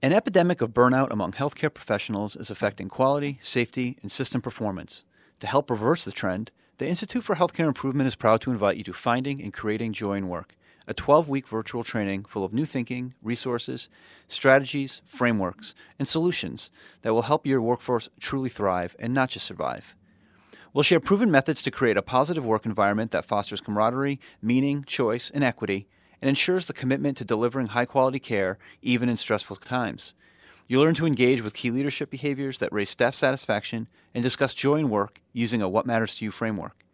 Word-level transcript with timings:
An 0.00 0.12
epidemic 0.12 0.60
of 0.60 0.72
burnout 0.72 1.10
among 1.10 1.32
healthcare 1.32 1.74
professionals 1.74 2.36
is 2.36 2.52
affecting 2.52 2.88
quality, 2.88 3.36
safety, 3.40 3.98
and 4.00 4.12
system 4.12 4.40
performance. 4.40 5.04
To 5.40 5.48
help 5.48 5.68
reverse 5.68 6.04
the 6.04 6.12
trend, 6.12 6.52
the 6.76 6.86
Institute 6.86 7.24
for 7.24 7.34
Healthcare 7.34 7.66
Improvement 7.66 8.06
is 8.06 8.14
proud 8.14 8.40
to 8.42 8.52
invite 8.52 8.76
you 8.76 8.84
to 8.84 8.92
Finding 8.92 9.42
and 9.42 9.52
Creating 9.52 9.92
Joy 9.92 10.12
in 10.12 10.28
Work, 10.28 10.54
a 10.86 10.94
12 10.94 11.28
week 11.28 11.48
virtual 11.48 11.82
training 11.82 12.26
full 12.26 12.44
of 12.44 12.52
new 12.52 12.64
thinking, 12.64 13.14
resources, 13.24 13.88
strategies, 14.28 15.02
frameworks, 15.04 15.74
and 15.98 16.06
solutions 16.06 16.70
that 17.02 17.12
will 17.12 17.22
help 17.22 17.44
your 17.44 17.60
workforce 17.60 18.08
truly 18.20 18.48
thrive 18.48 18.94
and 19.00 19.12
not 19.12 19.30
just 19.30 19.46
survive. 19.46 19.96
We'll 20.72 20.84
share 20.84 21.00
proven 21.00 21.28
methods 21.28 21.60
to 21.64 21.72
create 21.72 21.96
a 21.96 22.02
positive 22.02 22.44
work 22.44 22.66
environment 22.66 23.10
that 23.10 23.26
fosters 23.26 23.60
camaraderie, 23.60 24.20
meaning, 24.40 24.84
choice, 24.84 25.28
and 25.28 25.42
equity, 25.42 25.88
and 26.20 26.28
ensures 26.28 26.66
the 26.66 26.72
commitment 26.72 27.16
to 27.16 27.24
delivering 27.24 27.68
high 27.68 27.84
quality 27.84 28.18
care 28.18 28.58
even 28.82 29.08
in 29.08 29.16
stressful 29.16 29.56
times. 29.56 30.14
You'll 30.66 30.82
learn 30.82 30.94
to 30.94 31.06
engage 31.06 31.42
with 31.42 31.54
key 31.54 31.70
leadership 31.70 32.10
behaviors 32.10 32.58
that 32.58 32.72
raise 32.72 32.90
staff 32.90 33.14
satisfaction 33.14 33.88
and 34.14 34.22
discuss 34.22 34.52
joy 34.52 34.76
in 34.76 34.90
work 34.90 35.20
using 35.32 35.62
a 35.62 35.68
What 35.68 35.86
Matters 35.86 36.16
to 36.16 36.24
You 36.26 36.30
framework. 36.30 36.84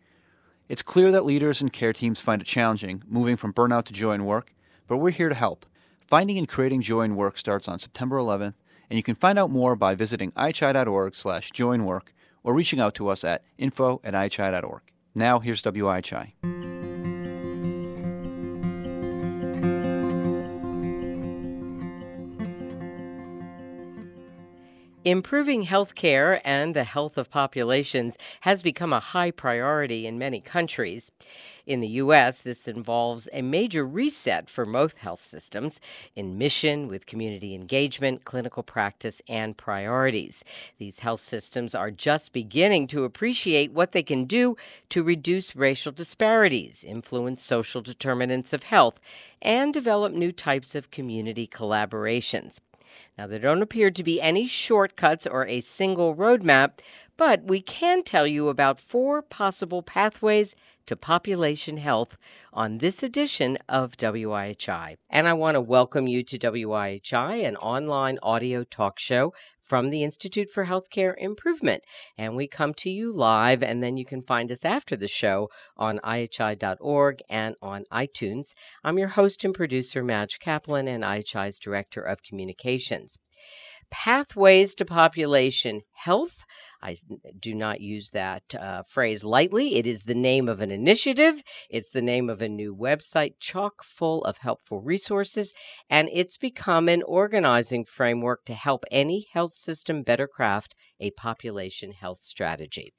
It's 0.68 0.82
clear 0.82 1.10
that 1.12 1.24
leaders 1.24 1.60
and 1.60 1.72
care 1.72 1.92
teams 1.92 2.20
find 2.20 2.40
it 2.40 2.46
challenging 2.46 3.02
moving 3.06 3.36
from 3.36 3.52
burnout 3.52 3.84
to 3.84 3.92
joy 3.92 4.12
in 4.12 4.24
work, 4.24 4.54
but 4.86 4.98
we're 4.98 5.10
here 5.10 5.28
to 5.28 5.34
help. 5.34 5.66
Finding 6.06 6.38
and 6.38 6.48
creating 6.48 6.82
joy 6.82 7.02
in 7.02 7.16
work 7.16 7.36
starts 7.36 7.66
on 7.66 7.78
September 7.78 8.16
11th, 8.16 8.54
and 8.88 8.96
you 8.96 9.02
can 9.02 9.14
find 9.14 9.38
out 9.38 9.50
more 9.50 9.74
by 9.74 9.94
visiting 9.94 10.30
ihi.org 10.32 11.14
slash 11.14 11.50
joyinwork 11.50 12.08
or 12.42 12.54
reaching 12.54 12.78
out 12.78 12.94
to 12.94 13.08
us 13.08 13.24
at 13.24 13.42
info 13.58 14.00
at 14.04 14.14
ihi.org. 14.14 14.82
Now, 15.14 15.40
here's 15.40 15.62
WIHI. 15.62 16.73
Improving 25.04 25.64
health 25.64 25.94
care 25.94 26.40
and 26.48 26.74
the 26.74 26.84
health 26.84 27.18
of 27.18 27.28
populations 27.28 28.16
has 28.40 28.62
become 28.62 28.90
a 28.90 29.00
high 29.00 29.30
priority 29.30 30.06
in 30.06 30.18
many 30.18 30.40
countries. 30.40 31.12
In 31.66 31.80
the 31.80 31.88
U.S., 31.88 32.40
this 32.40 32.66
involves 32.66 33.28
a 33.30 33.42
major 33.42 33.84
reset 33.86 34.48
for 34.48 34.64
most 34.64 34.96
health 34.96 35.20
systems 35.20 35.78
in 36.16 36.38
mission, 36.38 36.88
with 36.88 37.04
community 37.04 37.54
engagement, 37.54 38.24
clinical 38.24 38.62
practice, 38.62 39.20
and 39.28 39.58
priorities. 39.58 40.42
These 40.78 41.00
health 41.00 41.20
systems 41.20 41.74
are 41.74 41.90
just 41.90 42.32
beginning 42.32 42.86
to 42.86 43.04
appreciate 43.04 43.72
what 43.72 43.92
they 43.92 44.02
can 44.02 44.24
do 44.24 44.56
to 44.88 45.02
reduce 45.02 45.54
racial 45.54 45.92
disparities, 45.92 46.82
influence 46.82 47.42
social 47.42 47.82
determinants 47.82 48.54
of 48.54 48.62
health, 48.62 48.98
and 49.42 49.74
develop 49.74 50.14
new 50.14 50.32
types 50.32 50.74
of 50.74 50.90
community 50.90 51.46
collaborations. 51.46 52.58
Now, 53.16 53.26
there 53.26 53.38
don't 53.38 53.62
appear 53.62 53.90
to 53.90 54.02
be 54.02 54.20
any 54.20 54.46
shortcuts 54.46 55.26
or 55.26 55.46
a 55.46 55.60
single 55.60 56.14
roadmap, 56.14 56.80
but 57.16 57.44
we 57.44 57.60
can 57.60 58.02
tell 58.02 58.26
you 58.26 58.48
about 58.48 58.80
four 58.80 59.22
possible 59.22 59.82
pathways 59.82 60.56
to 60.86 60.96
population 60.96 61.78
health 61.78 62.16
on 62.52 62.78
this 62.78 63.02
edition 63.02 63.58
of 63.68 63.96
WIHI. 63.96 64.96
And 65.08 65.28
I 65.28 65.32
want 65.32 65.54
to 65.54 65.60
welcome 65.60 66.06
you 66.06 66.22
to 66.24 66.38
WIHI, 66.38 67.46
an 67.46 67.56
online 67.56 68.18
audio 68.22 68.64
talk 68.64 68.98
show 68.98 69.32
from 69.66 69.90
the 69.90 70.02
Institute 70.02 70.50
for 70.50 70.66
Healthcare 70.66 71.14
Improvement. 71.16 71.82
And 72.16 72.36
we 72.36 72.46
come 72.46 72.74
to 72.74 72.90
you 72.90 73.12
live, 73.12 73.62
and 73.62 73.82
then 73.82 73.96
you 73.96 74.04
can 74.04 74.22
find 74.22 74.52
us 74.52 74.64
after 74.64 74.96
the 74.96 75.08
show 75.08 75.48
on 75.76 76.00
IHI.org 76.04 77.20
and 77.28 77.56
on 77.62 77.84
iTunes. 77.92 78.54
I'm 78.82 78.98
your 78.98 79.08
host 79.08 79.44
and 79.44 79.54
producer, 79.54 80.02
Madge 80.02 80.38
Kaplan, 80.38 80.88
and 80.88 81.04
IHI's 81.04 81.58
Director 81.58 82.02
of 82.02 82.22
Communications. 82.22 83.18
Pathways 83.90 84.74
to 84.76 84.84
Population 84.84 85.82
Health 85.92 86.44
I 86.84 86.96
do 87.40 87.54
not 87.54 87.80
use 87.80 88.10
that 88.10 88.54
uh, 88.54 88.82
phrase 88.82 89.24
lightly. 89.24 89.76
It 89.76 89.86
is 89.86 90.02
the 90.02 90.14
name 90.14 90.50
of 90.50 90.60
an 90.60 90.70
initiative, 90.70 91.42
it's 91.70 91.88
the 91.88 92.02
name 92.02 92.28
of 92.28 92.42
a 92.42 92.48
new 92.48 92.76
website, 92.76 93.36
chock 93.40 93.82
full 93.82 94.22
of 94.24 94.38
helpful 94.38 94.82
resources, 94.82 95.54
and 95.88 96.10
it's 96.12 96.36
become 96.36 96.90
an 96.90 97.02
organizing 97.02 97.86
framework 97.86 98.44
to 98.44 98.54
help 98.54 98.84
any 98.90 99.26
health 99.32 99.54
system 99.54 100.02
better 100.02 100.28
craft 100.28 100.74
a 101.00 101.10
population 101.12 101.92
health 101.92 102.20
strategy. 102.20 102.92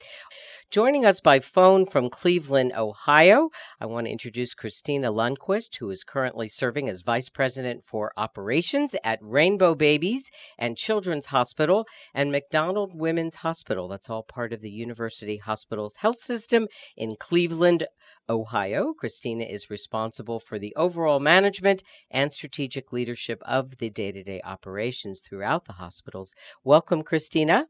Joining 0.69 1.05
us 1.05 1.21
by 1.21 1.39
phone 1.39 1.85
from 1.85 2.09
Cleveland, 2.09 2.73
Ohio, 2.75 3.49
I 3.79 3.85
want 3.85 4.07
to 4.07 4.11
introduce 4.11 4.53
Christina 4.53 5.11
Lundquist, 5.11 5.77
who 5.79 5.89
is 5.91 6.03
currently 6.03 6.47
serving 6.47 6.89
as 6.89 7.01
Vice 7.03 7.29
President 7.29 7.83
for 7.85 8.11
Operations 8.17 8.95
at 9.03 9.19
Rainbow 9.21 9.75
Babies 9.75 10.29
and 10.57 10.77
Children's 10.77 11.27
Hospital 11.27 11.85
and 12.13 12.31
MacDonald 12.31 12.91
Women's 12.93 13.37
Hospital. 13.37 13.74
That's 13.75 14.09
all 14.09 14.23
part 14.23 14.53
of 14.53 14.61
the 14.61 14.69
University 14.69 15.37
Hospitals 15.37 15.97
Health 15.97 16.19
System 16.19 16.67
in 16.95 17.15
Cleveland, 17.19 17.87
Ohio. 18.29 18.93
Christina 18.93 19.43
is 19.43 19.69
responsible 19.69 20.39
for 20.39 20.57
the 20.57 20.73
overall 20.75 21.19
management 21.19 21.83
and 22.09 22.31
strategic 22.31 22.93
leadership 22.93 23.41
of 23.45 23.77
the 23.77 23.89
day 23.89 24.11
to 24.13 24.23
day 24.23 24.41
operations 24.43 25.19
throughout 25.19 25.65
the 25.65 25.73
hospitals. 25.73 26.33
Welcome, 26.63 27.03
Christina. 27.03 27.67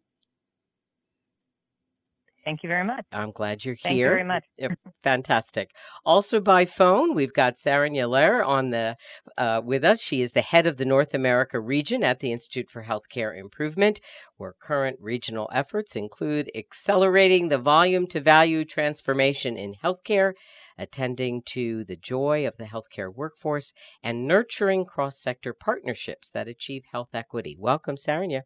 Thank 2.46 2.62
you 2.62 2.70
very 2.70 2.86
much. 2.86 3.06
I'm 3.12 3.32
glad 3.32 3.66
you're 3.66 3.76
Thank 3.76 3.96
here. 3.96 4.16
Thank 4.18 4.48
you 4.60 4.68
very 4.68 4.78
much. 4.78 4.94
Fantastic. 5.04 5.72
Also 6.06 6.40
by 6.40 6.66
phone, 6.66 7.16
we've 7.16 7.34
got 7.34 7.56
Saranya 7.56 8.08
Loehrer 8.08 8.46
on 8.46 8.70
the 8.70 8.98
uh, 9.36 9.62
with 9.66 9.84
us. 9.84 10.00
She 10.00 10.22
is 10.22 10.34
the 10.34 10.42
head 10.42 10.68
of 10.68 10.78
the 10.78 10.86
North 10.86 11.16
America 11.16 11.60
region 11.60 12.04
at 12.04 12.20
the 12.20 12.32
Institute 12.32 12.70
for 12.70 12.84
Healthcare 12.84 13.36
Improvement, 13.36 14.00
where 14.38 14.54
current 14.62 14.98
regional 15.02 15.50
efforts 15.52 15.96
include 15.96 16.52
accelerating 16.56 17.50
the 17.50 17.58
volume 17.58 18.06
to 18.08 18.22
value 18.22 18.64
transformation 18.64 19.58
in 19.58 19.74
healthcare, 19.84 20.34
attending 20.78 21.42
to 21.48 21.84
the 21.86 21.98
joy 21.98 22.46
of 22.46 22.58
the 22.58 22.66
healthcare 22.66 23.12
workforce, 23.12 23.74
and 24.04 24.28
nurturing 24.28 24.86
cross-sector 24.86 25.54
partnerships 25.54 26.30
that 26.30 26.48
achieve 26.48 26.84
health 26.92 27.10
equity. 27.12 27.58
Welcome, 27.60 27.96
Saranya. 27.96 28.44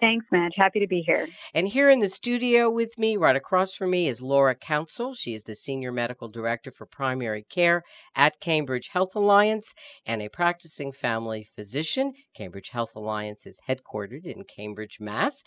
Thanks, 0.00 0.26
Madge. 0.32 0.54
Happy 0.56 0.80
to 0.80 0.88
be 0.88 1.02
here. 1.06 1.28
And 1.54 1.68
here 1.68 1.88
in 1.88 2.00
the 2.00 2.08
studio 2.08 2.68
with 2.68 2.98
me, 2.98 3.16
right 3.16 3.36
across 3.36 3.74
from 3.74 3.92
me, 3.92 4.08
is 4.08 4.20
Laura 4.20 4.54
Council. 4.54 5.14
She 5.14 5.34
is 5.34 5.44
the 5.44 5.54
Senior 5.54 5.92
Medical 5.92 6.28
Director 6.28 6.72
for 6.72 6.84
Primary 6.84 7.44
Care 7.48 7.84
at 8.14 8.40
Cambridge 8.40 8.90
Health 8.92 9.14
Alliance 9.14 9.72
and 10.04 10.20
a 10.20 10.28
practicing 10.28 10.92
family 10.92 11.48
physician. 11.54 12.12
Cambridge 12.36 12.70
Health 12.70 12.90
Alliance 12.96 13.46
is 13.46 13.60
headquartered 13.68 14.26
in 14.26 14.44
Cambridge, 14.44 14.98
Mass. 15.00 15.42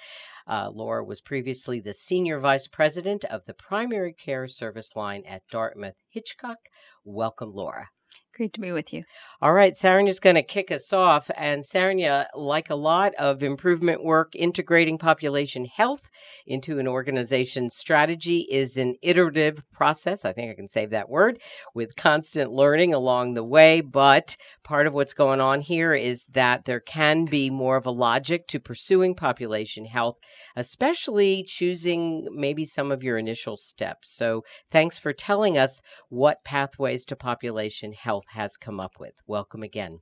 Uh, 0.47 0.69
Laura 0.74 1.03
was 1.03 1.22
previously 1.22 1.80
the 1.81 1.94
Senior 1.94 2.40
Vice 2.40 2.68
President 2.68 3.25
of 3.25 3.41
the 3.46 3.53
Primary 3.53 4.13
Care 4.13 4.47
Service 4.47 4.96
Line 4.96 5.24
at 5.28 5.46
Dartmouth 5.52 5.97
Hitchcock. 6.09 6.57
Welcome, 7.03 7.53
Laura. 7.53 7.90
Great 8.38 8.53
to 8.53 8.62
be 8.62 8.72
with 8.72 8.94
you. 8.94 9.03
All 9.42 9.52
right, 9.52 9.74
Saranya's 9.74 10.20
going 10.20 10.36
to 10.36 10.44
kick 10.44 10.72
us 10.72 10.94
off. 10.94 11.31
And 11.36 11.64
Saranya, 11.64 12.28
like 12.36 12.70
a 12.70 12.75
lot 12.75 13.16
of 13.16 13.42
improvement 13.42 14.03
work, 14.03 14.36
integrating 14.36 15.00
population 15.00 15.66
health 15.66 16.08
into 16.46 16.78
an 16.78 16.88
organization's 16.88 17.75
strategy 17.75 18.48
is 18.52 18.78
an 18.78 18.96
iterative 19.02 19.64
process. 19.72 20.24
I 20.24 20.34
think 20.34 20.52
I 20.52 20.53
can 20.53 20.70
save 20.70 20.92
that 20.92 21.09
word 21.09 21.42
with 21.74 21.96
constant 21.96 22.52
learning 22.52 22.94
along 22.94 23.34
the 23.34 23.44
way. 23.44 23.81
But 23.81 24.38
part 24.64 24.86
of 24.86 24.94
what's 24.94 25.16
going 25.16 25.42
on 25.42 25.62
here 25.62 25.96
is 25.96 26.25
that 26.25 26.66
there 26.66 26.80
can 26.80 27.25
be 27.25 27.50
more 27.50 27.75
of 27.75 27.88
a 27.88 27.92
logic 27.92 28.48
to 28.50 28.59
pursuing 28.59 29.16
population 29.16 29.86
health, 29.86 30.18
especially 30.56 31.44
choosing 31.44 32.28
maybe 32.31 32.66
some 32.66 32.92
of 32.92 33.02
your 33.02 33.18
initial 33.18 33.58
steps. 33.58 34.16
So 34.16 34.44
thanks 34.72 35.00
for 35.00 35.12
telling 35.12 35.58
us 35.58 35.81
what 36.09 36.44
pathways 36.44 37.04
to 37.06 37.16
population 37.16 37.94
health 37.94 38.25
has 38.30 38.58
come 38.58 38.80
up 38.80 39.00
with. 39.00 39.14
Welcome 39.28 39.64
again. 39.64 40.00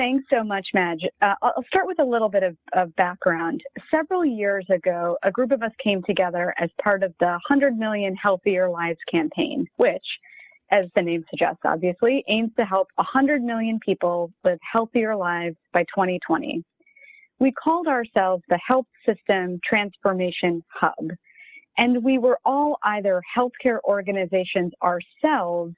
Thanks 0.00 0.24
so 0.30 0.42
much, 0.42 0.68
Madge. 0.72 1.06
Uh, 1.20 1.34
I'll 1.42 1.62
start 1.66 1.86
with 1.86 1.98
a 1.98 2.04
little 2.04 2.30
bit 2.30 2.42
of, 2.42 2.56
of, 2.72 2.96
background. 2.96 3.62
Several 3.90 4.24
years 4.24 4.64
ago, 4.70 5.18
a 5.22 5.30
group 5.30 5.52
of 5.52 5.62
us 5.62 5.72
came 5.78 6.02
together 6.04 6.54
as 6.56 6.70
part 6.82 7.02
of 7.02 7.12
the 7.20 7.26
100 7.26 7.76
Million 7.76 8.16
Healthier 8.16 8.70
Lives 8.70 8.98
campaign, 9.10 9.66
which, 9.76 10.06
as 10.70 10.86
the 10.94 11.02
name 11.02 11.22
suggests, 11.28 11.66
obviously, 11.66 12.24
aims 12.28 12.50
to 12.56 12.64
help 12.64 12.88
100 12.94 13.42
million 13.42 13.78
people 13.78 14.32
live 14.42 14.58
healthier 14.62 15.14
lives 15.14 15.56
by 15.74 15.82
2020. 15.82 16.64
We 17.38 17.52
called 17.52 17.86
ourselves 17.86 18.42
the 18.48 18.58
Health 18.66 18.86
System 19.04 19.60
Transformation 19.62 20.62
Hub, 20.68 21.10
and 21.76 22.02
we 22.02 22.16
were 22.16 22.38
all 22.46 22.78
either 22.84 23.22
healthcare 23.36 23.80
organizations 23.84 24.72
ourselves 24.82 25.74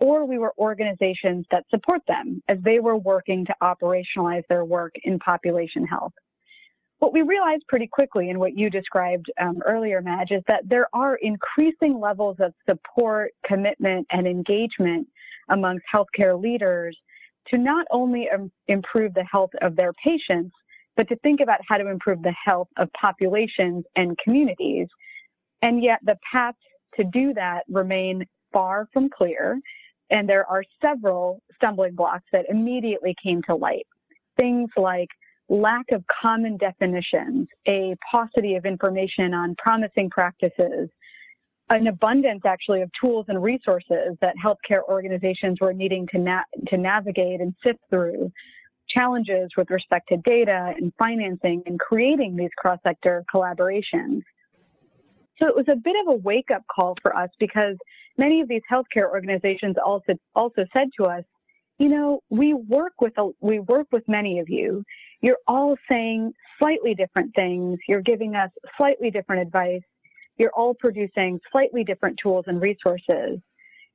or 0.00 0.24
we 0.24 0.38
were 0.38 0.52
organizations 0.58 1.46
that 1.50 1.64
support 1.70 2.02
them 2.08 2.42
as 2.48 2.58
they 2.62 2.80
were 2.80 2.96
working 2.96 3.44
to 3.46 3.54
operationalize 3.62 4.42
their 4.48 4.64
work 4.64 4.94
in 5.04 5.18
population 5.18 5.86
health. 5.86 6.12
What 6.98 7.12
we 7.12 7.22
realized 7.22 7.64
pretty 7.68 7.86
quickly, 7.86 8.30
and 8.30 8.38
what 8.38 8.56
you 8.56 8.70
described 8.70 9.30
um, 9.40 9.60
earlier, 9.64 10.00
Madge, 10.00 10.30
is 10.30 10.42
that 10.46 10.68
there 10.68 10.88
are 10.94 11.16
increasing 11.16 12.00
levels 12.00 12.36
of 12.40 12.54
support, 12.66 13.30
commitment, 13.44 14.06
and 14.10 14.26
engagement 14.26 15.06
amongst 15.50 15.84
healthcare 15.92 16.40
leaders 16.40 16.96
to 17.48 17.58
not 17.58 17.86
only 17.90 18.28
improve 18.68 19.12
the 19.12 19.24
health 19.24 19.50
of 19.60 19.76
their 19.76 19.92
patients, 19.94 20.54
but 20.96 21.08
to 21.08 21.16
think 21.16 21.40
about 21.40 21.60
how 21.68 21.76
to 21.76 21.88
improve 21.88 22.22
the 22.22 22.34
health 22.42 22.68
of 22.78 22.90
populations 22.94 23.82
and 23.96 24.16
communities. 24.22 24.86
And 25.60 25.82
yet 25.82 25.98
the 26.04 26.16
paths 26.32 26.56
to 26.96 27.04
do 27.04 27.34
that 27.34 27.64
remain 27.68 28.24
far 28.52 28.88
from 28.92 29.10
clear. 29.10 29.60
And 30.14 30.28
there 30.28 30.48
are 30.48 30.62
several 30.80 31.42
stumbling 31.56 31.96
blocks 31.96 32.26
that 32.30 32.46
immediately 32.48 33.16
came 33.20 33.42
to 33.48 33.56
light. 33.56 33.84
Things 34.36 34.70
like 34.76 35.08
lack 35.48 35.90
of 35.90 36.04
common 36.06 36.56
definitions, 36.56 37.48
a 37.66 37.96
paucity 38.08 38.54
of 38.54 38.64
information 38.64 39.34
on 39.34 39.56
promising 39.56 40.08
practices, 40.10 40.88
an 41.68 41.88
abundance 41.88 42.42
actually 42.46 42.82
of 42.82 42.90
tools 42.98 43.26
and 43.26 43.42
resources 43.42 44.16
that 44.20 44.36
healthcare 44.42 44.84
organizations 44.88 45.60
were 45.60 45.72
needing 45.72 46.06
to, 46.12 46.18
na- 46.18 46.44
to 46.68 46.76
navigate 46.76 47.40
and 47.40 47.52
sift 47.60 47.80
through, 47.90 48.30
challenges 48.88 49.50
with 49.56 49.68
respect 49.68 50.08
to 50.10 50.16
data 50.18 50.74
and 50.76 50.92
financing 50.96 51.60
and 51.66 51.80
creating 51.80 52.36
these 52.36 52.50
cross-sector 52.56 53.24
collaborations. 53.34 54.22
So 55.40 55.48
it 55.48 55.56
was 55.56 55.66
a 55.68 55.74
bit 55.74 55.96
of 56.02 56.14
a 56.14 56.16
wake-up 56.18 56.62
call 56.72 56.94
for 57.02 57.16
us 57.16 57.30
because 57.40 57.76
many 58.16 58.40
of 58.40 58.48
these 58.48 58.62
healthcare 58.70 59.08
organizations 59.10 59.76
also 59.84 60.14
also 60.34 60.64
said 60.72 60.88
to 60.96 61.06
us, 61.06 61.24
you 61.78 61.88
know, 61.88 62.20
we 62.30 62.54
work 62.54 63.00
with 63.00 63.16
a, 63.18 63.30
we 63.40 63.58
work 63.60 63.88
with 63.92 64.06
many 64.08 64.38
of 64.38 64.48
you. 64.48 64.84
You're 65.20 65.38
all 65.46 65.76
saying 65.88 66.32
slightly 66.58 66.94
different 66.94 67.34
things. 67.34 67.78
You're 67.88 68.02
giving 68.02 68.36
us 68.36 68.50
slightly 68.76 69.10
different 69.10 69.42
advice. 69.42 69.82
You're 70.36 70.52
all 70.52 70.74
producing 70.74 71.40
slightly 71.50 71.84
different 71.84 72.18
tools 72.18 72.44
and 72.46 72.62
resources. 72.62 73.40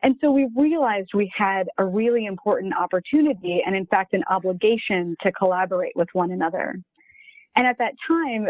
And 0.02 0.16
so 0.22 0.32
we 0.32 0.48
realized 0.56 1.10
we 1.14 1.32
had 1.36 1.70
a 1.78 1.86
really 1.86 2.26
important 2.26 2.74
opportunity 2.74 3.62
and 3.66 3.76
in 3.76 3.86
fact 3.86 4.14
an 4.14 4.24
obligation 4.30 5.16
to 5.22 5.32
collaborate 5.32 5.94
with 5.96 6.08
one 6.14 6.32
another. 6.32 6.80
And 7.56 7.68
at 7.68 7.78
that 7.80 7.94
time, 8.08 8.48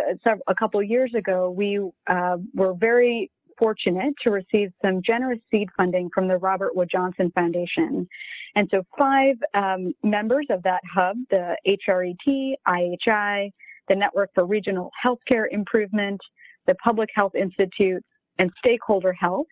a 0.48 0.56
couple 0.56 0.84
years 0.84 1.16
ago, 1.16 1.50
we 1.50 1.80
uh, 2.08 2.38
were 2.54 2.74
very 2.74 3.32
fortunate 3.60 4.16
to 4.24 4.32
receive 4.32 4.72
some 4.84 5.02
generous 5.02 5.40
seed 5.52 5.68
funding 5.78 6.10
from 6.14 6.28
the 6.28 6.38
Robert 6.38 6.76
Wood 6.76 6.90
Johnson 6.92 7.32
Foundation. 7.36 8.08
And 8.56 8.68
so 8.72 8.84
five 8.98 9.36
um, 9.54 9.94
members 10.04 10.48
of 10.50 10.64
that 10.64 10.82
hub, 10.92 11.18
the 11.30 11.56
HRET, 11.68 12.56
IHI, 12.68 13.52
the 13.90 13.96
Network 13.96 14.30
for 14.34 14.46
Regional 14.46 14.90
Healthcare 15.04 15.46
Improvement, 15.52 16.20
the 16.66 16.76
Public 16.76 17.10
Health 17.14 17.36
Institute, 17.36 18.04
and 18.38 18.50
Stakeholder 18.58 19.14
Health, 19.14 19.48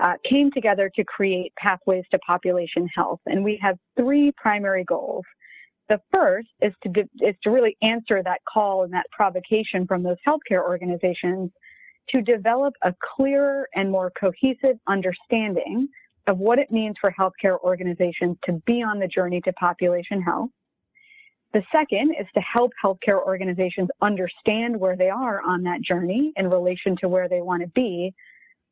uh, 0.00 0.14
came 0.24 0.50
together 0.50 0.90
to 0.94 1.04
create 1.04 1.52
pathways 1.56 2.04
to 2.10 2.18
population 2.20 2.88
health. 2.94 3.20
And 3.26 3.44
we 3.44 3.58
have 3.60 3.76
three 3.96 4.32
primary 4.36 4.84
goals. 4.84 5.24
The 5.88 6.00
first 6.12 6.50
is 6.60 6.72
to, 6.82 7.04
is 7.20 7.34
to 7.42 7.50
really 7.50 7.76
answer 7.82 8.22
that 8.22 8.40
call 8.50 8.84
and 8.84 8.92
that 8.92 9.06
provocation 9.10 9.86
from 9.86 10.02
those 10.02 10.18
healthcare 10.26 10.62
organizations 10.62 11.50
to 12.10 12.20
develop 12.20 12.74
a 12.82 12.94
clearer 13.16 13.68
and 13.74 13.90
more 13.90 14.10
cohesive 14.10 14.78
understanding 14.86 15.88
of 16.26 16.38
what 16.38 16.58
it 16.58 16.70
means 16.70 16.96
for 17.00 17.14
healthcare 17.18 17.58
organizations 17.60 18.36
to 18.44 18.52
be 18.66 18.82
on 18.82 18.98
the 18.98 19.08
journey 19.08 19.40
to 19.40 19.52
population 19.54 20.20
health. 20.20 20.50
The 21.54 21.62
second 21.72 22.14
is 22.20 22.26
to 22.34 22.40
help 22.40 22.72
healthcare 22.82 23.24
organizations 23.24 23.88
understand 24.02 24.78
where 24.78 24.96
they 24.96 25.08
are 25.08 25.40
on 25.40 25.62
that 25.62 25.80
journey 25.80 26.32
in 26.36 26.50
relation 26.50 26.94
to 26.96 27.08
where 27.08 27.28
they 27.28 27.40
want 27.40 27.62
to 27.62 27.68
be. 27.68 28.12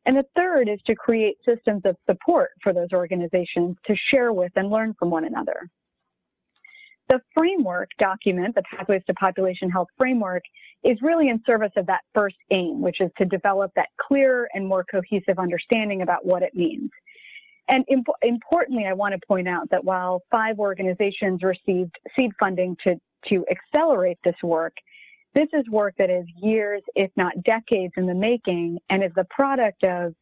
And 0.05 0.17
the 0.17 0.27
third 0.37 0.69
is 0.69 0.81
to 0.87 0.95
create 0.95 1.39
systems 1.45 1.83
of 1.87 1.97
support 2.05 2.51
for 2.63 2.75
those 2.75 2.93
organizations 2.93 3.77
to 3.87 3.97
share 3.97 4.33
with 4.33 4.53
and 4.57 4.69
learn 4.69 4.95
from 4.99 5.11
one 5.11 5.25
another. 5.25 5.71
The 7.09 7.21
framework 7.35 7.91
document, 7.99 8.55
the 8.55 8.63
Pathways 8.63 9.03
to 9.07 9.15
Population 9.15 9.71
Health 9.71 9.89
framework, 9.97 10.43
is 10.83 11.01
really 11.03 11.29
in 11.29 11.41
service 11.47 11.73
of 11.77 11.87
that 11.87 12.01
first 12.15 12.37
aim, 12.51 12.81
which 12.81 13.01
is 13.01 13.11
to 13.19 13.25
develop 13.25 13.73
that 13.77 13.89
clearer 14.01 14.49
and 14.55 14.67
more 14.67 14.85
cohesive 14.85 15.39
understanding 15.39 16.03
about 16.03 16.27
what 16.27 16.43
it 16.43 16.55
means. 16.55 16.91
And 17.69 17.85
imp- 17.89 18.07
importantly, 18.23 18.87
I 18.87 18.93
want 18.93 19.15
to 19.15 19.27
point 19.27 19.49
out 19.49 19.69
that 19.71 19.85
while 19.85 20.23
five 20.31 20.59
organizations 20.59 21.43
received 21.43 21.97
seed 22.15 22.33
funding 22.39 22.77
to, 22.85 22.97
to 23.29 23.45
accelerate 23.51 24.19
this 24.25 24.37
work, 24.43 24.75
this 25.35 25.49
is 25.53 25.69
work 25.69 25.95
that 25.99 26.11
is 26.11 26.25
years, 26.41 26.83
if 26.95 27.11
not 27.17 27.35
decades 27.43 27.93
in 27.97 28.07
the 28.07 28.15
making, 28.15 28.79
and 28.89 29.05
is 29.05 29.13
the 29.15 29.27
product 29.31 29.85
of 29.85 30.15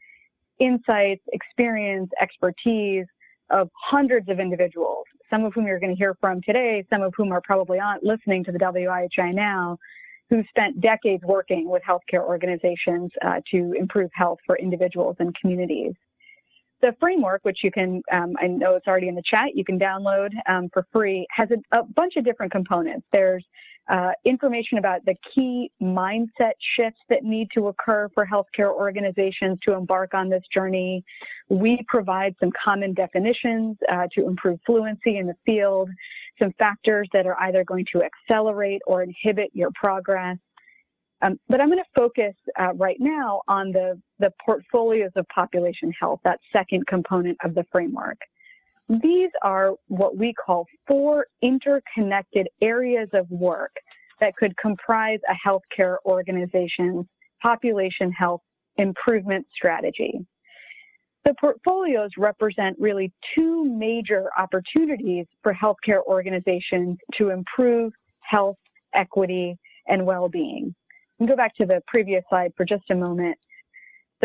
insights, 0.58 1.22
experience, 1.32 2.10
expertise 2.20 3.06
of 3.50 3.69
hundreds 3.75 4.28
of 4.28 4.40
individuals, 4.40 5.04
some 5.34 5.44
of 5.44 5.52
whom 5.52 5.66
you're 5.66 5.81
going 5.81 5.90
to 5.90 5.98
hear 5.98 6.14
from 6.20 6.40
today, 6.42 6.84
some 6.88 7.02
of 7.02 7.12
whom 7.16 7.32
are 7.32 7.40
probably 7.40 7.81
on, 7.81 7.98
listening 8.02 8.44
to 8.44 8.52
the 8.52 8.58
WIHI 8.58 9.34
now, 9.34 9.76
who 10.31 10.44
spent 10.48 10.81
decades 10.81 11.25
working 11.25 11.69
with 11.69 11.82
healthcare 11.82 12.22
organizations 12.22 13.10
uh, 13.22 13.40
to 13.50 13.75
improve 13.76 14.10
health 14.14 14.38
for 14.46 14.56
individuals 14.58 15.16
and 15.19 15.34
communities. 15.34 15.92
The 16.82 16.94
framework, 17.00 17.40
which 17.44 17.64
you 17.64 17.72
can, 17.72 18.00
um, 18.12 18.34
I 18.40 18.46
know 18.46 18.76
it's 18.76 18.86
already 18.86 19.08
in 19.08 19.16
the 19.16 19.22
chat, 19.22 19.56
you 19.56 19.64
can 19.64 19.78
download 19.78 20.31
um, 20.48 20.69
for 20.72 20.86
free, 20.92 21.26
has 21.31 21.48
a, 21.50 21.78
a, 21.78 21.82
bunch 21.82 22.14
of 22.16 22.25
different 22.25 22.52
components. 22.52 23.04
There's 23.12 23.44
uh, 23.90 24.12
information 24.25 24.78
about 24.78 25.04
the 25.04 25.14
key 25.34 25.70
mindset 25.82 26.52
shifts 26.76 27.00
that 27.10 27.22
need 27.22 27.48
to 27.54 27.69
occur 27.69 28.08
for 28.14 28.26
healthcare 28.26 28.72
organizations 28.72 29.58
to 29.62 29.72
embark 29.72 30.14
on 30.14 30.31
this 30.31 30.42
journey. 30.52 31.04
We 31.50 31.84
provide 31.88 32.34
some 32.40 32.50
common 32.62 32.94
definitions 32.94 33.76
uh, 33.92 34.06
to 34.14 34.26
improve 34.26 34.58
fluency 34.66 35.19
in 35.19 35.26
the 35.26 35.36
field, 35.44 35.90
some 36.38 36.52
factors 36.58 37.08
that 37.12 37.26
are 37.26 37.38
either 37.42 37.62
going 37.64 37.86
to 37.92 38.02
accelerate 38.02 38.81
or 38.86 39.02
inhibit 39.02 39.50
your 39.52 39.70
progress. 39.75 40.38
Um, 41.20 41.38
but 41.48 41.60
I'm 41.60 41.69
going 41.69 41.78
to 41.78 41.90
focus 41.94 42.34
uh, 42.58 42.75
right 42.75 42.98
now 43.00 43.42
on 43.48 43.70
the, 43.72 44.00
the 44.19 44.32
portfolios 44.44 45.12
of 45.16 45.26
population 45.28 45.92
health, 45.98 46.20
that 46.25 46.40
second 46.52 46.87
component 46.87 47.38
of 47.44 47.54
the 47.54 47.64
framework. 47.70 48.19
These 48.88 49.31
are 49.42 49.75
what 49.88 50.16
we 50.16 50.34
call 50.34 50.66
four 50.86 51.26
interconnected 51.40 52.48
areas 52.60 53.08
of 53.12 53.31
work 53.31 53.75
that 54.20 54.36
could 54.36 54.56
comprise 54.56 55.20
a 55.28 55.48
healthcare 55.48 55.96
organization's 56.04 57.10
population 57.42 58.12
health 58.12 58.42
improvement 58.76 59.46
strategy. 59.54 60.26
The 61.25 61.34
portfolios 61.40 62.10
represent 62.19 62.76
really 62.78 63.10
two 63.34 63.64
major 63.64 64.28
opportunities 64.36 65.26
for 65.42 65.54
healthcare 65.54 66.02
organizations 66.06 66.98
to 67.14 67.30
improve 67.30 67.94
health, 68.22 68.58
equity, 68.92 69.56
and 69.88 70.04
well-being. 70.04 70.75
Go 71.25 71.37
back 71.37 71.54
to 71.56 71.64
the 71.64 71.82
previous 71.87 72.25
slide 72.28 72.52
for 72.56 72.66
just 72.66 72.90
a 72.90 72.94
moment. 72.94 73.38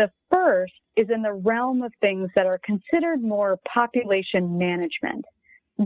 The 0.00 0.10
first 0.30 0.72
is 0.96 1.08
in 1.10 1.20
the 1.20 1.34
realm 1.34 1.82
of 1.82 1.92
things 2.00 2.30
that 2.34 2.46
are 2.46 2.58
considered 2.64 3.22
more 3.22 3.58
population 3.70 4.56
management. 4.56 5.26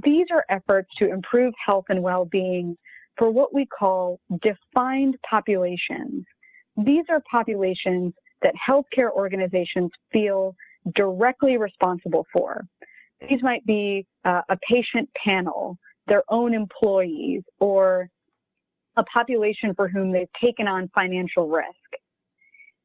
These 0.05 0.27
are 0.31 0.45
efforts 0.49 0.89
to 0.99 1.11
improve 1.11 1.53
health 1.67 1.87
and 1.89 2.01
well-being 2.01 2.79
for 3.19 3.33
what 3.33 3.53
we 3.53 3.67
call 3.67 4.21
defined 4.41 5.17
populations. 5.29 6.23
These 6.77 7.07
are 7.11 7.25
populations 7.29 8.13
that 8.43 8.55
healthcare 8.55 9.11
organizations 9.11 9.91
feel 10.13 10.55
directly 10.95 11.57
responsible 11.57 12.25
for. 12.33 12.65
These 13.29 13.43
might 13.43 13.67
be 13.67 14.07
uh, 14.25 14.43
a 14.49 14.57
patient 14.71 15.09
panel, 15.25 15.77
their 16.07 16.23
own 16.29 16.55
employees, 16.55 17.43
or 17.59 18.07
a 18.97 19.03
population 19.03 19.75
for 19.75 19.89
whom 19.89 20.13
they've 20.13 20.29
taken 20.41 20.69
on 20.69 20.89
financial 20.95 21.49
risk. 21.49 22.04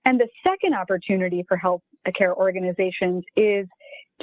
And 0.09 0.19
the 0.19 0.27
second 0.43 0.73
opportunity 0.73 1.45
for 1.47 1.55
health 1.55 1.83
care 2.15 2.35
organizations 2.35 3.23
is 3.35 3.67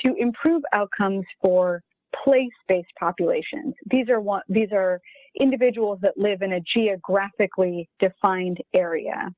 to 0.01 0.17
improve 0.19 0.65
outcomes 0.73 1.25
for 1.41 1.81
place-based 2.25 2.91
populations. 2.99 3.73
These 3.89 4.09
are 4.09 4.21
one, 4.21 4.43
these 4.49 4.73
are 4.73 5.01
individuals 5.39 6.01
that 6.03 6.19
live 6.19 6.43
in 6.43 6.55
a 6.55 6.61
geographically 6.61 7.89
defined 8.01 8.59
area. 8.75 9.31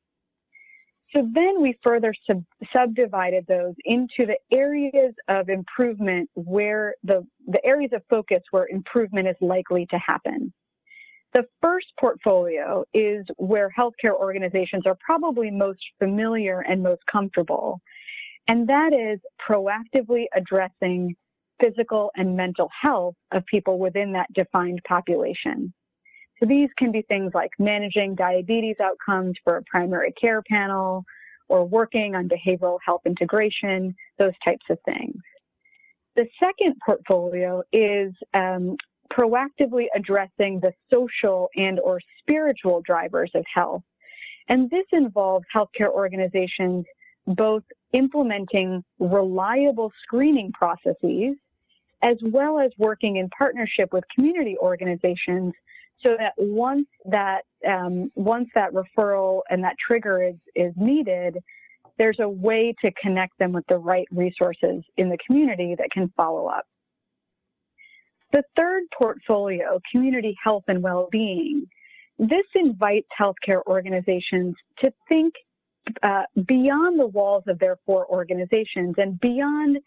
So 1.15 1.29
then 1.35 1.61
we 1.61 1.79
further 1.83 2.15
sub 2.27 2.43
subdivided 2.73 3.47
those 3.47 3.75
into 3.85 4.25
the 4.25 4.39
areas 4.51 5.13
of 5.29 5.51
improvement 5.51 6.31
where 6.33 6.95
the, 7.03 7.27
the 7.47 7.63
areas 7.63 7.91
of 7.93 8.01
focus 8.09 8.43
where 8.53 8.69
improvement 8.69 9.29
is 9.29 9.37
likely 9.43 9.85
to 9.91 9.99
happen. 9.99 10.55
The 11.35 11.47
first 11.61 11.89
portfolio 12.01 12.85
is 12.95 13.27
where 13.37 13.71
healthcare 13.79 14.15
organizations 14.15 14.87
are 14.87 14.97
probably 15.01 15.51
most 15.51 15.85
familiar 15.99 16.61
and 16.61 16.83
most 16.83 17.03
comfortable, 17.11 17.81
and 18.49 18.67
that 18.69 18.93
is 18.93 19.21
proactively 19.47 20.25
addressing 20.35 21.15
physical 21.61 22.11
and 22.17 22.37
mental 22.37 22.71
health 22.81 23.15
of 23.33 23.45
people 23.47 23.79
within 23.79 24.13
that 24.13 24.33
defined 24.33 24.81
population. 24.87 25.73
So 26.41 26.47
these 26.47 26.71
can 26.79 26.93
be 26.93 27.03
things 27.03 27.33
like 27.35 27.51
managing 27.59 28.15
diabetes 28.15 28.77
outcomes 28.81 29.37
for 29.43 29.57
a 29.57 29.63
primary 29.65 30.13
care 30.13 30.43
panel 30.43 31.05
or 31.49 31.65
working 31.65 32.15
on 32.15 32.29
behavioral 32.29 32.79
health 32.85 33.03
integration, 33.07 33.95
those 34.19 34.35
types 34.45 34.65
of 34.71 34.79
things. 34.85 35.21
The 36.15 36.29
second 36.41 36.77
portfolio 36.85 37.63
is 37.73 38.13
um, 38.35 38.77
proactively 39.13 39.87
addressing 39.95 40.61
the 40.61 40.73
social 40.93 41.49
and 41.57 41.81
or 41.81 42.01
spiritual 42.21 42.83
drivers 42.83 43.31
of 43.35 43.45
health. 43.53 43.83
And 44.49 44.71
this 44.71 44.87
involves 44.93 45.45
healthcare 45.55 45.91
organizations 45.91 46.85
both 47.27 47.63
implementing 47.93 48.83
reliable 48.99 49.93
screening 50.03 50.53
processes 50.53 51.37
as 52.03 52.17
well 52.23 52.59
as 52.59 52.71
working 52.79 53.17
in 53.17 53.29
partnership 53.31 53.93
with 53.93 54.05
community 54.15 54.57
organizations 54.59 55.53
so 56.01 56.17
that 56.17 56.33
once 56.37 56.87
that 57.07 57.43
um, 57.69 58.11
once 58.15 58.49
that 58.55 58.73
referral 58.73 59.41
and 59.51 59.63
that 59.65 59.75
trigger 59.85 60.23
is, 60.23 60.37
is 60.55 60.73
needed, 60.77 61.39
there's 61.99 62.21
a 62.21 62.29
way 62.29 62.73
to 62.81 62.93
connect 62.93 63.37
them 63.39 63.53
with 63.53 63.67
the 63.69 63.77
right 63.77 64.07
resources 64.13 64.85
in 64.97 65.09
the 65.09 65.19
community 65.27 65.75
that 65.77 65.91
can 65.91 66.13
follow 66.17 66.47
up. 66.47 66.65
The 68.33 68.43
third 68.57 68.85
portfolio, 68.97 69.81
community 69.91 70.37
health 70.43 70.65
and 70.69 70.83
well-being, 70.83 71.67
this 72.19 72.47
invites 72.55 73.09
healthcare 73.19 73.63
organizations 73.67 74.55
to 74.81 74.93
think 75.09 75.35
uh, 76.03 76.25
beyond 76.47 77.01
the 77.01 77.07
walls 77.07 77.45
of 77.47 77.59
their 77.59 77.79
four 77.87 78.07
organizations 78.11 78.95
and 78.99 79.19
beyond 79.21 79.79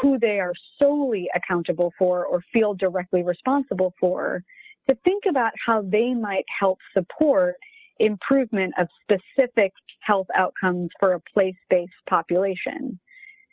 who 0.00 0.18
they 0.18 0.38
are 0.38 0.52
solely 0.78 1.28
accountable 1.34 1.92
for 1.98 2.24
or 2.24 2.42
feel 2.52 2.74
directly 2.74 3.22
responsible 3.22 3.92
for 3.98 4.44
to 4.88 4.94
think 5.04 5.24
about 5.28 5.52
how 5.64 5.82
they 5.82 6.14
might 6.14 6.44
help 6.58 6.78
support 6.94 7.56
improvement 7.98 8.72
of 8.78 8.88
specific 9.02 9.72
health 10.00 10.26
outcomes 10.34 10.90
for 10.98 11.14
a 11.14 11.20
place-based 11.20 11.92
population. 12.08 12.98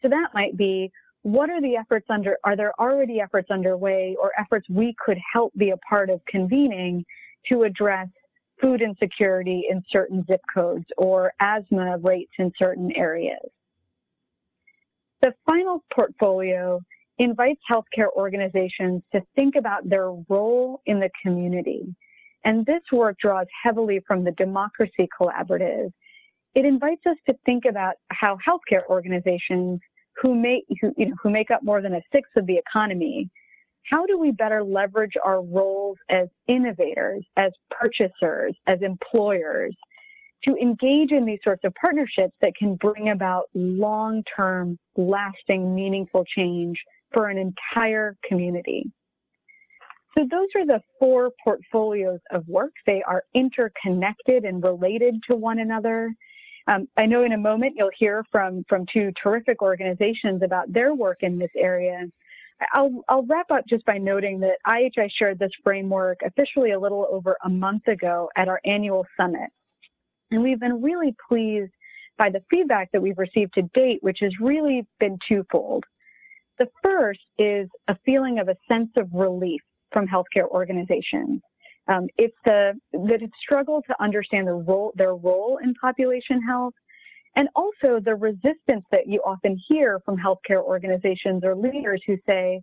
So 0.01 0.09
that 0.09 0.29
might 0.33 0.55
be 0.55 0.91
what 1.27 1.49
are 1.49 1.61
the 1.61 1.75
efforts 1.75 2.05
under 2.09 2.37
are 2.45 2.55
there 2.55 2.71
already 2.79 3.19
efforts 3.19 3.51
underway 3.51 4.15
or 4.21 4.31
efforts 4.39 4.65
we 4.69 4.95
could 4.97 5.17
help 5.33 5.53
be 5.57 5.71
a 5.71 5.77
part 5.77 6.09
of 6.09 6.21
convening 6.25 7.03
to 7.49 7.63
address 7.63 8.07
food 8.61 8.81
insecurity 8.81 9.65
in 9.69 9.83
certain 9.91 10.23
zip 10.25 10.39
codes 10.53 10.85
or 10.97 11.33
asthma 11.41 11.97
rates 11.97 12.31
in 12.39 12.49
certain 12.57 12.93
areas. 12.93 13.45
The 15.21 15.33
final 15.45 15.83
portfolio 15.93 16.79
invites 17.17 17.59
healthcare 17.69 18.09
organizations 18.15 19.03
to 19.11 19.21
think 19.35 19.57
about 19.57 19.89
their 19.89 20.11
role 20.29 20.81
in 20.85 21.01
the 21.01 21.09
community. 21.21 21.93
And 22.45 22.65
this 22.65 22.83
work 22.93 23.17
draws 23.19 23.47
heavily 23.63 23.99
from 24.07 24.23
the 24.23 24.31
Democracy 24.31 25.09
Collaborative. 25.19 25.91
It 26.55 26.63
invites 26.63 27.05
us 27.05 27.17
to 27.25 27.35
think 27.45 27.65
about 27.65 27.95
how 28.11 28.37
healthcare 28.47 28.85
organizations 28.89 29.81
who 30.21 30.35
make, 30.35 30.65
who, 30.81 30.93
you 30.97 31.07
know, 31.07 31.15
who 31.21 31.29
make 31.29 31.51
up 31.51 31.63
more 31.63 31.81
than 31.81 31.93
a 31.93 32.01
sixth 32.11 32.35
of 32.35 32.45
the 32.47 32.57
economy 32.57 33.29
how 33.89 34.05
do 34.05 34.17
we 34.17 34.31
better 34.31 34.63
leverage 34.63 35.13
our 35.23 35.41
roles 35.41 35.97
as 36.09 36.27
innovators, 36.47 37.25
as 37.37 37.51
purchasers, 37.71 38.55
as 38.67 38.81
employers 38.81 39.75
to 40.43 40.55
engage 40.57 41.11
in 41.11 41.25
these 41.25 41.39
sorts 41.43 41.63
of 41.63 41.73
partnerships 41.79 42.33
that 42.41 42.53
can 42.55 42.75
bring 42.75 43.09
about 43.09 43.45
long-term, 43.53 44.77
lasting, 44.97 45.73
meaningful 45.73 46.25
change 46.25 46.77
for 47.13 47.29
an 47.29 47.37
entire 47.37 48.15
community? 48.27 48.83
So 50.17 50.27
those 50.29 50.47
are 50.55 50.65
the 50.65 50.81
four 50.99 51.31
portfolios 51.43 52.19
of 52.31 52.47
work. 52.47 52.73
They 52.85 53.03
are 53.03 53.23
interconnected 53.33 54.45
and 54.45 54.63
related 54.63 55.21
to 55.29 55.35
one 55.35 55.59
another. 55.59 56.13
Um, 56.67 56.87
I 56.97 57.05
know 57.05 57.23
in 57.23 57.31
a 57.31 57.37
moment 57.37 57.75
you'll 57.77 57.91
hear 57.97 58.25
from, 58.31 58.65
from 58.67 58.85
two 58.91 59.11
terrific 59.21 59.61
organizations 59.61 60.41
about 60.43 60.71
their 60.71 60.93
work 60.93 61.19
in 61.21 61.37
this 61.37 61.51
area. 61.55 62.05
I'll, 62.73 63.03
I'll 63.07 63.23
wrap 63.23 63.51
up 63.51 63.65
just 63.67 63.85
by 63.85 63.97
noting 63.97 64.39
that 64.41 64.57
IHI 64.67 65.09
shared 65.11 65.39
this 65.39 65.51
framework 65.63 66.19
officially 66.25 66.71
a 66.71 66.79
little 66.79 67.07
over 67.09 67.37
a 67.43 67.49
month 67.49 67.87
ago 67.87 68.29
at 68.35 68.47
our 68.47 68.59
annual 68.65 69.05
summit. 69.15 69.49
And 70.31 70.43
we've 70.43 70.59
been 70.59 70.81
really 70.81 71.15
pleased 71.29 71.71
by 72.17 72.29
the 72.29 72.41
feedback 72.49 72.91
that 72.91 73.01
we've 73.01 73.17
received 73.17 73.53
to 73.53 73.61
date, 73.73 73.99
which 74.01 74.19
has 74.21 74.33
really 74.39 74.85
been 74.99 75.19
twofold. 75.27 75.85
The 76.57 76.67
first 76.83 77.27
is 77.37 77.69
a 77.87 77.95
feeling 78.03 78.39
of 78.39 78.49
a 78.49 78.55
sense 78.67 78.89
of 78.97 79.07
relief 79.13 79.61
from 79.91 80.07
healthcare 80.07 80.49
organizations. 80.49 81.41
Um, 81.87 82.07
it's 82.17 82.35
the, 82.43 82.73
that 82.91 83.21
have 83.21 83.31
struggled 83.41 83.85
to 83.87 83.95
understand 84.03 84.47
the 84.47 84.53
role, 84.53 84.91
their 84.95 85.15
role 85.15 85.59
in 85.63 85.73
population 85.75 86.41
health 86.41 86.73
and 87.37 87.47
also 87.55 87.99
the 88.03 88.15
resistance 88.15 88.83
that 88.91 89.05
you 89.05 89.21
often 89.23 89.61
hear 89.67 89.99
from 90.03 90.17
healthcare 90.17 90.63
organizations 90.63 91.43
or 91.43 91.55
leaders 91.55 92.01
who 92.07 92.17
say, 92.25 92.61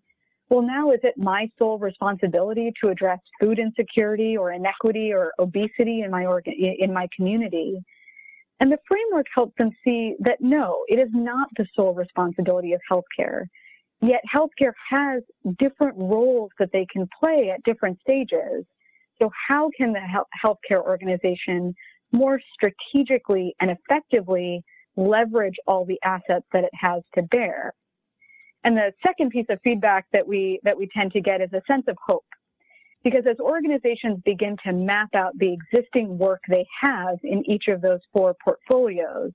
well, 0.50 0.62
now 0.62 0.90
is 0.90 0.98
it 1.04 1.14
my 1.16 1.48
sole 1.58 1.78
responsibility 1.78 2.72
to 2.82 2.90
address 2.90 3.20
food 3.40 3.58
insecurity 3.58 4.36
or 4.36 4.52
inequity 4.52 5.12
or 5.12 5.32
obesity 5.38 6.02
in 6.02 6.10
my 6.10 6.26
organ- 6.26 6.54
in 6.54 6.92
my 6.92 7.08
community? 7.16 7.78
And 8.60 8.70
the 8.70 8.78
framework 8.86 9.26
helps 9.32 9.56
them 9.58 9.70
see 9.84 10.16
that 10.20 10.40
no, 10.40 10.84
it 10.88 10.98
is 10.98 11.08
not 11.12 11.48
the 11.56 11.66
sole 11.74 11.94
responsibility 11.94 12.72
of 12.72 12.80
healthcare. 12.90 13.46
Yet 14.00 14.22
healthcare 14.32 14.72
has 14.90 15.22
different 15.58 15.96
roles 15.96 16.50
that 16.58 16.70
they 16.72 16.86
can 16.92 17.08
play 17.18 17.50
at 17.50 17.62
different 17.62 17.98
stages. 18.00 18.64
So 19.24 19.30
how 19.48 19.70
can 19.74 19.94
the 19.94 20.00
healthcare 20.44 20.82
organization 20.82 21.74
more 22.12 22.38
strategically 22.52 23.56
and 23.58 23.70
effectively 23.70 24.62
leverage 24.96 25.56
all 25.66 25.86
the 25.86 25.98
assets 26.04 26.44
that 26.52 26.62
it 26.62 26.70
has 26.74 27.02
to 27.14 27.22
bear. 27.22 27.72
And 28.64 28.76
the 28.76 28.92
second 29.02 29.30
piece 29.30 29.46
of 29.48 29.58
feedback 29.64 30.06
that 30.12 30.26
we 30.26 30.60
that 30.62 30.76
we 30.76 30.88
tend 30.94 31.12
to 31.12 31.22
get 31.22 31.40
is 31.40 31.50
a 31.54 31.62
sense 31.66 31.84
of 31.88 31.96
hope. 32.06 32.26
Because 33.02 33.24
as 33.26 33.38
organizations 33.40 34.20
begin 34.24 34.56
to 34.64 34.72
map 34.72 35.14
out 35.14 35.32
the 35.38 35.52
existing 35.52 36.18
work 36.18 36.40
they 36.48 36.66
have 36.80 37.18
in 37.22 37.48
each 37.50 37.68
of 37.68 37.80
those 37.80 38.00
four 38.12 38.34
portfolios, 38.44 39.32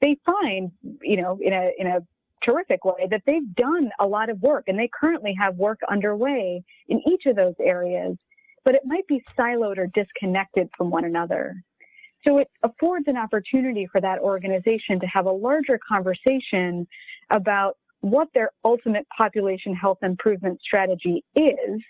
they 0.00 0.16
find, 0.24 0.70
you 1.02 1.20
know, 1.20 1.38
in 1.42 1.52
a 1.52 1.70
in 1.78 1.86
a 1.86 2.00
terrific 2.42 2.84
way 2.84 3.06
that 3.10 3.22
they've 3.26 3.54
done 3.54 3.90
a 4.00 4.06
lot 4.06 4.30
of 4.30 4.40
work 4.40 4.64
and 4.66 4.78
they 4.78 4.88
currently 4.98 5.34
have 5.38 5.56
work 5.56 5.80
underway 5.90 6.62
in 6.88 7.02
each 7.06 7.26
of 7.26 7.36
those 7.36 7.54
areas, 7.60 8.16
but 8.66 8.74
it 8.74 8.82
might 8.84 9.06
be 9.06 9.22
siloed 9.38 9.78
or 9.78 9.86
disconnected 9.94 10.68
from 10.76 10.90
one 10.90 11.04
another. 11.04 11.54
So 12.24 12.38
it 12.38 12.48
affords 12.64 13.06
an 13.06 13.16
opportunity 13.16 13.86
for 13.90 14.00
that 14.00 14.18
organization 14.18 14.98
to 14.98 15.06
have 15.06 15.26
a 15.26 15.30
larger 15.30 15.78
conversation 15.88 16.86
about 17.30 17.76
what 18.00 18.28
their 18.34 18.50
ultimate 18.64 19.06
population 19.16 19.72
health 19.72 19.98
improvement 20.02 20.60
strategy 20.60 21.24
is, 21.36 21.80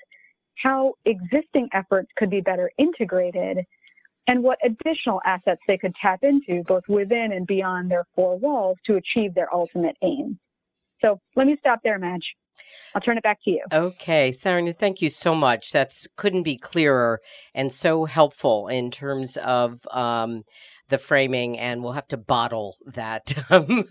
how 0.62 0.92
existing 1.06 1.71
efforts 1.73 2.11
could 2.16 2.28
be 2.28 2.42
better 2.42 2.71
integrated, 2.76 3.64
and 4.26 4.42
what 4.42 4.59
additional 4.62 5.23
assets 5.25 5.62
they 5.66 5.78
could 5.78 5.95
tap 6.00 6.25
into 6.25 6.62
both 6.64 6.83
within 6.88 7.33
and 7.33 7.47
beyond 7.47 7.90
their 7.90 8.04
four 8.14 8.38
walls 8.38 8.76
to 8.85 8.97
achieve 8.97 9.35
their 9.35 9.52
ultimate 9.54 9.97
aim. 10.02 10.38
So 11.00 11.21
let 11.37 11.47
me 11.47 11.56
stop 11.59 11.80
there, 11.83 11.99
Madge. 11.99 12.35
I'll 12.94 13.00
turn 13.00 13.18
it 13.18 13.22
back 13.22 13.42
to 13.44 13.50
you. 13.50 13.62
Okay, 13.72 14.32
Saranya, 14.32 14.76
thank 14.76 15.02
you 15.02 15.10
so 15.10 15.34
much. 15.34 15.72
That's 15.72 16.08
couldn't 16.16 16.44
be 16.44 16.56
clearer 16.56 17.20
and 17.54 17.72
so 17.72 18.04
helpful 18.06 18.68
in 18.68 18.90
terms 18.90 19.36
of 19.36 19.86
um, 19.90 20.44
the 20.88 20.98
framing, 20.98 21.58
and 21.58 21.82
we'll 21.82 21.92
have 21.92 22.08
to 22.08 22.16
bottle 22.16 22.76
that 22.86 23.34
um, 23.50 23.84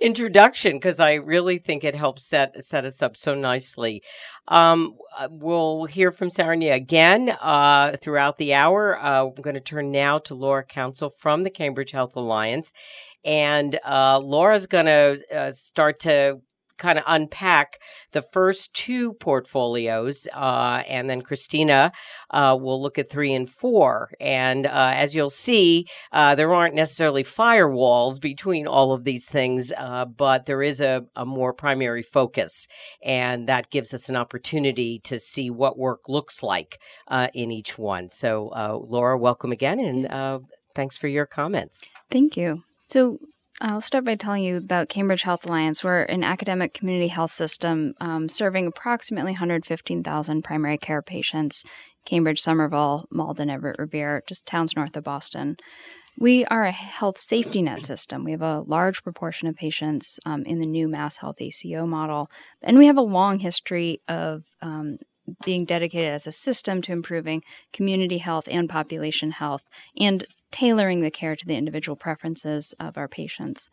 introduction 0.00 0.76
because 0.76 1.00
I 1.00 1.14
really 1.14 1.58
think 1.58 1.82
it 1.82 1.94
helps 1.94 2.26
set 2.26 2.64
set 2.64 2.84
us 2.84 3.02
up 3.02 3.16
so 3.16 3.34
nicely. 3.34 4.02
Um, 4.48 4.96
uh, 5.18 5.28
we'll 5.30 5.86
hear 5.86 6.12
from 6.12 6.28
Saranya 6.28 6.74
again 6.74 7.36
uh, 7.40 7.96
throughout 7.96 8.38
the 8.38 8.54
hour. 8.54 8.98
Uh, 8.98 9.26
I'm 9.26 9.42
going 9.42 9.54
to 9.54 9.60
turn 9.60 9.90
now 9.90 10.18
to 10.20 10.34
Laura 10.34 10.64
Council 10.64 11.10
from 11.18 11.42
the 11.42 11.50
Cambridge 11.50 11.92
Health 11.92 12.14
Alliance. 12.16 12.72
And 13.24 13.80
uh, 13.84 14.20
Laura's 14.20 14.68
going 14.68 14.86
to 14.86 15.20
uh, 15.34 15.50
start 15.50 15.98
to 16.00 16.40
kind 16.78 16.98
of 16.98 17.04
unpack 17.06 17.78
the 18.12 18.22
first 18.22 18.74
two 18.74 19.14
portfolios, 19.14 20.26
uh, 20.34 20.82
and 20.86 21.08
then 21.08 21.22
Christina 21.22 21.92
uh, 22.30 22.56
will 22.60 22.80
look 22.80 22.98
at 22.98 23.10
three 23.10 23.32
and 23.32 23.48
four. 23.48 24.10
And 24.20 24.66
uh, 24.66 24.92
as 24.94 25.14
you'll 25.14 25.30
see, 25.30 25.86
uh, 26.12 26.34
there 26.34 26.52
aren't 26.52 26.74
necessarily 26.74 27.24
firewalls 27.24 28.20
between 28.20 28.66
all 28.66 28.92
of 28.92 29.04
these 29.04 29.28
things, 29.28 29.72
uh, 29.76 30.04
but 30.04 30.46
there 30.46 30.62
is 30.62 30.80
a, 30.80 31.04
a, 31.14 31.26
more 31.26 31.52
primary 31.52 32.02
focus, 32.02 32.66
and 33.02 33.48
that 33.48 33.70
gives 33.70 33.92
us 33.92 34.08
an 34.08 34.16
opportunity 34.16 34.98
to 35.00 35.18
see 35.18 35.50
what 35.50 35.78
work 35.78 36.08
looks 36.08 36.42
like 36.42 36.80
uh, 37.08 37.28
in 37.34 37.50
each 37.50 37.76
one. 37.76 38.08
So, 38.08 38.50
Laura, 38.88 39.18
welcome 39.18 39.52
again, 39.52 39.80
and 39.80 40.46
thanks 40.74 40.96
for 40.96 41.08
your 41.08 41.26
comments. 41.26 41.90
Thank 42.10 42.36
you. 42.36 42.62
So, 42.84 43.18
I'll 43.60 43.80
start 43.80 44.04
by 44.04 44.16
telling 44.16 44.44
you 44.44 44.58
about 44.58 44.90
Cambridge 44.90 45.22
Health 45.22 45.46
Alliance. 45.46 45.82
We're 45.82 46.02
an 46.02 46.22
academic 46.22 46.74
community 46.74 47.08
health 47.08 47.30
system 47.30 47.94
um, 48.00 48.28
serving 48.28 48.66
approximately 48.66 49.32
115,000 49.32 50.42
primary 50.42 50.76
care 50.76 51.00
patients. 51.00 51.64
Cambridge, 52.04 52.38
Somerville, 52.38 53.06
Malden, 53.10 53.48
Everett, 53.48 53.78
Revere, 53.78 54.22
just 54.28 54.46
towns 54.46 54.76
north 54.76 54.94
of 54.94 55.04
Boston. 55.04 55.56
We 56.18 56.44
are 56.46 56.64
a 56.64 56.70
health 56.70 57.18
safety 57.18 57.62
net 57.62 57.82
system. 57.82 58.24
We 58.24 58.32
have 58.32 58.42
a 58.42 58.60
large 58.60 59.02
proportion 59.02 59.48
of 59.48 59.56
patients 59.56 60.20
um, 60.26 60.42
in 60.42 60.60
the 60.60 60.66
new 60.66 60.86
MassHealth 60.86 61.40
ACO 61.40 61.86
model, 61.86 62.30
and 62.62 62.76
we 62.76 62.86
have 62.86 62.96
a 62.98 63.02
long 63.02 63.38
history 63.38 64.00
of 64.06 64.44
um, 64.60 64.98
being 65.44 65.64
dedicated 65.64 66.12
as 66.12 66.26
a 66.26 66.32
system 66.32 66.80
to 66.82 66.92
improving 66.92 67.42
community 67.72 68.18
health 68.18 68.48
and 68.50 68.68
population 68.68 69.32
health 69.32 69.64
and 69.98 70.24
tailoring 70.56 71.00
the 71.00 71.10
care 71.10 71.36
to 71.36 71.46
the 71.46 71.56
individual 71.56 71.96
preferences 71.96 72.74
of 72.80 72.96
our 72.96 73.08
patients. 73.08 73.68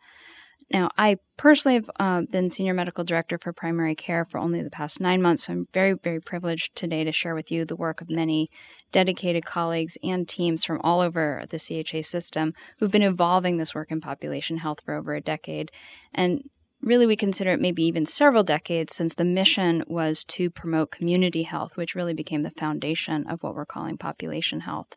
Now, 0.70 0.90
I 0.96 1.16
personally 1.36 1.76
have 1.76 1.90
uh, 1.98 2.22
been 2.30 2.50
senior 2.50 2.74
medical 2.74 3.04
director 3.04 3.38
for 3.38 3.52
primary 3.52 3.94
care 3.94 4.24
for 4.24 4.38
only 4.38 4.62
the 4.62 4.70
past 4.70 5.00
nine 5.00 5.20
months, 5.22 5.44
so 5.44 5.52
I'm 5.52 5.66
very, 5.72 5.94
very 5.94 6.20
privileged 6.20 6.74
today 6.74 7.04
to 7.04 7.12
share 7.12 7.34
with 7.34 7.50
you 7.50 7.64
the 7.64 7.76
work 7.76 8.00
of 8.00 8.10
many 8.10 8.50
dedicated 8.92 9.44
colleagues 9.44 9.96
and 10.02 10.28
teams 10.28 10.64
from 10.64 10.80
all 10.82 11.00
over 11.00 11.44
the 11.48 11.58
CHA 11.58 12.02
system 12.02 12.52
who've 12.78 12.90
been 12.90 13.02
evolving 13.02 13.56
this 13.56 13.74
work 13.74 13.90
in 13.90 14.00
population 14.00 14.58
health 14.58 14.80
for 14.84 14.94
over 14.94 15.14
a 15.14 15.20
decade. 15.20 15.70
And 16.12 16.42
really, 16.80 17.06
we 17.06 17.16
consider 17.16 17.52
it 17.52 17.60
maybe 17.60 17.82
even 17.84 18.06
several 18.06 18.42
decades 18.42 18.94
since 18.94 19.14
the 19.14 19.24
mission 19.24 19.84
was 19.86 20.24
to 20.24 20.50
promote 20.50 20.90
community 20.90 21.42
health, 21.44 21.76
which 21.76 21.94
really 21.94 22.14
became 22.14 22.42
the 22.42 22.50
foundation 22.50 23.26
of 23.26 23.42
what 23.42 23.54
we're 23.54 23.66
calling 23.66 23.98
population 23.98 24.60
health. 24.60 24.96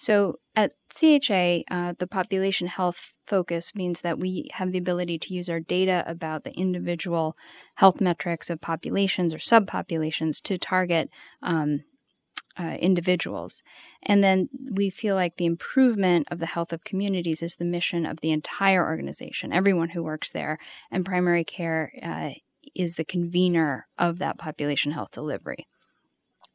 So 0.00 0.38
at 0.54 0.74
CHA, 0.94 1.64
uh, 1.68 1.92
the 1.98 2.06
population 2.08 2.68
health 2.68 3.14
focus 3.26 3.74
means 3.74 4.02
that 4.02 4.20
we 4.20 4.48
have 4.52 4.70
the 4.70 4.78
ability 4.78 5.18
to 5.18 5.34
use 5.34 5.50
our 5.50 5.58
data 5.58 6.04
about 6.06 6.44
the 6.44 6.52
individual 6.52 7.36
health 7.74 8.00
metrics 8.00 8.48
of 8.48 8.60
populations 8.60 9.34
or 9.34 9.38
subpopulations 9.38 10.40
to 10.42 10.56
target 10.56 11.10
um, 11.42 11.82
uh, 12.56 12.76
individuals. 12.78 13.64
And 14.00 14.22
then 14.22 14.48
we 14.70 14.88
feel 14.88 15.16
like 15.16 15.36
the 15.36 15.46
improvement 15.46 16.28
of 16.30 16.38
the 16.38 16.46
health 16.46 16.72
of 16.72 16.84
communities 16.84 17.42
is 17.42 17.56
the 17.56 17.64
mission 17.64 18.06
of 18.06 18.20
the 18.20 18.30
entire 18.30 18.86
organization, 18.86 19.52
everyone 19.52 19.88
who 19.88 20.04
works 20.04 20.30
there, 20.30 20.60
and 20.92 21.04
primary 21.04 21.42
care 21.42 21.92
uh, 22.00 22.30
is 22.72 22.94
the 22.94 23.04
convener 23.04 23.88
of 23.98 24.20
that 24.20 24.38
population 24.38 24.92
health 24.92 25.10
delivery. 25.10 25.66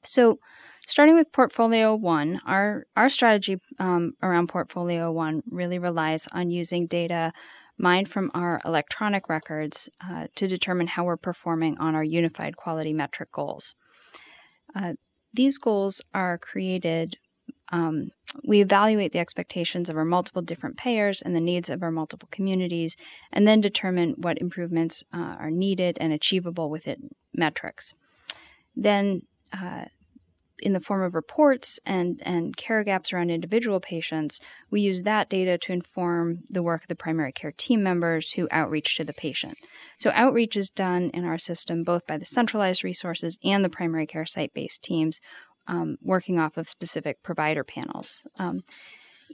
So, 0.06 0.40
starting 0.88 1.16
with 1.16 1.32
Portfolio 1.32 1.96
One, 1.96 2.42
our 2.46 2.86
our 2.96 3.10
strategy 3.10 3.58
um, 3.80 4.14
around 4.22 4.50
Portfolio 4.50 5.12
One 5.12 5.44
really 5.50 5.80
relies 5.80 6.28
on 6.32 6.50
using 6.50 6.88
data 6.88 7.34
mined 7.78 8.08
from 8.08 8.30
our 8.34 8.62
electronic 8.66 9.30
records 9.30 9.90
uh, 10.08 10.28
to 10.36 10.48
determine 10.48 10.88
how 10.88 11.04
we're 11.04 11.18
performing 11.18 11.78
on 11.80 11.96
our 11.96 12.04
unified 12.04 12.56
quality 12.56 12.94
metric 12.94 13.32
goals. 13.32 13.76
Uh, 14.76 14.94
these 15.34 15.58
goals 15.58 16.02
are 16.14 16.38
created. 16.38 17.16
Um, 17.72 18.12
we 18.48 18.62
evaluate 18.62 19.12
the 19.12 19.20
expectations 19.20 19.90
of 19.90 19.98
our 19.98 20.06
multiple 20.06 20.44
different 20.44 20.78
payers 20.78 21.22
and 21.22 21.36
the 21.36 21.42
needs 21.42 21.70
of 21.70 21.82
our 21.82 21.92
multiple 21.92 22.30
communities, 22.32 22.96
and 23.32 23.48
then 23.48 23.62
determine 23.62 24.12
what 24.18 24.38
improvements 24.38 25.04
uh, 25.12 25.34
are 25.40 25.52
needed 25.52 25.98
and 26.00 26.14
achievable 26.14 26.70
within 26.70 27.10
metrics. 27.34 27.94
Then 28.76 29.24
uh, 29.52 29.86
in 30.64 30.74
the 30.74 30.80
form 30.80 31.04
of 31.04 31.14
reports 31.14 31.80
and, 31.86 32.22
and 32.26 32.58
care 32.58 32.84
gaps 32.84 33.14
around 33.14 33.30
individual 33.30 33.80
patients, 33.80 34.40
we 34.72 34.82
use 34.82 35.04
that 35.04 35.30
data 35.30 35.58
to 35.58 35.74
inform 35.74 36.40
the 36.50 36.64
work 36.64 36.84
of 36.84 36.88
the 36.88 36.96
primary 36.96 37.32
care 37.32 37.52
team 37.52 37.84
members 37.84 38.32
who 38.32 38.48
outreach 38.50 38.96
to 38.98 39.04
the 39.04 39.14
patient. 39.14 39.58
So, 40.00 40.12
outreach 40.14 40.56
is 40.58 40.70
done 40.70 41.12
in 41.14 41.26
our 41.26 41.38
system 41.38 41.84
both 41.84 42.08
by 42.08 42.18
the 42.18 42.26
centralized 42.26 42.84
resources 42.84 43.38
and 43.44 43.64
the 43.64 43.70
primary 43.70 44.08
care 44.08 44.26
site 44.26 44.54
based 44.54 44.82
teams 44.82 45.20
um, 45.68 45.98
working 46.02 46.40
off 46.40 46.58
of 46.58 46.68
specific 46.68 47.24
provider 47.24 47.64
panels. 47.64 48.22
Um, 48.40 48.64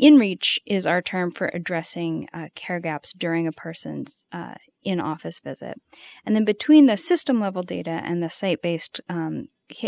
InReach 0.01 0.59
is 0.65 0.87
our 0.87 1.01
term 1.01 1.29
for 1.29 1.51
addressing 1.53 2.29
uh, 2.33 2.47
care 2.55 2.79
gaps 2.79 3.11
during 3.11 3.47
a 3.47 3.51
person's 3.51 4.23
uh, 4.31 4.55
in 4.83 5.01
office 5.01 5.41
visit. 5.41 5.81
And 6.25 6.35
then 6.35 6.45
between 6.45 6.85
the 6.85 6.95
system 6.95 7.39
level 7.39 7.63
data 7.63 8.01
and 8.03 8.23
the 8.23 8.29
site 8.29 8.61
based 8.61 9.01
um, 9.09 9.47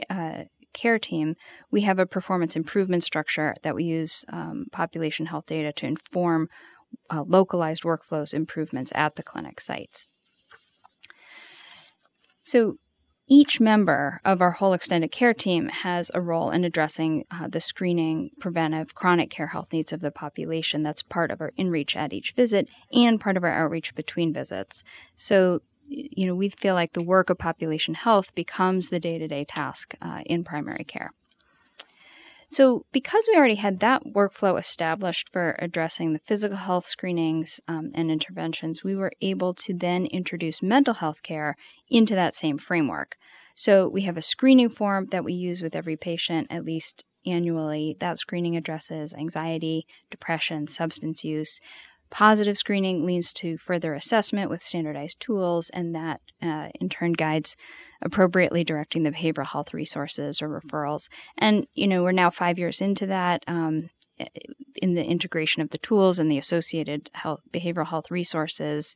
uh, 0.09 0.43
care 0.73 0.99
team, 0.99 1.35
we 1.69 1.81
have 1.81 1.99
a 1.99 2.05
performance 2.05 2.55
improvement 2.55 3.03
structure 3.03 3.55
that 3.63 3.75
we 3.75 3.83
use 3.83 4.25
um, 4.29 4.65
population 4.71 5.27
health 5.27 5.45
data 5.45 5.71
to 5.73 5.85
inform 5.85 6.47
uh, 7.09 7.23
localized 7.25 7.83
workflows 7.83 8.33
improvements 8.33 8.91
at 8.95 9.15
the 9.15 9.23
clinic 9.23 9.59
sites. 9.59 10.07
So, 12.43 12.75
each 13.27 13.61
member 13.61 14.19
of 14.25 14.41
our 14.41 14.51
whole 14.51 14.73
extended 14.73 15.09
care 15.09 15.33
team 15.33 15.69
has 15.69 16.11
a 16.13 16.19
role 16.19 16.51
in 16.51 16.65
addressing 16.65 17.23
uh, 17.31 17.47
the 17.47 17.61
screening, 17.61 18.31
preventive, 18.41 18.93
chronic 18.93 19.29
care 19.29 19.47
health 19.47 19.71
needs 19.71 19.93
of 19.93 20.01
the 20.01 20.11
population. 20.11 20.83
That's 20.83 21.01
part 21.01 21.31
of 21.31 21.39
our 21.39 21.51
inreach 21.57 21.95
at 21.95 22.11
each 22.11 22.33
visit 22.33 22.69
and 22.91 23.21
part 23.21 23.37
of 23.37 23.45
our 23.45 23.53
outreach 23.53 23.95
between 23.95 24.33
visits. 24.33 24.83
So 25.15 25.61
you 25.91 26.25
know, 26.25 26.35
we 26.35 26.49
feel 26.49 26.73
like 26.73 26.93
the 26.93 27.03
work 27.03 27.29
of 27.29 27.37
population 27.37 27.93
health 27.93 28.33
becomes 28.33 28.89
the 28.89 28.99
day 28.99 29.17
to 29.17 29.27
day 29.27 29.43
task 29.43 29.95
uh, 30.01 30.21
in 30.25 30.43
primary 30.43 30.85
care. 30.85 31.11
So, 32.49 32.85
because 32.91 33.25
we 33.29 33.37
already 33.37 33.55
had 33.55 33.79
that 33.79 34.03
workflow 34.05 34.59
established 34.59 35.29
for 35.29 35.55
addressing 35.59 36.11
the 36.11 36.19
physical 36.19 36.57
health 36.57 36.85
screenings 36.85 37.61
um, 37.67 37.91
and 37.93 38.11
interventions, 38.11 38.83
we 38.83 38.93
were 38.93 39.13
able 39.21 39.53
to 39.53 39.73
then 39.73 40.05
introduce 40.05 40.61
mental 40.61 40.95
health 40.95 41.23
care 41.23 41.55
into 41.89 42.13
that 42.13 42.33
same 42.33 42.57
framework. 42.57 43.15
So, 43.55 43.87
we 43.87 44.01
have 44.01 44.17
a 44.17 44.21
screening 44.21 44.67
form 44.67 45.07
that 45.11 45.23
we 45.23 45.33
use 45.33 45.61
with 45.61 45.77
every 45.77 45.95
patient 45.95 46.47
at 46.49 46.65
least 46.65 47.05
annually. 47.25 47.95
That 47.99 48.17
screening 48.17 48.57
addresses 48.57 49.13
anxiety, 49.13 49.85
depression, 50.09 50.67
substance 50.67 51.23
use, 51.23 51.61
Positive 52.11 52.57
screening 52.57 53.05
leads 53.05 53.33
to 53.33 53.57
further 53.57 53.93
assessment 53.93 54.49
with 54.49 54.63
standardized 54.63 55.19
tools, 55.19 55.69
and 55.71 55.95
that 55.95 56.19
uh, 56.41 56.67
in 56.79 56.89
turn 56.89 57.13
guides 57.13 57.55
appropriately 58.01 58.63
directing 58.63 59.03
the 59.03 59.11
behavioral 59.11 59.47
health 59.47 59.73
resources 59.73 60.41
or 60.41 60.49
referrals. 60.49 61.07
And, 61.37 61.65
you 61.73 61.87
know, 61.87 62.03
we're 62.03 62.11
now 62.11 62.29
five 62.29 62.59
years 62.59 62.81
into 62.81 63.05
that. 63.07 63.43
Um, 63.47 63.89
in 64.75 64.93
the 64.93 65.05
integration 65.05 65.61
of 65.61 65.69
the 65.69 65.77
tools 65.77 66.19
and 66.19 66.29
the 66.29 66.37
associated 66.37 67.09
health, 67.13 67.39
behavioral 67.51 67.87
health 67.87 68.11
resources, 68.11 68.95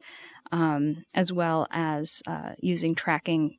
um, 0.51 1.03
as 1.13 1.31
well 1.33 1.67
as 1.71 2.21
uh, 2.27 2.51
using 2.59 2.95
tracking 2.95 3.57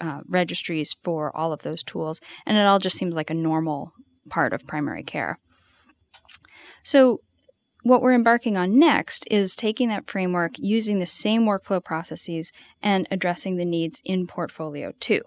uh, 0.00 0.20
registries 0.26 0.92
for 0.92 1.34
all 1.36 1.52
of 1.52 1.62
those 1.62 1.82
tools. 1.82 2.20
And 2.46 2.56
it 2.56 2.66
all 2.66 2.78
just 2.78 2.96
seems 2.96 3.14
like 3.14 3.30
a 3.30 3.34
normal 3.34 3.92
part 4.30 4.52
of 4.52 4.66
primary 4.66 5.02
care. 5.02 5.38
So, 6.82 7.18
what 7.82 8.02
we're 8.02 8.14
embarking 8.14 8.56
on 8.56 8.78
next 8.78 9.26
is 9.30 9.54
taking 9.54 9.88
that 9.88 10.06
framework, 10.06 10.52
using 10.58 10.98
the 10.98 11.06
same 11.06 11.42
workflow 11.42 11.82
processes, 11.84 12.52
and 12.82 13.06
addressing 13.10 13.56
the 13.56 13.64
needs 13.64 14.00
in 14.04 14.26
Portfolio 14.26 14.92
2. 15.00 15.22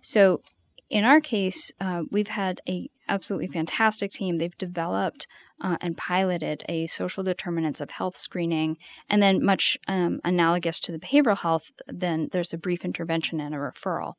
So, 0.00 0.42
in 0.90 1.04
our 1.04 1.20
case, 1.20 1.72
uh, 1.80 2.02
we've 2.10 2.28
had 2.28 2.60
a 2.68 2.88
absolutely 3.08 3.48
fantastic 3.48 4.12
team. 4.12 4.36
They've 4.36 4.56
developed 4.56 5.26
uh, 5.60 5.76
and 5.80 5.96
piloted 5.96 6.62
a 6.68 6.86
social 6.86 7.24
determinants 7.24 7.80
of 7.80 7.90
health 7.90 8.16
screening, 8.16 8.76
and 9.08 9.22
then 9.22 9.44
much 9.44 9.78
um, 9.88 10.20
analogous 10.24 10.80
to 10.80 10.92
the 10.92 10.98
behavioral 10.98 11.38
health, 11.38 11.70
then 11.86 12.28
there's 12.32 12.52
a 12.52 12.58
brief 12.58 12.84
intervention 12.84 13.40
and 13.40 13.54
a 13.54 13.58
referral. 13.58 14.14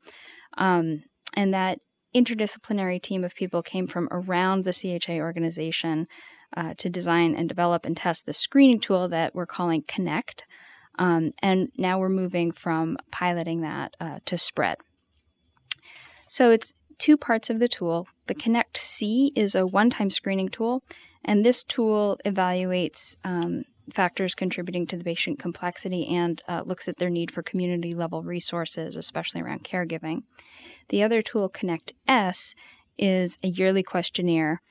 Um, 0.58 1.04
and 1.34 1.54
that 1.54 1.78
interdisciplinary 2.14 3.02
team 3.02 3.24
of 3.24 3.34
people 3.34 3.62
came 3.62 3.86
from 3.86 4.08
around 4.10 4.64
the 4.64 4.72
CHA 4.72 5.18
organization 5.18 6.06
uh, 6.56 6.74
to 6.78 6.90
design 6.90 7.34
and 7.34 7.48
develop 7.48 7.86
and 7.86 7.96
test 7.96 8.26
the 8.26 8.32
screening 8.32 8.80
tool 8.80 9.08
that 9.08 9.34
we're 9.34 9.46
calling 9.46 9.82
Connect. 9.86 10.44
Um, 10.98 11.32
and 11.42 11.70
now 11.76 11.98
we're 11.98 12.08
moving 12.08 12.52
from 12.52 12.96
piloting 13.10 13.60
that 13.62 13.94
uh, 14.00 14.18
to 14.24 14.38
spread. 14.38 14.78
So 16.28 16.50
it's 16.50 16.72
two 16.98 17.16
parts 17.16 17.50
of 17.50 17.58
the 17.58 17.68
tool. 17.68 18.08
The 18.26 18.34
Connect 18.34 18.76
C 18.76 19.32
is 19.36 19.54
a 19.54 19.66
one 19.66 19.90
time 19.90 20.10
screening 20.10 20.48
tool, 20.48 20.82
and 21.24 21.44
this 21.44 21.62
tool 21.62 22.18
evaluates 22.24 23.16
um, 23.24 23.64
factors 23.92 24.34
contributing 24.34 24.86
to 24.86 24.96
the 24.96 25.04
patient 25.04 25.38
complexity 25.38 26.06
and 26.08 26.42
uh, 26.48 26.62
looks 26.64 26.88
at 26.88 26.98
their 26.98 27.10
need 27.10 27.30
for 27.30 27.42
community 27.42 27.92
level 27.92 28.22
resources, 28.22 28.96
especially 28.96 29.40
around 29.40 29.64
caregiving. 29.64 30.22
The 30.88 31.02
other 31.02 31.22
tool, 31.22 31.48
Connect 31.48 31.92
S, 32.08 32.54
is 32.98 33.38
a 33.42 33.48
yearly 33.48 33.82
questionnaire 33.82 34.62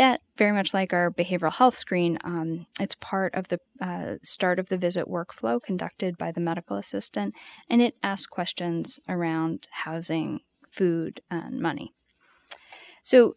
that 0.00 0.22
very 0.38 0.52
much 0.52 0.72
like 0.72 0.94
our 0.94 1.10
behavioral 1.10 1.52
health 1.52 1.76
screen 1.76 2.16
um, 2.24 2.64
it's 2.80 2.94
part 2.94 3.34
of 3.34 3.48
the 3.48 3.60
uh, 3.82 4.14
start 4.22 4.58
of 4.58 4.70
the 4.70 4.78
visit 4.78 5.04
workflow 5.04 5.62
conducted 5.62 6.16
by 6.16 6.32
the 6.32 6.40
medical 6.40 6.78
assistant 6.78 7.34
and 7.68 7.82
it 7.82 7.94
asks 8.02 8.26
questions 8.26 8.98
around 9.10 9.68
housing 9.70 10.40
food 10.70 11.20
and 11.30 11.60
money. 11.60 11.92
So 13.02 13.36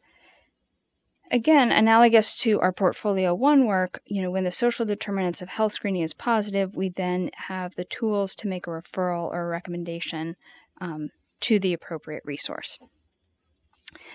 again 1.31 1.69
analogous 1.69 2.33
to 2.39 2.61
our 2.61 2.71
portfolio 2.71 3.35
one 3.35 3.65
work 3.65 4.01
you 4.05 4.21
know 4.21 4.31
when 4.31 4.45
the 4.45 4.51
social 4.51 4.85
determinants 4.85 5.41
of 5.41 5.49
health 5.49 5.73
screening 5.73 6.01
is 6.01 6.13
positive 6.13 6.77
we 6.77 6.87
then 6.87 7.29
have 7.49 7.75
the 7.75 7.83
tools 7.83 8.35
to 8.35 8.47
make 8.47 8.67
a 8.67 8.69
referral 8.69 9.29
or 9.29 9.41
a 9.41 9.47
recommendation 9.47 10.37
um, 10.79 11.09
to 11.41 11.59
the 11.59 11.73
appropriate 11.73 12.23
resource 12.23 12.79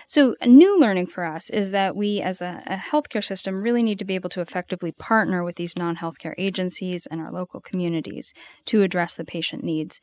so, 0.07 0.35
a 0.41 0.47
new 0.47 0.79
learning 0.79 1.07
for 1.07 1.25
us 1.25 1.49
is 1.49 1.71
that 1.71 1.95
we, 1.95 2.21
as 2.21 2.41
a, 2.41 2.63
a, 2.65 2.75
healthcare 2.75 3.23
system, 3.23 3.61
really 3.61 3.83
need 3.83 3.99
to 3.99 4.05
be 4.05 4.15
able 4.15 4.29
to 4.29 4.41
effectively 4.41 4.91
partner 4.91 5.43
with 5.43 5.55
these 5.55 5.77
non 5.77 5.97
healthcare 5.97 6.33
agencies 6.37 7.05
and 7.05 7.21
our 7.21 7.31
local 7.31 7.59
communities 7.59 8.33
to 8.65 8.83
address 8.83 9.15
the 9.15 9.25
patient 9.25 9.63
needs. 9.63 9.99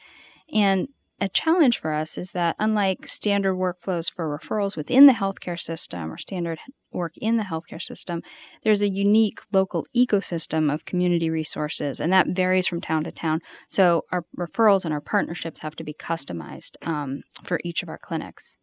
And 0.52 0.88
a 1.20 1.28
challenge 1.28 1.78
for 1.78 1.92
us 1.92 2.18
is 2.18 2.32
that 2.32 2.56
unlike 2.58 3.06
standard 3.06 3.54
workflows 3.54 4.12
for 4.12 4.38
referrals 4.38 4.76
within 4.76 5.06
the 5.06 5.14
healthcare 5.14 5.58
system 5.58 6.12
or 6.12 6.18
standard 6.18 6.58
work 6.92 7.12
in 7.16 7.36
the 7.36 7.44
healthcare 7.44 7.80
system, 7.80 8.22
there's 8.62 8.82
a 8.82 8.88
unique 8.88 9.38
local 9.52 9.86
ecosystem 9.96 10.72
of 10.72 10.84
community 10.84 11.30
resources, 11.30 12.00
and 12.00 12.12
that 12.12 12.28
varies 12.28 12.66
from 12.66 12.80
town 12.80 13.04
to 13.04 13.12
town. 13.12 13.40
So 13.68 14.02
our 14.12 14.24
referrals 14.38 14.84
and 14.84 14.92
our 14.92 15.00
partnerships 15.00 15.60
have 15.60 15.76
to 15.76 15.84
be 15.84 15.94
customized 15.94 16.76
um, 16.82 17.22
for 17.42 17.60
each 17.64 17.82
of 17.82 17.88
our 17.88 17.98
clinics. 17.98 18.56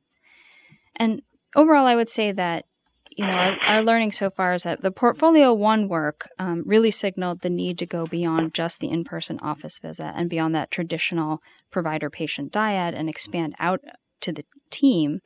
And 0.95 1.21
overall, 1.55 1.85
I 1.85 1.95
would 1.95 2.09
say 2.09 2.31
that 2.31 2.65
you 3.15 3.25
know 3.25 3.33
our, 3.33 3.57
our 3.61 3.83
learning 3.83 4.11
so 4.11 4.29
far 4.29 4.53
is 4.53 4.63
that 4.63 4.81
the 4.81 4.91
portfolio 4.91 5.53
one 5.53 5.87
work 5.87 6.29
um, 6.39 6.63
really 6.65 6.91
signaled 6.91 7.41
the 7.41 7.49
need 7.49 7.77
to 7.79 7.85
go 7.85 8.05
beyond 8.05 8.53
just 8.53 8.79
the 8.79 8.89
in-person 8.89 9.39
office 9.39 9.77
visit 9.79 10.13
and 10.15 10.29
beyond 10.29 10.55
that 10.55 10.71
traditional 10.71 11.39
provider-patient 11.71 12.51
dyad 12.51 12.97
and 12.97 13.09
expand 13.09 13.53
out 13.59 13.81
to 14.19 14.31
the 14.31 14.43
team 14.71 15.19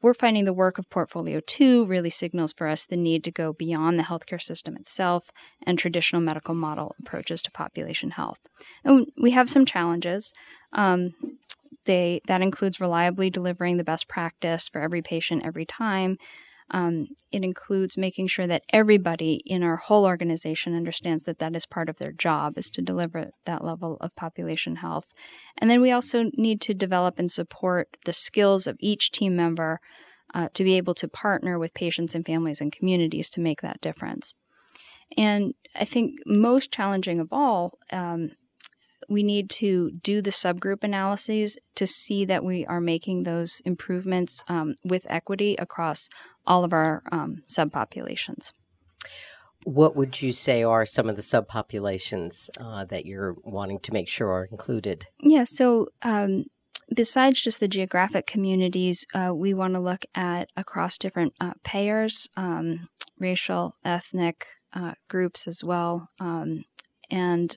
we're 0.00 0.14
finding 0.14 0.44
the 0.44 0.52
work 0.52 0.78
of 0.78 0.90
Portfolio 0.90 1.40
2 1.46 1.84
really 1.86 2.10
signals 2.10 2.52
for 2.52 2.66
us 2.66 2.84
the 2.84 2.96
need 2.96 3.22
to 3.24 3.30
go 3.30 3.52
beyond 3.52 3.98
the 3.98 4.04
healthcare 4.04 4.42
system 4.42 4.76
itself 4.76 5.30
and 5.64 5.78
traditional 5.78 6.20
medical 6.20 6.54
model 6.54 6.94
approaches 6.98 7.42
to 7.42 7.50
population 7.50 8.10
health. 8.10 8.38
And 8.84 9.06
we 9.20 9.30
have 9.30 9.48
some 9.48 9.64
challenges. 9.64 10.32
Um, 10.72 11.14
they, 11.84 12.20
that 12.26 12.42
includes 12.42 12.80
reliably 12.80 13.30
delivering 13.30 13.76
the 13.76 13.84
best 13.84 14.08
practice 14.08 14.68
for 14.68 14.80
every 14.80 15.02
patient 15.02 15.44
every 15.44 15.66
time. 15.66 16.16
Um, 16.70 17.08
it 17.30 17.44
includes 17.44 17.98
making 17.98 18.28
sure 18.28 18.46
that 18.46 18.62
everybody 18.70 19.42
in 19.44 19.62
our 19.62 19.76
whole 19.76 20.06
organization 20.06 20.74
understands 20.74 21.24
that 21.24 21.38
that 21.38 21.54
is 21.54 21.66
part 21.66 21.90
of 21.90 21.98
their 21.98 22.12
job 22.12 22.56
is 22.56 22.70
to 22.70 22.82
deliver 22.82 23.30
that 23.44 23.64
level 23.64 23.98
of 24.00 24.16
population 24.16 24.76
health. 24.76 25.04
And 25.58 25.70
then 25.70 25.82
we 25.82 25.90
also 25.90 26.30
need 26.34 26.60
to 26.62 26.74
develop 26.74 27.18
and 27.18 27.30
support 27.30 27.96
the 28.06 28.12
skills 28.12 28.66
of 28.66 28.76
each 28.80 29.10
team 29.10 29.36
member 29.36 29.80
uh, 30.34 30.48
to 30.54 30.64
be 30.64 30.76
able 30.78 30.94
to 30.94 31.08
partner 31.08 31.58
with 31.58 31.74
patients 31.74 32.14
and 32.14 32.24
families 32.24 32.60
and 32.60 32.72
communities 32.72 33.28
to 33.30 33.40
make 33.40 33.60
that 33.60 33.82
difference. 33.82 34.34
And 35.18 35.52
I 35.74 35.84
think 35.84 36.20
most 36.24 36.72
challenging 36.72 37.20
of 37.20 37.28
all 37.32 37.78
um, 37.90 38.30
we 39.08 39.22
need 39.22 39.50
to 39.50 39.92
do 40.02 40.22
the 40.22 40.30
subgroup 40.30 40.82
analyses 40.82 41.56
to 41.74 41.86
see 41.86 42.24
that 42.24 42.44
we 42.44 42.66
are 42.66 42.80
making 42.80 43.22
those 43.22 43.60
improvements 43.64 44.42
um, 44.48 44.74
with 44.84 45.06
equity 45.08 45.56
across 45.56 46.08
all 46.46 46.64
of 46.64 46.72
our 46.72 47.02
um, 47.12 47.42
subpopulations. 47.50 48.52
What 49.64 49.94
would 49.94 50.20
you 50.20 50.32
say 50.32 50.64
are 50.64 50.84
some 50.84 51.08
of 51.08 51.16
the 51.16 51.22
subpopulations 51.22 52.50
uh, 52.60 52.84
that 52.86 53.06
you're 53.06 53.36
wanting 53.44 53.78
to 53.80 53.92
make 53.92 54.08
sure 54.08 54.28
are 54.32 54.48
included? 54.50 55.06
Yeah, 55.20 55.44
so 55.44 55.88
um, 56.02 56.46
besides 56.94 57.40
just 57.40 57.60
the 57.60 57.68
geographic 57.68 58.26
communities, 58.26 59.06
uh, 59.14 59.32
we 59.34 59.54
want 59.54 59.74
to 59.74 59.80
look 59.80 60.04
at 60.14 60.48
across 60.56 60.98
different 60.98 61.34
uh, 61.40 61.52
payers, 61.62 62.28
um, 62.36 62.88
racial, 63.18 63.76
ethnic 63.84 64.46
uh, 64.72 64.94
groups 65.08 65.46
as 65.46 65.62
well, 65.62 66.08
um, 66.18 66.64
and 67.10 67.56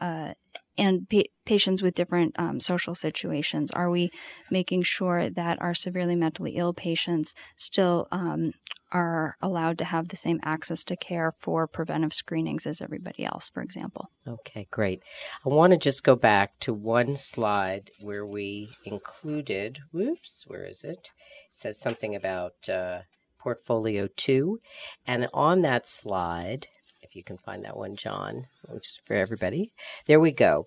uh, 0.00 0.34
and 0.80 1.08
pa- 1.08 1.30
patients 1.44 1.82
with 1.82 1.94
different 1.94 2.34
um, 2.38 2.58
social 2.58 2.94
situations? 2.94 3.70
Are 3.70 3.90
we 3.90 4.10
making 4.50 4.82
sure 4.82 5.28
that 5.30 5.60
our 5.60 5.74
severely 5.74 6.16
mentally 6.16 6.56
ill 6.56 6.72
patients 6.72 7.34
still 7.56 8.08
um, 8.10 8.52
are 8.90 9.36
allowed 9.40 9.78
to 9.78 9.84
have 9.84 10.08
the 10.08 10.16
same 10.16 10.40
access 10.42 10.82
to 10.84 10.96
care 10.96 11.30
for 11.30 11.66
preventive 11.66 12.12
screenings 12.12 12.66
as 12.66 12.80
everybody 12.80 13.24
else, 13.24 13.50
for 13.50 13.62
example? 13.62 14.10
Okay, 14.26 14.66
great. 14.70 15.02
I 15.44 15.50
want 15.50 15.72
to 15.72 15.78
just 15.78 16.02
go 16.02 16.16
back 16.16 16.58
to 16.60 16.72
one 16.72 17.16
slide 17.16 17.90
where 18.00 18.26
we 18.26 18.70
included, 18.84 19.80
whoops, 19.92 20.44
where 20.46 20.64
is 20.64 20.82
it? 20.82 21.10
It 21.50 21.56
says 21.56 21.78
something 21.78 22.16
about 22.16 22.68
uh, 22.68 23.00
portfolio 23.38 24.08
two. 24.16 24.58
And 25.06 25.28
on 25.34 25.62
that 25.62 25.86
slide, 25.86 26.66
if 27.10 27.16
you 27.16 27.24
can 27.24 27.38
find 27.38 27.64
that 27.64 27.76
one, 27.76 27.96
John, 27.96 28.46
which 28.68 28.86
is 28.86 29.00
for 29.04 29.14
everybody. 29.14 29.72
There 30.06 30.20
we 30.20 30.30
go. 30.30 30.66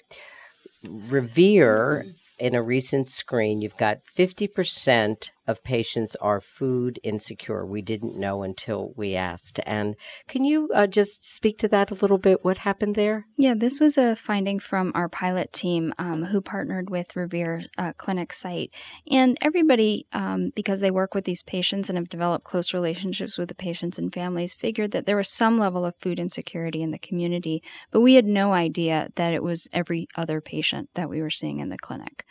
Revere 0.83 2.03
mm-hmm. 2.05 2.45
in 2.45 2.53
a 2.53 2.61
recent 2.61 3.07
screen, 3.07 3.61
you've 3.61 3.77
got 3.77 3.99
50% 4.17 5.29
of 5.47 5.63
patients 5.63 6.15
are 6.17 6.39
food 6.39 6.99
insecure. 7.03 7.65
We 7.65 7.81
didn't 7.81 8.17
know 8.17 8.43
until 8.43 8.93
we 8.95 9.15
asked. 9.15 9.59
And 9.65 9.95
can 10.27 10.43
you 10.43 10.69
uh, 10.73 10.87
just 10.87 11.25
speak 11.25 11.57
to 11.59 11.67
that 11.69 11.91
a 11.91 11.95
little 11.95 12.17
bit? 12.17 12.43
What 12.43 12.59
happened 12.59 12.95
there? 12.95 13.25
Yeah, 13.37 13.53
this 13.55 13.79
was 13.79 13.97
a 13.97 14.15
finding 14.15 14.59
from 14.59 14.91
our 14.95 15.09
pilot 15.09 15.51
team 15.51 15.93
um, 15.97 16.25
who 16.25 16.41
partnered 16.41 16.89
with 16.89 17.15
Revere 17.15 17.63
uh, 17.77 17.93
Clinic 17.97 18.33
site. 18.33 18.71
And 19.09 19.37
everybody, 19.41 20.07
um, 20.13 20.51
because 20.55 20.79
they 20.79 20.91
work 20.91 21.13
with 21.13 21.25
these 21.25 21.43
patients 21.43 21.89
and 21.89 21.97
have 21.97 22.09
developed 22.09 22.45
close 22.45 22.73
relationships 22.73 23.37
with 23.37 23.49
the 23.49 23.55
patients 23.55 23.97
and 23.97 24.13
families, 24.13 24.53
figured 24.53 24.91
that 24.91 25.05
there 25.05 25.17
was 25.17 25.29
some 25.29 25.57
level 25.57 25.85
of 25.85 25.95
food 25.95 26.19
insecurity 26.19 26.81
in 26.81 26.91
the 26.91 26.99
community. 26.99 27.61
But 27.91 28.01
we 28.01 28.15
had 28.15 28.25
no 28.25 28.53
idea 28.53 29.09
that 29.15 29.33
it 29.33 29.43
was 29.43 29.67
every 29.73 30.07
other 30.15 30.41
patient 30.41 30.89
that 30.93 31.09
we 31.09 31.21
were 31.21 31.29
seeing 31.29 31.59
in 31.59 31.69
the 31.69 31.77
clinic. 31.77 32.23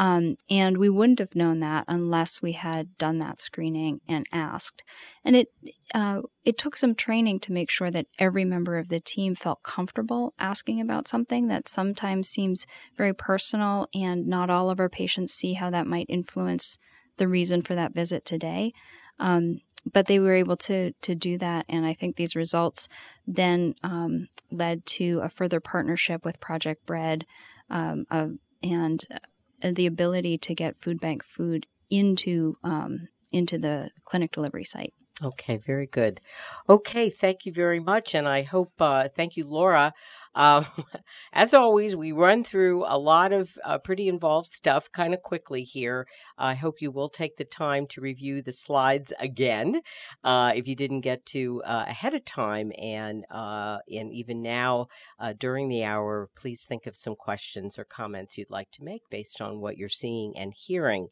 Um, 0.00 0.36
and 0.48 0.78
we 0.78 0.88
wouldn't 0.88 1.18
have 1.18 1.36
known 1.36 1.60
that 1.60 1.84
unless 1.86 2.40
we 2.40 2.52
had 2.52 2.96
done 2.96 3.18
that 3.18 3.38
screening 3.38 4.00
and 4.08 4.24
asked. 4.32 4.82
And 5.22 5.36
it 5.36 5.48
uh, 5.94 6.22
it 6.42 6.56
took 6.56 6.74
some 6.74 6.94
training 6.94 7.40
to 7.40 7.52
make 7.52 7.70
sure 7.70 7.90
that 7.90 8.06
every 8.18 8.46
member 8.46 8.78
of 8.78 8.88
the 8.88 9.00
team 9.00 9.34
felt 9.34 9.62
comfortable 9.62 10.32
asking 10.38 10.80
about 10.80 11.06
something 11.06 11.48
that 11.48 11.68
sometimes 11.68 12.30
seems 12.30 12.66
very 12.96 13.12
personal, 13.12 13.88
and 13.94 14.26
not 14.26 14.48
all 14.48 14.70
of 14.70 14.80
our 14.80 14.88
patients 14.88 15.34
see 15.34 15.52
how 15.52 15.68
that 15.68 15.86
might 15.86 16.06
influence 16.08 16.78
the 17.18 17.28
reason 17.28 17.60
for 17.60 17.74
that 17.74 17.94
visit 17.94 18.24
today. 18.24 18.72
Um, 19.18 19.58
but 19.92 20.06
they 20.06 20.18
were 20.18 20.34
able 20.34 20.56
to 20.56 20.92
to 21.02 21.14
do 21.14 21.36
that, 21.36 21.66
and 21.68 21.84
I 21.84 21.92
think 21.92 22.16
these 22.16 22.34
results 22.34 22.88
then 23.26 23.74
um, 23.82 24.28
led 24.50 24.86
to 24.96 25.20
a 25.22 25.28
further 25.28 25.60
partnership 25.60 26.24
with 26.24 26.40
Project 26.40 26.86
Bread, 26.86 27.26
um, 27.68 28.06
uh, 28.10 28.28
and 28.62 29.06
the 29.62 29.86
ability 29.86 30.38
to 30.38 30.54
get 30.54 30.76
food 30.76 31.00
bank 31.00 31.24
food 31.24 31.66
into 31.90 32.56
um, 32.62 33.08
into 33.32 33.58
the 33.58 33.90
clinic 34.04 34.32
delivery 34.32 34.64
site. 34.64 34.94
Okay, 35.22 35.58
very 35.58 35.86
good. 35.86 36.20
Okay, 36.66 37.10
thank 37.10 37.44
you 37.44 37.52
very 37.52 37.78
much, 37.78 38.14
and 38.14 38.26
I 38.26 38.40
hope. 38.40 38.72
Uh, 38.80 39.06
thank 39.14 39.36
you, 39.36 39.46
Laura. 39.46 39.92
Um, 40.34 40.64
as 41.34 41.52
always, 41.52 41.94
we 41.94 42.10
run 42.10 42.42
through 42.42 42.86
a 42.86 42.96
lot 42.96 43.30
of 43.30 43.58
uh, 43.62 43.76
pretty 43.78 44.08
involved 44.08 44.48
stuff 44.48 44.90
kind 44.90 45.12
of 45.12 45.20
quickly 45.20 45.62
here. 45.62 46.06
I 46.38 46.54
hope 46.54 46.80
you 46.80 46.90
will 46.90 47.10
take 47.10 47.36
the 47.36 47.44
time 47.44 47.86
to 47.88 48.00
review 48.00 48.40
the 48.40 48.52
slides 48.52 49.12
again 49.20 49.82
uh, 50.24 50.52
if 50.54 50.66
you 50.66 50.74
didn't 50.74 51.02
get 51.02 51.26
to 51.26 51.62
uh, 51.66 51.84
ahead 51.86 52.14
of 52.14 52.24
time, 52.24 52.72
and 52.78 53.26
uh, 53.30 53.78
and 53.94 54.10
even 54.12 54.40
now 54.40 54.86
during 55.38 55.68
the 55.68 55.84
hour, 55.84 56.30
please 56.34 56.64
think 56.64 56.86
of 56.86 56.96
some 56.96 57.14
questions 57.14 57.78
or 57.78 57.84
comments 57.84 58.38
you'd 58.38 58.50
like 58.50 58.70
to 58.70 58.84
make 58.84 59.02
based 59.10 59.42
on 59.42 59.60
what 59.60 59.76
you're 59.76 59.90
seeing 59.90 60.32
and 60.34 60.54
hearing. 60.56 61.08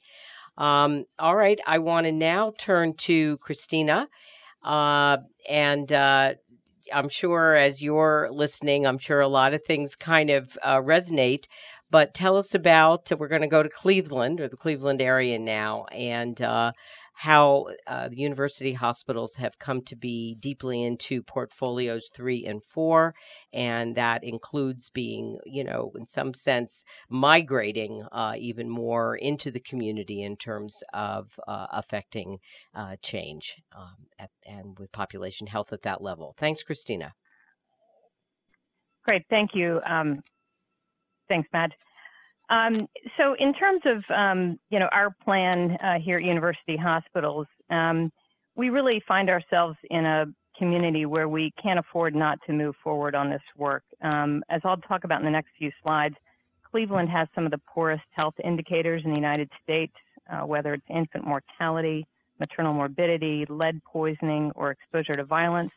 Um, 0.59 1.05
all 1.18 1.37
right, 1.37 1.59
I 1.66 1.79
want 1.79 2.07
to 2.07 2.12
now 2.12 2.53
turn 2.59 2.94
to 2.99 3.38
Christina. 3.38 4.09
Uh, 4.62 5.18
and 5.49 5.90
uh, 5.92 6.35
I'm 6.92 7.09
sure 7.09 7.55
as 7.55 7.81
you're 7.81 8.29
listening, 8.31 8.87
I'm 8.87 8.99
sure 8.99 9.21
a 9.21 9.29
lot 9.29 9.55
of 9.55 9.64
things 9.64 9.94
kind 9.94 10.31
of 10.31 10.59
uh, 10.62 10.79
resonate. 10.79 11.44
But 11.90 12.12
tell 12.12 12.37
us 12.37 12.55
about, 12.55 13.11
we're 13.18 13.29
going 13.29 13.40
to 13.42 13.47
go 13.49 13.62
to 13.62 13.68
Cleveland 13.68 14.40
or 14.40 14.49
the 14.49 14.57
Cleveland 14.57 15.01
area 15.01 15.38
now, 15.38 15.87
and 15.87 16.42
uh, 16.42 16.73
how 17.22 17.66
uh, 17.88 18.09
the 18.09 18.16
university 18.16 18.74
hospitals 18.74 19.35
have 19.35 19.59
come 19.59 19.83
to 19.83 19.96
be 19.96 20.37
deeply 20.40 20.85
into 20.85 21.20
portfolios 21.20 22.09
three 22.14 22.46
and 22.46 22.62
four. 22.62 23.12
And 23.52 23.96
that 23.96 24.22
includes 24.22 24.88
being, 24.88 25.37
you 25.44 25.64
know, 25.64 25.90
in 25.96 26.07
some 26.07 26.33
sense, 26.33 26.85
migrating 27.11 28.04
uh, 28.12 28.35
even 28.38 28.70
more 28.70 29.16
into 29.16 29.50
the 29.50 29.59
community 29.59 30.22
in 30.22 30.37
terms 30.37 30.85
of 30.94 31.40
uh, 31.48 31.66
affecting 31.72 32.38
uh, 32.72 32.94
change 33.02 33.57
um, 33.76 33.96
at, 34.20 34.31
and 34.46 34.78
with 34.78 34.92
population 34.92 35.48
health 35.48 35.72
at 35.72 35.83
that 35.83 36.00
level. 36.00 36.37
Thanks, 36.38 36.62
Christina. 36.62 37.14
Great. 39.04 39.24
Thank 39.28 39.57
you. 39.57 39.81
Um, 39.87 40.22
thanks, 41.28 41.48
Madge. 41.52 41.72
Um, 42.51 42.89
so 43.17 43.35
in 43.39 43.53
terms 43.53 43.83
of, 43.85 44.11
um, 44.11 44.59
you 44.71 44.79
know, 44.79 44.89
our 44.91 45.11
plan 45.25 45.73
uh, 45.83 45.99
here 45.99 46.17
at 46.17 46.25
University 46.25 46.77
Hospitals, 46.77 47.47
um, 47.71 48.11
we 48.57 48.71
really 48.71 49.03
find 49.07 49.29
ourselves 49.29 49.77
in 49.91 50.05
a 50.05 50.27
community 50.59 51.07
where 51.07 51.29
we 51.29 51.53
can't 51.63 51.79
afford 51.79 52.15
not 52.15 52.39
to 52.47 52.53
move 52.53 52.75
forward 52.83 53.15
on 53.15 53.31
this 53.31 53.43
work. 53.57 53.85
Um, 54.03 54.43
as 54.49 54.61
I'll 54.65 54.77
talk 54.77 55.05
about 55.05 55.21
in 55.21 55.25
the 55.25 55.31
next 55.31 55.51
few 55.59 55.71
slides, 55.83 56.17
Cleveland 56.71 57.09
has 57.11 57.29
some 57.35 57.45
of 57.45 57.51
the 57.51 57.61
poorest 57.73 58.05
health 58.11 58.35
indicators 58.43 59.03
in 59.05 59.11
the 59.11 59.17
United 59.17 59.51
States, 59.63 59.95
uh, 60.31 60.41
whether 60.41 60.75
it's 60.75 60.85
infant 60.91 61.25
mortality, 61.25 62.07
maternal 62.41 62.75
morbidity, 62.75 63.47
lead 63.49 63.83
poisoning, 63.85 64.53
or 64.55 64.71
exposure 64.71 65.17
to 65.17 65.25
violence. 65.25 65.71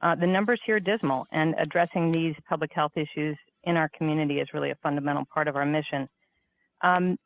Uh, 0.00 0.14
the 0.14 0.26
numbers 0.26 0.60
here 0.64 0.76
are 0.76 0.80
dismal, 0.80 1.26
and 1.32 1.54
addressing 1.58 2.10
these 2.10 2.34
public 2.48 2.72
health 2.72 2.92
issues 2.96 3.36
in 3.64 3.76
our 3.76 3.88
community 3.96 4.40
is 4.40 4.48
really 4.54 4.70
a 4.70 4.76
fundamental 4.82 5.24
part 5.32 5.48
of 5.48 5.56
our 5.56 5.66
mission. 5.66 6.08
Um, 6.82 7.16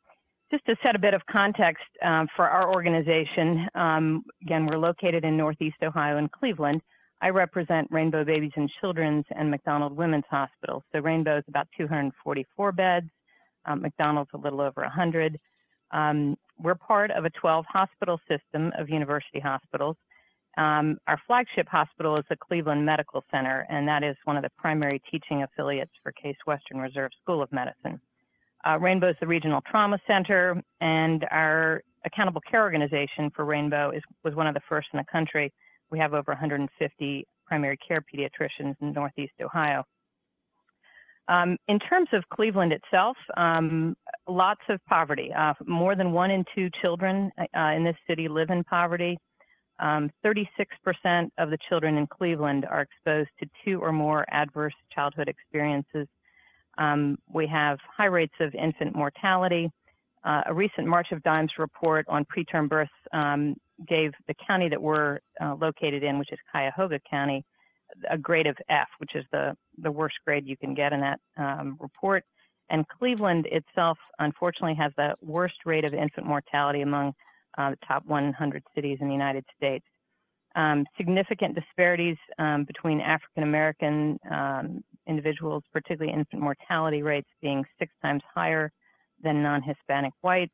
just 0.51 0.65
to 0.65 0.75
set 0.83 0.95
a 0.95 0.99
bit 0.99 1.13
of 1.13 1.21
context 1.25 1.83
um, 2.03 2.27
for 2.35 2.47
our 2.47 2.73
organization, 2.73 3.67
um, 3.73 4.23
again, 4.41 4.67
we're 4.67 4.77
located 4.77 5.23
in 5.23 5.35
Northeast 5.35 5.77
Ohio 5.83 6.17
in 6.17 6.29
Cleveland. 6.29 6.81
I 7.21 7.29
represent 7.29 7.87
Rainbow 7.91 8.23
Babies 8.23 8.51
and 8.55 8.69
Children's 8.79 9.25
and 9.31 9.49
MacDonald 9.49 9.95
Women's 9.95 10.25
Hospital. 10.29 10.83
So 10.91 10.99
Rainbow 10.99 11.37
is 11.37 11.43
about 11.47 11.67
244 11.77 12.71
beds, 12.73 13.09
um, 13.65 13.81
MacDonald's 13.81 14.29
a 14.33 14.37
little 14.37 14.61
over 14.61 14.81
100. 14.81 15.39
Um, 15.91 16.37
we're 16.59 16.75
part 16.75 17.11
of 17.11 17.25
a 17.25 17.29
12 17.31 17.65
hospital 17.67 18.19
system 18.27 18.71
of 18.77 18.89
university 18.89 19.39
hospitals. 19.39 19.95
Um, 20.57 20.97
our 21.07 21.19
flagship 21.27 21.67
hospital 21.67 22.15
is 22.17 22.23
the 22.29 22.37
Cleveland 22.37 22.85
Medical 22.85 23.23
Center, 23.29 23.65
and 23.69 23.87
that 23.87 24.05
is 24.05 24.15
one 24.23 24.37
of 24.37 24.43
the 24.43 24.51
primary 24.57 25.01
teaching 25.11 25.43
affiliates 25.43 25.91
for 26.01 26.11
Case 26.13 26.37
Western 26.45 26.79
Reserve 26.79 27.11
School 27.21 27.41
of 27.41 27.51
Medicine. 27.51 27.99
Uh, 28.65 28.79
Rainbow 28.79 29.09
is 29.09 29.15
the 29.19 29.27
regional 29.27 29.61
trauma 29.69 29.99
center, 30.07 30.61
and 30.81 31.25
our 31.29 31.83
accountable 32.05 32.41
care 32.49 32.63
organization 32.63 33.29
for 33.35 33.45
Rainbow 33.45 33.91
is, 33.91 34.01
was 34.23 34.33
one 34.33 34.47
of 34.47 34.53
the 34.53 34.61
first 34.67 34.87
in 34.93 34.97
the 34.97 35.05
country. 35.11 35.51
We 35.91 35.99
have 35.99 36.13
over 36.13 36.31
150 36.31 37.27
primary 37.45 37.77
care 37.77 38.01
pediatricians 38.01 38.75
in 38.81 38.93
Northeast 38.93 39.33
Ohio. 39.41 39.85
Um, 41.27 41.57
in 41.67 41.79
terms 41.79 42.09
of 42.13 42.23
Cleveland 42.29 42.71
itself, 42.71 43.17
um, 43.35 43.95
lots 44.27 44.61
of 44.69 44.79
poverty. 44.85 45.31
Uh, 45.33 45.53
more 45.65 45.95
than 45.95 46.11
one 46.11 46.31
in 46.31 46.45
two 46.53 46.69
children 46.81 47.31
uh, 47.39 47.71
in 47.75 47.83
this 47.83 47.95
city 48.07 48.27
live 48.27 48.51
in 48.51 48.63
poverty. 48.63 49.17
Um, 49.79 50.09
36% 50.23 51.29
of 51.37 51.49
the 51.49 51.57
children 51.67 51.97
in 51.97 52.07
Cleveland 52.07 52.65
are 52.65 52.81
exposed 52.81 53.29
to 53.39 53.49
two 53.63 53.79
or 53.81 53.91
more 53.91 54.25
adverse 54.31 54.73
childhood 54.93 55.27
experiences. 55.27 56.07
Um, 56.77 57.17
we 57.31 57.47
have 57.47 57.79
high 57.95 58.05
rates 58.05 58.35
of 58.39 58.53
infant 58.55 58.95
mortality. 58.95 59.69
Uh, 60.23 60.41
a 60.47 60.53
recent 60.53 60.87
March 60.87 61.11
of 61.11 61.21
Dimes 61.23 61.51
report 61.57 62.05
on 62.07 62.25
preterm 62.25 62.67
births 62.67 62.91
um, 63.13 63.55
gave 63.87 64.11
the 64.27 64.33
county 64.47 64.69
that 64.69 64.81
we're 64.81 65.19
uh, 65.41 65.55
located 65.55 66.03
in, 66.03 66.17
which 66.17 66.31
is 66.31 66.39
Cuyahoga 66.51 66.99
County, 67.09 67.43
a 68.09 68.17
grade 68.17 68.47
of 68.47 68.57
F, 68.69 68.87
which 68.97 69.15
is 69.15 69.25
the, 69.31 69.55
the 69.77 69.91
worst 69.91 70.15
grade 70.25 70.47
you 70.47 70.57
can 70.57 70.73
get 70.73 70.93
in 70.93 71.01
that 71.01 71.19
um, 71.37 71.77
report. 71.79 72.23
And 72.69 72.87
Cleveland 72.87 73.47
itself, 73.51 73.99
unfortunately, 74.19 74.75
has 74.75 74.91
the 74.97 75.15
worst 75.21 75.65
rate 75.65 75.85
of 75.85 75.93
infant 75.93 76.25
mortality 76.25 76.81
among 76.81 77.13
uh, 77.57 77.71
the 77.71 77.77
top 77.87 78.05
100 78.05 78.63
cities 78.73 78.97
in 79.01 79.07
the 79.07 79.13
United 79.13 79.45
States. 79.55 79.85
Um, 80.55 80.85
significant 80.95 81.55
disparities 81.55 82.17
um, 82.39 82.63
between 82.63 83.01
African 83.01 83.43
American 83.43 84.17
um, 84.31 84.83
individuals, 85.05 85.63
particularly 85.73 86.13
infant 86.17 86.41
mortality 86.41 87.01
rates 87.01 87.27
being 87.41 87.65
six 87.77 87.91
times 88.03 88.21
higher 88.33 88.71
than 89.21 89.43
non 89.43 89.61
Hispanic 89.61 90.13
whites. 90.21 90.53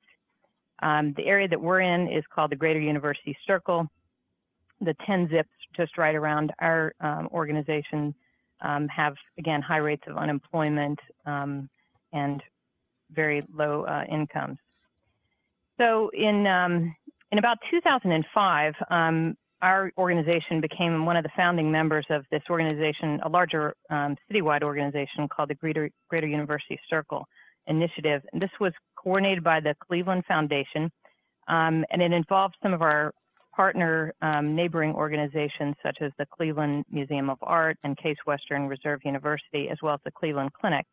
Um, 0.81 1.13
the 1.15 1.25
area 1.25 1.47
that 1.47 1.61
we're 1.61 1.81
in 1.81 2.07
is 2.07 2.23
called 2.33 2.51
the 2.51 2.55
Greater 2.55 2.79
University 2.79 3.37
Circle. 3.45 3.87
The 4.79 4.95
10 5.05 5.29
zips 5.29 5.49
just 5.77 5.99
right 5.99 6.15
around 6.15 6.51
our 6.59 6.93
um, 6.99 7.29
organization 7.31 8.15
um, 8.61 8.87
have, 8.87 9.13
again, 9.37 9.61
high 9.61 9.77
rates 9.77 10.03
of 10.07 10.17
unemployment 10.17 10.99
and 12.13 12.41
very 13.11 13.43
low 13.53 13.83
uh, 13.83 14.03
incomes. 14.11 14.57
So 15.79 16.09
in 16.13 16.45
um, 16.47 16.95
in 17.31 17.37
about 17.37 17.57
2005, 17.69 18.73
um, 18.89 19.35
our 19.61 19.91
organization 19.97 20.59
became 20.59 21.05
one 21.05 21.15
of 21.15 21.23
the 21.23 21.29
founding 21.35 21.71
members 21.71 22.05
of 22.09 22.25
this 22.31 22.41
organization, 22.49 23.19
a 23.23 23.29
larger 23.29 23.75
um, 23.89 24.17
citywide 24.29 24.63
organization 24.63 25.27
called 25.27 25.49
the 25.49 25.55
Greater, 25.55 25.89
Greater 26.09 26.27
University 26.27 26.79
Circle 26.89 27.27
Initiative. 27.67 28.23
And 28.33 28.41
this 28.41 28.49
was 28.59 28.73
coordinated 28.95 29.43
by 29.43 29.59
the 29.59 29.75
Cleveland 29.87 30.25
Foundation, 30.27 30.91
um, 31.47 31.85
and 31.91 32.01
it 32.01 32.11
involved 32.11 32.55
some 32.61 32.73
of 32.73 32.81
our 32.81 33.13
partner 33.55 34.11
um, 34.21 34.55
neighboring 34.55 34.93
organizations 34.93 35.75
such 35.83 35.97
as 36.01 36.11
the 36.17 36.25
Cleveland 36.25 36.85
Museum 36.89 37.29
of 37.29 37.37
Art 37.41 37.77
and 37.83 37.97
Case 37.97 38.17
Western 38.25 38.67
Reserve 38.67 39.01
University, 39.03 39.69
as 39.69 39.77
well 39.81 39.93
as 39.93 39.99
the 40.03 40.11
Cleveland 40.11 40.51
Clinic. 40.53 40.85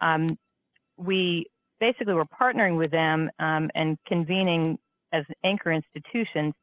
Um, 0.00 0.38
we 0.96 1.46
basically 1.80 2.14
we're 2.14 2.24
partnering 2.24 2.76
with 2.76 2.90
them 2.90 3.30
um, 3.38 3.70
and 3.74 3.98
convening 4.06 4.78
as 5.12 5.24
anchor 5.42 5.72
institutions 5.72 6.54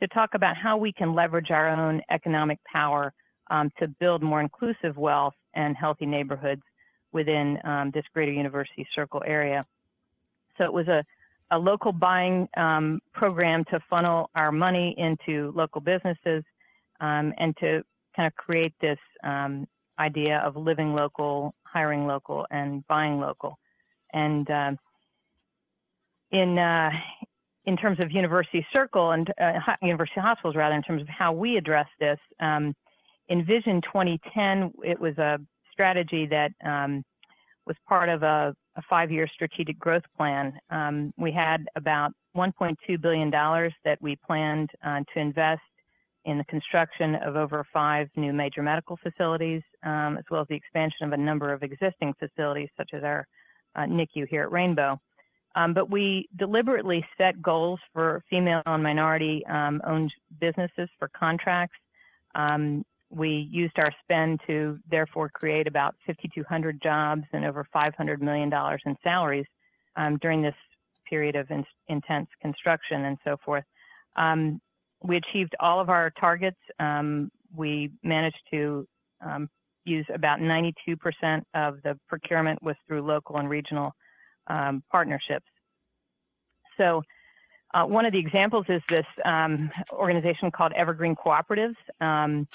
to 0.00 0.06
talk 0.08 0.34
about 0.34 0.56
how 0.56 0.76
we 0.76 0.92
can 0.92 1.14
leverage 1.14 1.50
our 1.50 1.68
own 1.68 2.00
economic 2.10 2.58
power 2.64 3.12
um, 3.50 3.70
to 3.78 3.88
build 3.88 4.22
more 4.22 4.40
inclusive 4.40 4.96
wealth 4.96 5.34
and 5.54 5.76
healthy 5.76 6.06
neighborhoods 6.06 6.62
within 7.12 7.58
um, 7.64 7.90
this 7.92 8.04
greater 8.12 8.32
university 8.32 8.86
circle 8.94 9.22
area. 9.26 9.64
So 10.58 10.64
it 10.64 10.72
was 10.72 10.88
a, 10.88 11.02
a 11.50 11.58
local 11.58 11.92
buying 11.92 12.48
um, 12.56 13.00
program 13.14 13.64
to 13.70 13.80
funnel 13.88 14.30
our 14.34 14.52
money 14.52 14.94
into 14.98 15.52
local 15.54 15.80
businesses 15.80 16.44
um, 17.00 17.32
and 17.38 17.56
to 17.58 17.82
kind 18.14 18.26
of 18.26 18.34
create 18.36 18.74
this 18.80 18.98
um, 19.22 19.66
idea 19.98 20.38
of 20.38 20.56
living 20.56 20.94
local, 20.94 21.54
hiring 21.64 22.06
local, 22.06 22.46
and 22.50 22.86
buying 22.86 23.18
local. 23.18 23.58
And 24.12 24.50
uh, 24.50 24.72
in 26.30 26.58
uh, 26.58 26.90
in 27.66 27.76
terms 27.76 27.98
of 28.00 28.12
University 28.12 28.64
Circle 28.72 29.12
and 29.12 29.32
uh, 29.40 29.74
University 29.82 30.20
Hospitals, 30.20 30.54
rather, 30.54 30.74
in 30.74 30.82
terms 30.82 31.02
of 31.02 31.08
how 31.08 31.32
we 31.32 31.56
address 31.56 31.88
this, 31.98 32.18
um, 32.40 32.74
in 33.28 33.44
Vision 33.44 33.80
2010, 33.82 34.72
it 34.84 34.98
was 35.00 35.18
a 35.18 35.38
strategy 35.72 36.26
that 36.26 36.52
um, 36.64 37.04
was 37.66 37.76
part 37.88 38.08
of 38.08 38.22
a, 38.22 38.54
a 38.76 38.82
five-year 38.88 39.26
strategic 39.26 39.78
growth 39.78 40.04
plan. 40.16 40.56
Um, 40.70 41.12
we 41.18 41.32
had 41.32 41.66
about 41.74 42.12
1.2 42.36 43.00
billion 43.00 43.30
dollars 43.30 43.74
that 43.84 44.00
we 44.00 44.16
planned 44.16 44.70
uh, 44.84 45.00
to 45.12 45.20
invest 45.20 45.62
in 46.24 46.38
the 46.38 46.44
construction 46.44 47.14
of 47.16 47.36
over 47.36 47.64
five 47.72 48.08
new 48.16 48.32
major 48.32 48.62
medical 48.62 48.96
facilities, 48.96 49.62
um, 49.84 50.18
as 50.18 50.24
well 50.30 50.42
as 50.42 50.48
the 50.48 50.54
expansion 50.54 51.06
of 51.06 51.12
a 51.12 51.16
number 51.16 51.52
of 51.52 51.62
existing 51.62 52.14
facilities, 52.18 52.68
such 52.76 52.90
as 52.92 53.04
our 53.04 53.26
uh, 53.76 53.82
NICU 53.82 54.26
here 54.28 54.42
at 54.42 54.50
Rainbow. 54.50 55.00
Um, 55.54 55.72
but 55.72 55.90
we 55.90 56.28
deliberately 56.36 57.04
set 57.16 57.40
goals 57.40 57.80
for 57.92 58.22
female 58.28 58.62
and 58.66 58.82
minority 58.82 59.42
um, 59.46 59.80
owned 59.86 60.12
businesses 60.38 60.88
for 60.98 61.08
contracts. 61.08 61.78
Um, 62.34 62.84
we 63.08 63.48
used 63.50 63.78
our 63.78 63.90
spend 64.02 64.40
to 64.46 64.78
therefore 64.90 65.30
create 65.30 65.66
about 65.66 65.94
5,200 66.06 66.82
jobs 66.82 67.22
and 67.32 67.44
over 67.44 67.66
$500 67.74 68.20
million 68.20 68.52
in 68.84 68.96
salaries 69.02 69.46
um, 69.96 70.18
during 70.18 70.42
this 70.42 70.54
period 71.08 71.36
of 71.36 71.50
in- 71.50 71.64
intense 71.88 72.28
construction 72.42 73.04
and 73.04 73.16
so 73.24 73.36
forth. 73.44 73.64
Um, 74.16 74.60
we 75.02 75.16
achieved 75.16 75.54
all 75.60 75.80
of 75.80 75.88
our 75.88 76.10
targets. 76.10 76.58
Um, 76.78 77.30
we 77.54 77.92
managed 78.02 78.40
to 78.50 78.86
use 79.86 80.06
about 80.12 80.40
92% 80.40 81.42
of 81.54 81.82
the 81.82 81.98
procurement 82.08 82.62
was 82.62 82.76
through 82.86 83.02
local 83.02 83.36
and 83.36 83.48
regional 83.48 83.92
um, 84.48 84.82
partnerships. 84.90 85.46
So 86.76 87.02
uh, 87.74 87.84
one 87.84 88.06
of 88.06 88.12
the 88.12 88.18
examples 88.18 88.66
is 88.68 88.82
this 88.88 89.06
um, 89.24 89.70
organization 89.92 90.50
called 90.50 90.72
Evergreen 90.72 91.14
Cooperatives. 91.14 91.76
Um, 92.00 92.46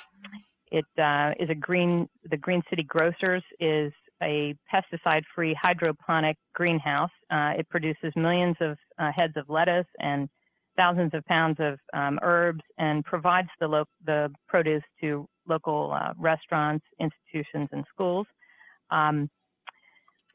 it 0.72 0.86
uh, 0.98 1.32
is 1.40 1.50
a 1.50 1.56
green, 1.56 2.08
the 2.30 2.38
Green 2.38 2.62
City 2.70 2.84
Growers 2.84 3.44
is 3.60 3.92
a 4.24 4.56
pesticide-free 4.74 5.58
hydroponic 5.62 6.38
greenhouse. 6.54 7.10
Uh, 7.30 7.54
it 7.58 7.68
produces 7.70 8.14
millions 8.16 8.56
of 8.62 8.78
uh, 9.00 9.12
heads 9.14 9.34
of 9.36 9.50
lettuce 9.50 9.88
and 10.00 10.30
thousands 10.78 11.14
of 11.14 11.26
pounds 11.26 11.58
of 11.60 11.78
um, 11.94 12.20
herbs 12.22 12.62
and 12.78 13.04
provides 13.04 13.50
the, 13.60 13.68
lo- 13.68 13.86
the 14.06 14.32
produce 14.48 14.84
to 15.02 15.28
local 15.48 15.92
uh, 15.94 16.14
restaurants, 16.18 16.86
institutions, 17.00 17.70
and 17.72 17.86
schools. 17.94 18.28
Um, 18.90 19.30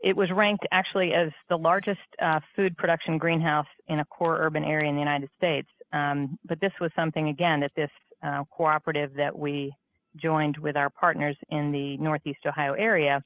it 0.01 0.17
was 0.17 0.31
ranked 0.31 0.67
actually 0.71 1.15
as 1.15 1.31
the 1.49 1.57
largest 1.57 2.01
uh, 2.21 2.41
food 2.55 2.77
production 2.77 3.19
greenhouse 3.19 3.67
in 3.89 4.01
a 4.01 4.05
core 4.05 4.39
urban 4.41 4.65
area 4.65 4.89
in 4.89 4.95
the 4.95 5.01
United 5.01 5.31
States. 5.37 5.69
Um, 5.93 6.39
but 6.45 6.61
this 6.61 6.73
was 6.81 6.91
something, 6.95 7.29
again, 7.29 7.61
that 7.61 7.75
this 7.75 7.91
uh, 8.23 8.45
cooperative 8.51 9.15
that 9.15 9.37
we 9.37 9.73
joined 10.17 10.57
with 10.59 10.77
our 10.77 10.91
partners 10.91 11.37
in 11.49 11.73
the 11.73 11.97
Northeast 11.99 12.41
Ohio 12.47 12.73
area 12.75 13.23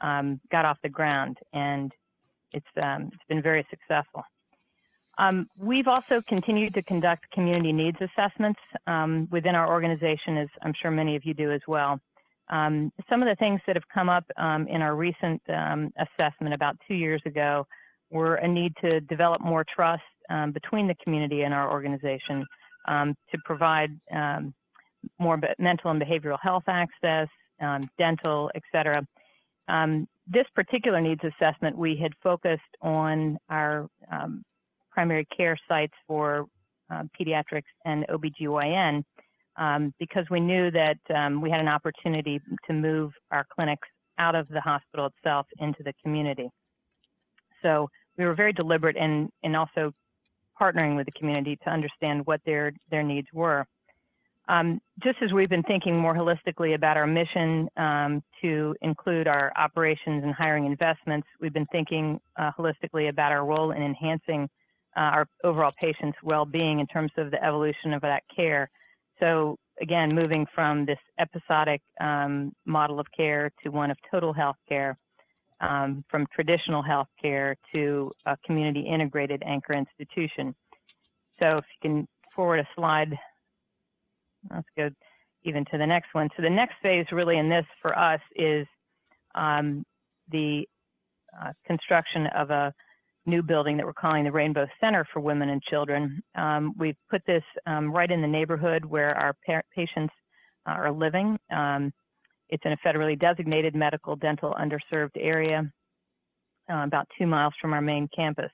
um, 0.00 0.40
got 0.50 0.64
off 0.64 0.80
the 0.82 0.88
ground, 0.88 1.38
and 1.52 1.94
it's, 2.52 2.66
um, 2.80 3.10
it's 3.12 3.24
been 3.28 3.42
very 3.42 3.66
successful. 3.70 4.24
Um, 5.18 5.46
we've 5.60 5.88
also 5.88 6.22
continued 6.22 6.74
to 6.74 6.82
conduct 6.82 7.30
community 7.32 7.72
needs 7.72 7.98
assessments 8.00 8.60
um, 8.86 9.28
within 9.30 9.54
our 9.54 9.68
organization, 9.70 10.38
as 10.38 10.48
I'm 10.62 10.72
sure 10.80 10.90
many 10.90 11.16
of 11.16 11.24
you 11.24 11.34
do 11.34 11.50
as 11.52 11.60
well. 11.66 12.00
Um, 12.48 12.92
some 13.08 13.22
of 13.22 13.28
the 13.28 13.36
things 13.36 13.60
that 13.66 13.76
have 13.76 13.88
come 13.92 14.08
up 14.08 14.24
um, 14.36 14.66
in 14.68 14.82
our 14.82 14.94
recent 14.94 15.40
um, 15.48 15.92
assessment 15.98 16.54
about 16.54 16.76
two 16.88 16.94
years 16.94 17.22
ago 17.24 17.66
were 18.10 18.36
a 18.36 18.48
need 18.48 18.74
to 18.82 19.00
develop 19.00 19.40
more 19.40 19.64
trust 19.64 20.02
um, 20.28 20.52
between 20.52 20.86
the 20.86 20.94
community 20.96 21.42
and 21.42 21.54
our 21.54 21.70
organization 21.70 22.44
um, 22.88 23.14
to 23.30 23.38
provide 23.44 23.90
um, 24.14 24.52
more 25.18 25.38
mental 25.58 25.90
and 25.90 26.00
behavioral 26.00 26.38
health 26.40 26.64
access, 26.68 27.28
dental, 27.98 28.50
et 28.54 28.62
cetera. 28.70 29.06
this 30.26 30.46
particular 30.54 31.00
needs 31.00 31.22
assessment, 31.24 31.76
we 31.76 31.96
had 31.96 32.12
focused 32.22 32.60
on 32.80 33.38
our 33.48 33.88
primary 34.92 35.26
care 35.36 35.56
sites 35.68 35.94
for 36.06 36.46
uh, 36.90 37.02
pediatrics 37.18 37.62
and 37.84 38.06
OBGYN 38.08 39.02
um, 39.56 39.92
because 39.98 40.24
we 40.30 40.40
knew 40.40 40.70
that 40.70 40.98
um, 41.14 41.40
we 41.40 41.50
had 41.50 41.60
an 41.60 41.68
opportunity 41.68 42.40
to 42.66 42.72
move 42.72 43.12
our 43.30 43.46
clinics 43.54 43.88
out 44.18 44.34
of 44.34 44.48
the 44.48 44.60
hospital 44.60 45.06
itself 45.06 45.46
into 45.58 45.82
the 45.82 45.92
community. 46.02 46.50
So 47.62 47.88
we 48.18 48.24
were 48.24 48.34
very 48.34 48.52
deliberate 48.52 48.96
in, 48.96 49.30
in 49.42 49.54
also 49.54 49.92
partnering 50.60 50.96
with 50.96 51.06
the 51.06 51.12
community 51.12 51.58
to 51.64 51.70
understand 51.70 52.26
what 52.26 52.40
their, 52.44 52.72
their 52.90 53.02
needs 53.02 53.28
were. 53.32 53.66
Um, 54.48 54.80
just 55.02 55.18
as 55.22 55.32
we've 55.32 55.48
been 55.48 55.62
thinking 55.62 55.96
more 55.96 56.14
holistically 56.14 56.74
about 56.74 56.96
our 56.96 57.06
mission 57.06 57.68
um, 57.76 58.22
to 58.42 58.74
include 58.82 59.28
our 59.28 59.52
operations 59.56 60.24
and 60.24 60.34
hiring 60.34 60.66
investments, 60.66 61.26
we've 61.40 61.52
been 61.52 61.66
thinking 61.72 62.20
uh, 62.36 62.50
holistically 62.58 63.08
about 63.08 63.32
our 63.32 63.44
role 63.44 63.70
in 63.70 63.82
enhancing 63.82 64.48
uh, 64.96 65.00
our 65.00 65.28
overall 65.42 65.72
patients' 65.80 66.18
well-being 66.22 66.80
in 66.80 66.86
terms 66.86 67.12
of 67.16 67.30
the 67.30 67.42
evolution 67.42 67.92
of 67.92 68.02
that 68.02 68.22
care. 68.34 68.70
So 69.20 69.58
again, 69.80 70.14
moving 70.14 70.46
from 70.54 70.84
this 70.84 70.98
episodic 71.18 71.80
um, 72.00 72.52
model 72.66 73.00
of 73.00 73.06
care 73.16 73.50
to 73.62 73.70
one 73.70 73.90
of 73.90 73.96
total 74.10 74.32
health 74.32 74.56
care, 74.68 74.96
um, 75.60 76.04
from 76.10 76.26
traditional 76.34 76.82
health 76.82 77.08
care 77.22 77.56
to 77.74 78.12
a 78.26 78.36
community 78.44 78.80
integrated 78.80 79.42
anchor 79.46 79.72
institution. 79.72 80.54
So 81.40 81.58
if 81.58 81.64
you 81.82 81.90
can 81.90 82.08
forward 82.34 82.60
a 82.60 82.68
slide, 82.74 83.16
let's 84.50 84.68
go 84.76 84.90
even 85.44 85.64
to 85.66 85.78
the 85.78 85.86
next 85.86 86.08
one. 86.12 86.28
So 86.36 86.42
the 86.42 86.50
next 86.50 86.74
phase 86.82 87.06
really 87.12 87.38
in 87.38 87.48
this 87.48 87.66
for 87.80 87.96
us 87.98 88.20
is 88.34 88.66
um, 89.34 89.84
the 90.30 90.68
uh, 91.40 91.52
construction 91.66 92.26
of 92.26 92.50
a 92.50 92.74
new 93.26 93.42
building 93.42 93.76
that 93.76 93.86
we're 93.86 93.92
calling 93.92 94.24
the 94.24 94.32
Rainbow 94.32 94.66
Center 94.80 95.06
for 95.12 95.20
Women 95.20 95.50
and 95.50 95.62
Children. 95.62 96.22
Um, 96.34 96.74
we've 96.78 96.96
put 97.10 97.24
this 97.26 97.44
um, 97.66 97.92
right 97.92 98.10
in 98.10 98.20
the 98.20 98.28
neighborhood 98.28 98.84
where 98.84 99.16
our 99.16 99.34
pa- 99.46 99.62
patients 99.74 100.12
uh, 100.66 100.72
are 100.72 100.92
living. 100.92 101.38
Um, 101.50 101.92
it's 102.48 102.64
in 102.64 102.72
a 102.72 102.76
federally 102.78 103.18
designated 103.18 103.74
medical 103.74 104.16
dental 104.16 104.54
underserved 104.60 105.16
area, 105.16 105.70
uh, 106.70 106.82
about 106.84 107.06
two 107.18 107.26
miles 107.26 107.54
from 107.60 107.72
our 107.72 107.80
main 107.80 108.08
campus. 108.14 108.50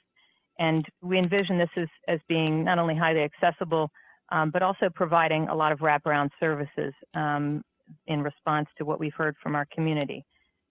And 0.59 0.85
we 1.02 1.18
envision 1.18 1.57
this 1.59 1.70
as, 1.76 1.88
as 2.07 2.20
being 2.28 2.64
not 2.64 2.78
only 2.78 2.94
highly 2.94 3.22
accessible, 3.22 3.90
um, 4.31 4.50
but 4.50 4.62
also 4.62 4.88
providing 4.94 5.48
a 5.48 5.54
lot 5.54 5.72
of 5.72 5.78
wraparound 5.78 6.31
services 6.38 6.92
um, 7.16 7.62
in 8.07 8.22
response 8.22 8.68
to 8.76 8.85
what 8.85 9.00
we've 9.00 9.14
heard 9.14 9.37
from 9.42 9.54
our 9.54 9.66
community. 9.74 10.24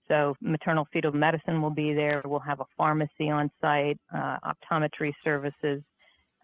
So 0.08 0.34
maternal 0.40 0.88
fetal 0.92 1.12
medicine 1.12 1.60
will 1.60 1.70
be 1.70 1.92
there. 1.92 2.22
We'll 2.24 2.40
have 2.40 2.60
a 2.60 2.66
pharmacy 2.76 3.30
on 3.30 3.50
site, 3.60 3.98
uh, 4.14 4.36
optometry 4.44 5.12
services, 5.22 5.82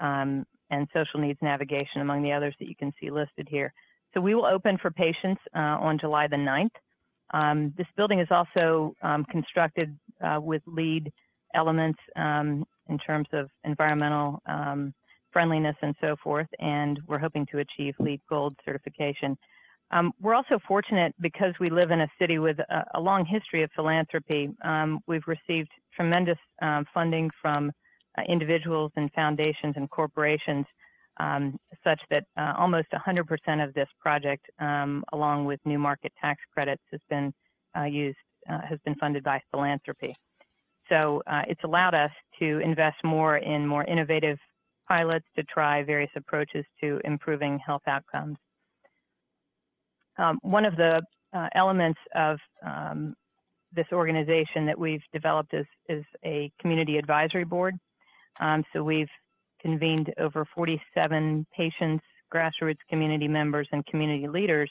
um, 0.01 0.47
and 0.71 0.87
social 0.93 1.21
needs 1.21 1.39
navigation 1.43 2.01
among 2.01 2.23
the 2.23 2.33
others 2.33 2.55
that 2.59 2.69
you 2.69 2.77
can 2.77 2.93
see 3.01 3.11
listed 3.11 3.49
here. 3.51 3.73
So 4.13 4.21
we 4.21 4.35
will 4.35 4.47
open 4.47 4.79
for 4.79 4.91
patients 4.91 5.41
uh, 5.55 5.59
on 5.59 5.99
July 5.99 6.27
the 6.29 6.37
9th. 6.37 6.71
Um, 7.33 7.75
this 7.77 7.87
building 7.97 8.21
is 8.21 8.29
also 8.31 8.95
um, 9.03 9.25
constructed 9.25 9.97
uh, 10.23 10.39
with 10.41 10.63
LEED 10.67 11.13
elements 11.55 11.99
um, 12.17 12.65
in 12.89 12.99
terms 12.99 13.29
of 13.33 13.51
environmental 13.65 14.43
um, 14.47 14.95
friendliness 15.33 15.77
and 15.83 15.95
so 16.01 16.17
forth, 16.23 16.47
and 16.61 17.01
we're 17.09 17.19
hoping 17.19 17.47
to 17.47 17.59
achieve 17.59 17.95
LEED 17.99 18.21
Gold 18.29 18.55
certification. 18.65 19.37
Um, 19.91 20.13
we're 20.21 20.35
also 20.35 20.59
fortunate 20.67 21.15
because 21.21 21.55
we 21.61 21.71
live 21.71 21.91
in 21.91 22.01
a 22.01 22.09
city 22.19 22.39
with 22.39 22.59
a, 22.59 22.85
a 22.95 23.01
long 23.01 23.25
history 23.25 23.63
of 23.63 23.71
philanthropy. 23.77 24.51
Um, 24.63 25.01
we've 25.07 25.27
received 25.27 25.71
tremendous 25.95 26.39
um, 26.63 26.85
funding 26.93 27.31
from 27.41 27.71
uh, 28.19 28.23
individuals 28.29 28.93
and 28.97 29.13
foundations 29.13 29.75
and 29.77 29.91
corporations, 29.91 30.67
um, 31.19 31.57
such 31.85 32.01
that 32.11 32.25
uh, 32.37 32.55
almost 32.59 32.89
100% 32.93 33.65
of 33.65 33.75
this 33.75 33.89
project, 34.01 34.47
um, 34.59 35.05
along 35.13 35.45
with 35.45 35.61
new 35.65 35.79
market 35.79 36.13
tax 36.21 36.41
credits, 36.53 36.83
has 36.91 37.01
been 37.09 37.33
uh, 37.77 37.85
used, 37.85 38.19
uh, 38.49 38.61
has 38.69 38.79
been 38.85 38.95
funded 38.97 39.23
by 39.23 39.41
philanthropy. 39.51 40.15
So 40.89 41.23
uh, 41.27 41.43
it's 41.49 41.63
allowed 41.65 41.95
us 41.95 42.11
to 42.41 42.59
invest 42.61 42.97
more 43.05 43.39
in 43.39 43.67
more 43.67 43.85
innovative 43.85 44.39
pilots 44.89 45.25
to 45.37 45.43
try 45.45 45.83
various 45.83 46.11
approaches 46.15 46.65
to 46.81 47.01
improving 47.05 47.59
health 47.59 47.83
outcomes. 47.87 48.37
Um, 50.19 50.39
one 50.43 50.65
of 50.65 50.77
the 50.77 51.03
uh, 51.33 51.49
elements 51.55 51.99
of 52.15 52.39
um, 52.65 53.15
this 53.75 53.87
organization 53.93 54.67
that 54.67 54.79
we've 54.79 55.03
developed 55.13 55.53
is, 55.53 55.67
is 55.89 56.05
a 56.25 56.53
community 56.61 56.97
advisory 56.99 57.45
board. 57.45 57.75
Um, 58.41 58.65
so 58.73 58.83
we've 58.83 59.09
convened 59.61 60.13
over 60.19 60.47
47 60.55 61.47
patients, 61.57 62.05
grassroots 62.33 62.79
community 62.89 63.29
members, 63.29 63.69
and 63.73 63.85
community 63.87 64.29
leaders, 64.29 64.71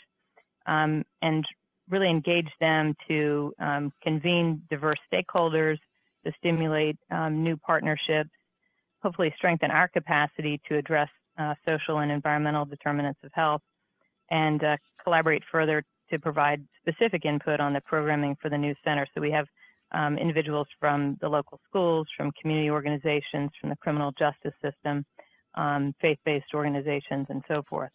um, 0.65 1.03
and 1.21 1.45
really 1.89 2.10
engaged 2.10 2.53
them 2.60 2.95
to 3.08 3.53
um, 3.60 3.91
convene 4.01 4.62
diverse 4.69 4.99
stakeholders, 5.12 5.77
to 6.25 6.32
stimulate 6.38 6.97
um, 7.12 7.43
new 7.43 7.58
partnerships, 7.58 8.29
hopefully 9.01 9.34
strengthen 9.36 9.71
our 9.71 9.89
capacity 9.89 10.62
to 10.69 10.77
address 10.77 11.10
uh, 11.38 11.53
social 11.67 11.99
and 11.99 12.12
environmental 12.12 12.63
determinants 12.63 13.19
of 13.23 13.32
health, 13.34 13.62
and 14.31 14.63
uh, 14.63 14.77
collaborate 15.03 15.43
further 15.51 15.83
to 16.09 16.19
provide 16.19 16.63
specific 16.79 17.25
input 17.25 17.59
on 17.59 17.73
the 17.73 17.81
programming 17.81 18.36
for 18.41 18.49
the 18.49 18.57
new 18.57 18.75
center. 18.83 19.07
So 19.13 19.21
we 19.21 19.31
have 19.31 19.47
um, 19.91 20.17
individuals 20.17 20.67
from 20.79 21.17
the 21.21 21.29
local 21.29 21.59
schools, 21.67 22.07
from 22.15 22.31
community 22.39 22.69
organizations, 22.69 23.51
from 23.59 23.69
the 23.69 23.75
criminal 23.77 24.12
justice 24.12 24.53
system, 24.62 25.05
um, 25.55 25.93
faith-based 26.01 26.53
organizations, 26.53 27.27
and 27.29 27.43
so 27.47 27.63
forth. 27.69 27.91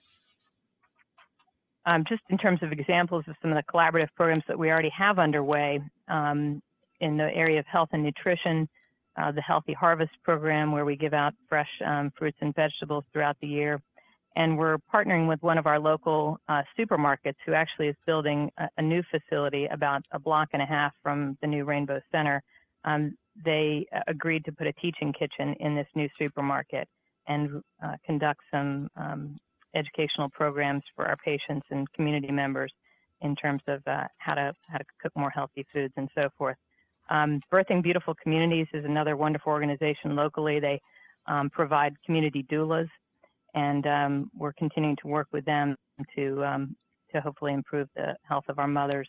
Um, 1.86 2.04
just 2.08 2.22
in 2.28 2.38
terms 2.38 2.62
of 2.62 2.70
examples 2.70 3.24
of 3.28 3.34
some 3.42 3.50
of 3.50 3.56
the 3.56 3.64
collaborative 3.64 4.14
programs 4.14 4.44
that 4.46 4.58
we 4.58 4.70
already 4.70 4.90
have 4.90 5.18
underway 5.18 5.80
um, 6.08 6.60
in 7.00 7.16
the 7.16 7.34
area 7.34 7.58
of 7.58 7.66
health 7.66 7.88
and 7.92 8.02
nutrition, 8.02 8.68
uh, 9.16 9.32
the 9.32 9.40
Healthy 9.40 9.72
Harvest 9.72 10.12
program, 10.22 10.70
where 10.70 10.84
we 10.84 10.96
give 10.96 11.14
out 11.14 11.34
fresh 11.48 11.70
um, 11.84 12.12
fruits 12.16 12.38
and 12.40 12.54
vegetables 12.54 13.04
throughout 13.12 13.36
the 13.40 13.48
year 13.48 13.80
and 14.38 14.56
we're 14.56 14.78
partnering 14.94 15.26
with 15.28 15.42
one 15.42 15.58
of 15.58 15.66
our 15.66 15.80
local 15.80 16.38
uh, 16.48 16.62
supermarkets 16.78 17.34
who 17.44 17.54
actually 17.54 17.88
is 17.88 17.96
building 18.06 18.50
a, 18.56 18.68
a, 18.78 18.82
new 18.82 19.02
facility 19.10 19.66
about 19.66 20.00
a 20.12 20.18
block 20.18 20.50
and 20.52 20.62
a 20.62 20.64
half 20.64 20.92
from 21.02 21.36
the 21.40 21.46
new 21.46 21.64
Rainbow 21.64 22.00
Center. 22.12 22.40
Um, 22.84 23.18
they 23.44 23.84
uh, 23.92 23.98
agreed 24.06 24.44
to 24.44 24.52
put 24.52 24.68
a 24.68 24.72
teaching 24.74 25.12
kitchen 25.12 25.54
in 25.58 25.74
this 25.74 25.88
new 25.96 26.08
supermarket 26.16 26.88
and 27.26 27.60
uh, 27.84 27.96
conduct 28.06 28.40
some 28.52 28.88
um, 28.96 29.38
educational 29.74 30.30
programs 30.30 30.84
for 30.94 31.06
our 31.06 31.16
patients 31.16 31.66
and 31.70 31.92
community 31.92 32.30
members 32.30 32.72
in 33.22 33.34
terms 33.34 33.62
of 33.66 33.82
uh, 33.88 34.04
how 34.18 34.34
to 34.34 34.54
how 34.68 34.78
to 34.78 34.84
cook 35.02 35.12
more 35.16 35.30
healthy 35.30 35.66
foods 35.72 35.92
and 35.96 36.08
so 36.14 36.28
forth. 36.38 36.56
Um, 37.10 37.40
Birthing 37.52 37.82
Beautiful 37.82 38.14
Communities 38.22 38.68
is 38.72 38.84
another 38.84 39.16
wonderful 39.16 39.50
organization 39.50 40.14
locally. 40.14 40.60
They 40.60 40.80
um, 41.26 41.50
provide 41.50 41.96
community 42.06 42.46
doulas 42.48 42.88
and 43.58 43.86
um, 43.86 44.30
we're 44.36 44.52
continuing 44.52 44.96
to 45.02 45.08
work 45.08 45.28
with 45.32 45.44
them 45.44 45.76
to 46.14 46.44
um, 46.44 46.76
to 47.12 47.20
hopefully 47.20 47.54
improve 47.54 47.88
the 47.96 48.14
health 48.22 48.44
of 48.48 48.58
our 48.58 48.68
mothers. 48.68 49.08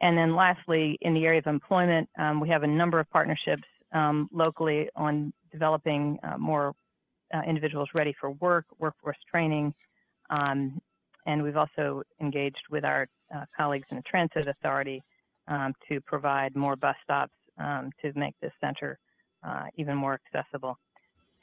And 0.00 0.16
then 0.18 0.36
lastly, 0.36 0.98
in 1.00 1.14
the 1.14 1.24
area 1.24 1.38
of 1.38 1.46
employment, 1.46 2.08
um, 2.18 2.40
we 2.40 2.48
have 2.48 2.62
a 2.62 2.66
number 2.66 3.00
of 3.00 3.08
partnerships 3.10 3.68
um, 3.92 4.28
locally 4.32 4.88
on 4.94 5.32
developing 5.50 6.18
uh, 6.22 6.36
more 6.38 6.74
uh, 7.34 7.40
individuals 7.46 7.88
ready 7.94 8.14
for 8.20 8.32
work, 8.32 8.66
workforce 8.78 9.16
training, 9.30 9.72
um, 10.30 10.80
and 11.26 11.42
we've 11.42 11.56
also 11.56 12.02
engaged 12.20 12.64
with 12.70 12.84
our 12.84 13.08
uh, 13.34 13.44
colleagues 13.56 13.86
in 13.90 13.96
the 13.96 14.02
Transit 14.02 14.46
Authority 14.46 15.02
um, 15.48 15.72
to 15.88 16.00
provide 16.02 16.54
more 16.54 16.76
bus 16.76 16.96
stops 17.02 17.32
to 18.02 18.12
make 18.16 18.34
this 18.40 18.52
center 18.60 18.98
uh, 19.46 19.64
even 19.76 19.96
more 19.96 20.18
accessible. 20.20 20.76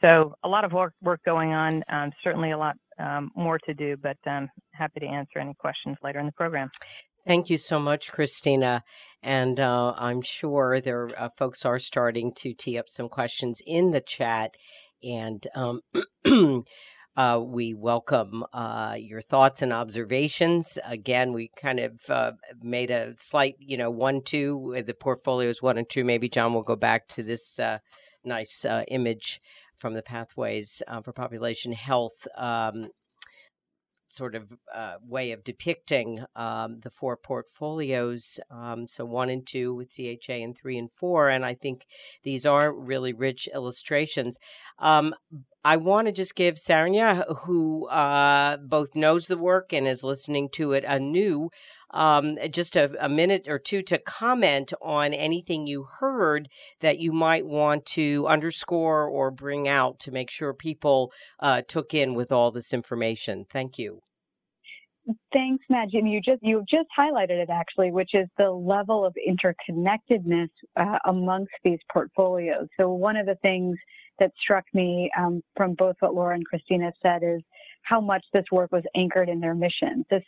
So 0.02 0.34
a 0.44 0.48
lot 0.48 0.64
of 0.64 0.72
work, 0.72 0.94
work 1.02 1.22
going 1.26 1.52
on, 1.52 1.84
um, 1.90 2.12
certainly 2.24 2.52
a 2.52 2.58
lot 2.58 2.78
um, 3.00 3.32
more 3.36 3.60
to 3.60 3.74
do, 3.74 3.98
but 3.98 4.18
I'm 4.26 4.44
um, 4.44 4.50
happy 4.72 5.02
to 5.02 5.06
answer 5.06 5.40
any 5.40 5.54
questions 5.54 5.98
later 6.04 6.20
in 6.20 6.26
the 6.26 6.32
program. 6.32 6.70
Thank 7.28 7.50
you 7.50 7.58
so 7.58 7.80
much, 7.80 8.12
Christina. 8.12 8.84
And 9.22 9.60
uh, 9.60 9.94
I'm 9.98 10.22
sure 10.22 10.80
there 10.80 11.10
uh, 11.18 11.30
folks 11.38 11.66
are 11.66 11.80
starting 11.80 12.34
to 12.38 12.54
tee 12.54 12.78
up 12.78 12.88
some 12.88 13.10
questions 13.10 13.62
in 13.68 13.92
the 13.92 14.02
chat. 14.02 14.56
And 15.04 15.46
um, 15.54 15.82
uh, 17.18 17.42
we 17.44 17.74
welcome 17.74 18.46
uh, 18.54 18.96
your 18.98 19.22
thoughts 19.22 19.62
and 19.62 19.74
observations. 19.74 20.80
Again, 20.86 21.34
we 21.34 21.52
kind 21.62 21.80
of 21.80 22.00
uh, 22.10 22.32
made 22.62 22.90
a 22.90 23.14
slight, 23.18 23.56
you 23.60 23.78
know, 23.78 23.92
one, 23.92 24.22
two, 24.24 24.82
the 24.86 24.94
portfolios 24.94 25.62
one 25.62 25.78
and 25.78 25.90
two. 25.90 26.06
Maybe 26.06 26.30
John 26.30 26.54
will 26.54 26.64
go 26.64 26.78
back 26.78 27.08
to 27.10 27.24
this 27.24 27.60
uh, 27.60 27.80
nice 28.24 28.66
image 28.88 29.42
from 29.80 29.94
the 29.94 30.04
Pathways 30.04 30.84
uh, 30.88 31.02
for 31.02 31.14
Population 31.14 31.72
Health 31.72 32.28
um, 32.38 32.90
sort 34.10 34.36
of 34.36 34.52
uh, 34.74 34.96
way 35.08 35.32
of 35.32 35.44
depicting 35.44 36.26
um, 36.36 36.80
the 36.82 36.90
four 36.90 37.16
portfolios. 37.16 38.40
Um, 38.50 38.88
so 38.88 39.06
one 39.06 39.30
and 39.30 39.46
two 39.46 39.74
with 39.74 39.96
CHA, 39.96 40.34
and 40.34 40.58
three 40.58 40.78
and 40.78 40.92
four, 40.92 41.30
and 41.30 41.46
I 41.46 41.54
think 41.54 41.86
these 42.24 42.46
are 42.46 42.74
really 42.74 43.14
rich 43.14 43.48
illustrations. 43.54 44.38
Um, 44.80 45.14
I 45.64 45.78
want 45.78 46.08
to 46.08 46.12
just 46.12 46.36
give 46.36 46.56
Saranya, 46.56 47.26
who 47.46 47.88
uh, 47.90 48.58
both 48.58 48.96
knows 48.96 49.28
the 49.28 49.38
work 49.38 49.74
and 49.74 49.88
is 49.88 50.04
listening 50.04 50.50
to 50.54 50.74
it 50.74 50.84
anew, 50.88 51.50
um, 51.92 52.38
just 52.52 52.76
a, 52.76 52.92
a, 53.04 53.10
minute 53.10 53.48
or 53.48 53.60
two 53.60 53.82
to 53.84 53.98
comment 53.98 54.74
on 54.82 55.14
anything 55.14 55.68
you 55.68 55.88
heard 56.00 56.50
that 56.82 57.00
you 57.00 57.12
might 57.12 57.46
want 57.46 57.86
to 57.88 58.26
underscore 58.28 59.08
or 59.08 59.32
bring 59.32 59.68
out 59.68 60.00
to 60.00 60.12
make 60.12 60.30
sure 60.30 60.54
people 60.54 61.12
uh, 61.40 61.62
took 61.68 61.94
in 61.94 62.14
with 62.14 62.32
all 62.32 62.52
this 62.52 62.74
information. 62.74 63.46
Thank 63.52 63.78
you. 63.78 64.02
Thanks, 65.34 65.66
Madge. 65.70 65.92
Jim, 65.92 66.06
you 66.06 66.22
just 66.22 66.44
you 66.44 66.64
just 66.70 66.88
highlighted 66.98 67.42
it 67.42 67.50
actually, 67.50 67.92
which 67.92 68.14
is 68.14 68.28
the 68.38 68.50
level 68.52 69.06
of 69.06 69.16
interconnectedness 69.28 70.50
uh, 70.80 71.00
amongst 71.08 71.54
these 71.64 71.80
portfolios. 71.92 72.68
So 72.80 72.90
one 72.90 73.18
of 73.18 73.26
the 73.26 73.38
things 73.42 73.76
that 74.20 74.32
struck 74.40 74.66
me 74.74 75.10
um, 75.18 75.42
from 75.56 75.74
both 75.74 75.96
what 76.00 76.14
Laura 76.14 76.36
and 76.36 76.46
Christina 76.46 76.92
said 77.02 77.24
is 77.24 77.42
how 77.84 78.00
much 78.00 78.24
this 78.34 78.44
work 78.52 78.72
was 78.72 78.84
anchored 78.96 79.30
in 79.30 79.40
their 79.40 79.56
mission. 79.56 80.06
This 80.10 80.24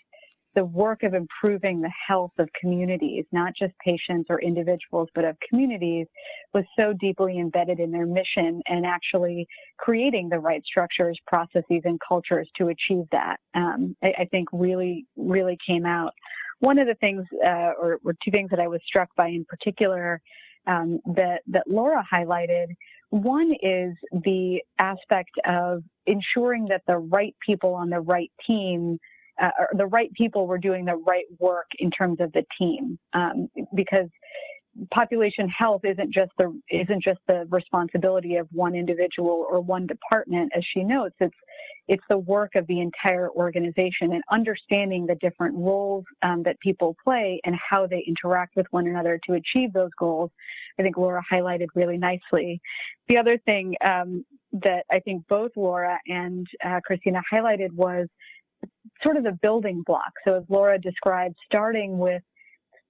the 0.56 0.66
work 0.66 1.04
of 1.04 1.14
improving 1.14 1.82
the 1.82 1.92
health 2.08 2.32
of 2.38 2.50
communities, 2.60 3.26
not 3.32 3.54
just 3.56 3.74
patients 3.84 4.28
or 4.30 4.42
individuals, 4.42 5.08
but 5.16 5.24
of 5.24 5.38
communities, 5.48 6.08
was 6.54 6.66
so 6.78 6.94
deeply 7.00 7.40
embedded 7.40 7.80
in 7.80 7.92
their 7.92 8.06
mission 8.06 8.62
and 8.68 8.86
actually 8.86 9.48
creating 9.78 10.30
the 10.30 10.40
right 10.40 10.64
structures, 10.66 11.18
processes, 11.26 11.82
and 11.86 12.00
cultures 12.06 12.50
to 12.58 12.68
achieve 12.68 13.06
that. 13.12 13.38
Um, 13.56 13.96
I, 14.04 14.14
I, 14.20 14.26
think 14.26 14.50
really, 14.52 15.06
really 15.16 15.58
came 15.66 15.86
out. 15.86 16.14
One 16.60 16.78
of 16.78 16.88
the 16.88 16.96
things, 16.96 17.26
uh, 17.46 17.72
or, 17.82 18.00
or, 18.04 18.14
two 18.24 18.32
things 18.32 18.50
that 18.52 18.60
I 18.60 18.68
was 18.68 18.82
struck 18.86 19.10
by 19.16 19.28
in 19.28 19.46
particular, 19.46 20.22
um, 20.68 21.00
that 21.16 21.42
that 21.48 21.64
Laura 21.68 22.06
highlighted. 22.12 22.68
One 23.10 23.52
is 23.62 23.94
the 24.12 24.62
aspect 24.80 25.32
of 25.46 25.84
ensuring 26.06 26.66
that 26.66 26.84
the 26.88 26.98
right 26.98 27.36
people 27.46 27.74
on 27.74 27.90
the 27.90 28.00
right 28.00 28.32
team 28.46 29.00
uh, 29.42 29.50
the 29.74 29.86
right 29.88 30.12
people 30.14 30.48
were 30.48 30.58
doing 30.58 30.86
the 30.86 30.96
right 30.96 31.26
work 31.40 31.68
in 31.80 31.92
terms 31.92 32.20
of 32.20 32.32
the 32.34 32.46
team 32.58 32.98
um, 33.14 33.50
because 33.76 34.08
population 34.92 35.50
health 35.50 35.82
isn't 35.84 36.14
just 36.14 36.32
the 36.38 36.58
isn't 36.70 37.04
just 37.04 37.20
the 37.28 37.46
responsibility 37.50 38.38
of 38.38 38.48
one 38.52 38.74
individual 38.74 39.46
or 39.50 39.60
one 39.60 39.86
department. 39.86 40.52
As 40.56 40.64
she 40.74 40.84
notes 40.84 41.16
it's 41.20 41.36
it's 41.88 42.04
the 42.10 42.18
work 42.18 42.56
of 42.56 42.66
the 42.68 42.80
entire 42.80 43.30
organization 43.32 44.14
and 44.14 44.24
understanding 44.32 45.06
the 45.06 45.16
different 45.16 45.56
roles 45.58 46.06
um, 46.22 46.44
that 46.44 46.58
people 46.60 46.96
play 47.04 47.42
and 47.44 47.56
how 47.56 47.86
they 47.86 48.04
interact 48.08 48.56
with 48.56 48.66
one 48.72 48.88
another 48.88 49.20
to 49.26 49.34
achieve 49.34 49.74
those 49.74 49.92
goals. 50.00 50.32
I 50.80 50.84
think 50.84 50.96
laura 50.96 51.22
highlighted 51.30 51.68
really 51.76 51.98
nicely. 51.98 52.62
The 53.10 53.18
other 53.18 53.38
thing 53.40 53.76
um, 53.84 54.24
that 54.54 54.86
i 54.92 55.00
think 55.00 55.26
both 55.28 55.52
laura 55.56 55.98
and 56.08 56.48
uh, 56.66 56.80
christina 56.86 57.22
highlighted 57.32 57.72
was 57.72 58.08
sort 59.04 59.18
of 59.18 59.24
the 59.24 59.38
building 59.42 59.84
block. 59.86 60.12
So 60.26 60.36
as 60.36 60.44
Laura 60.50 60.80
described, 60.80 61.36
starting 61.46 61.98
with 61.98 62.22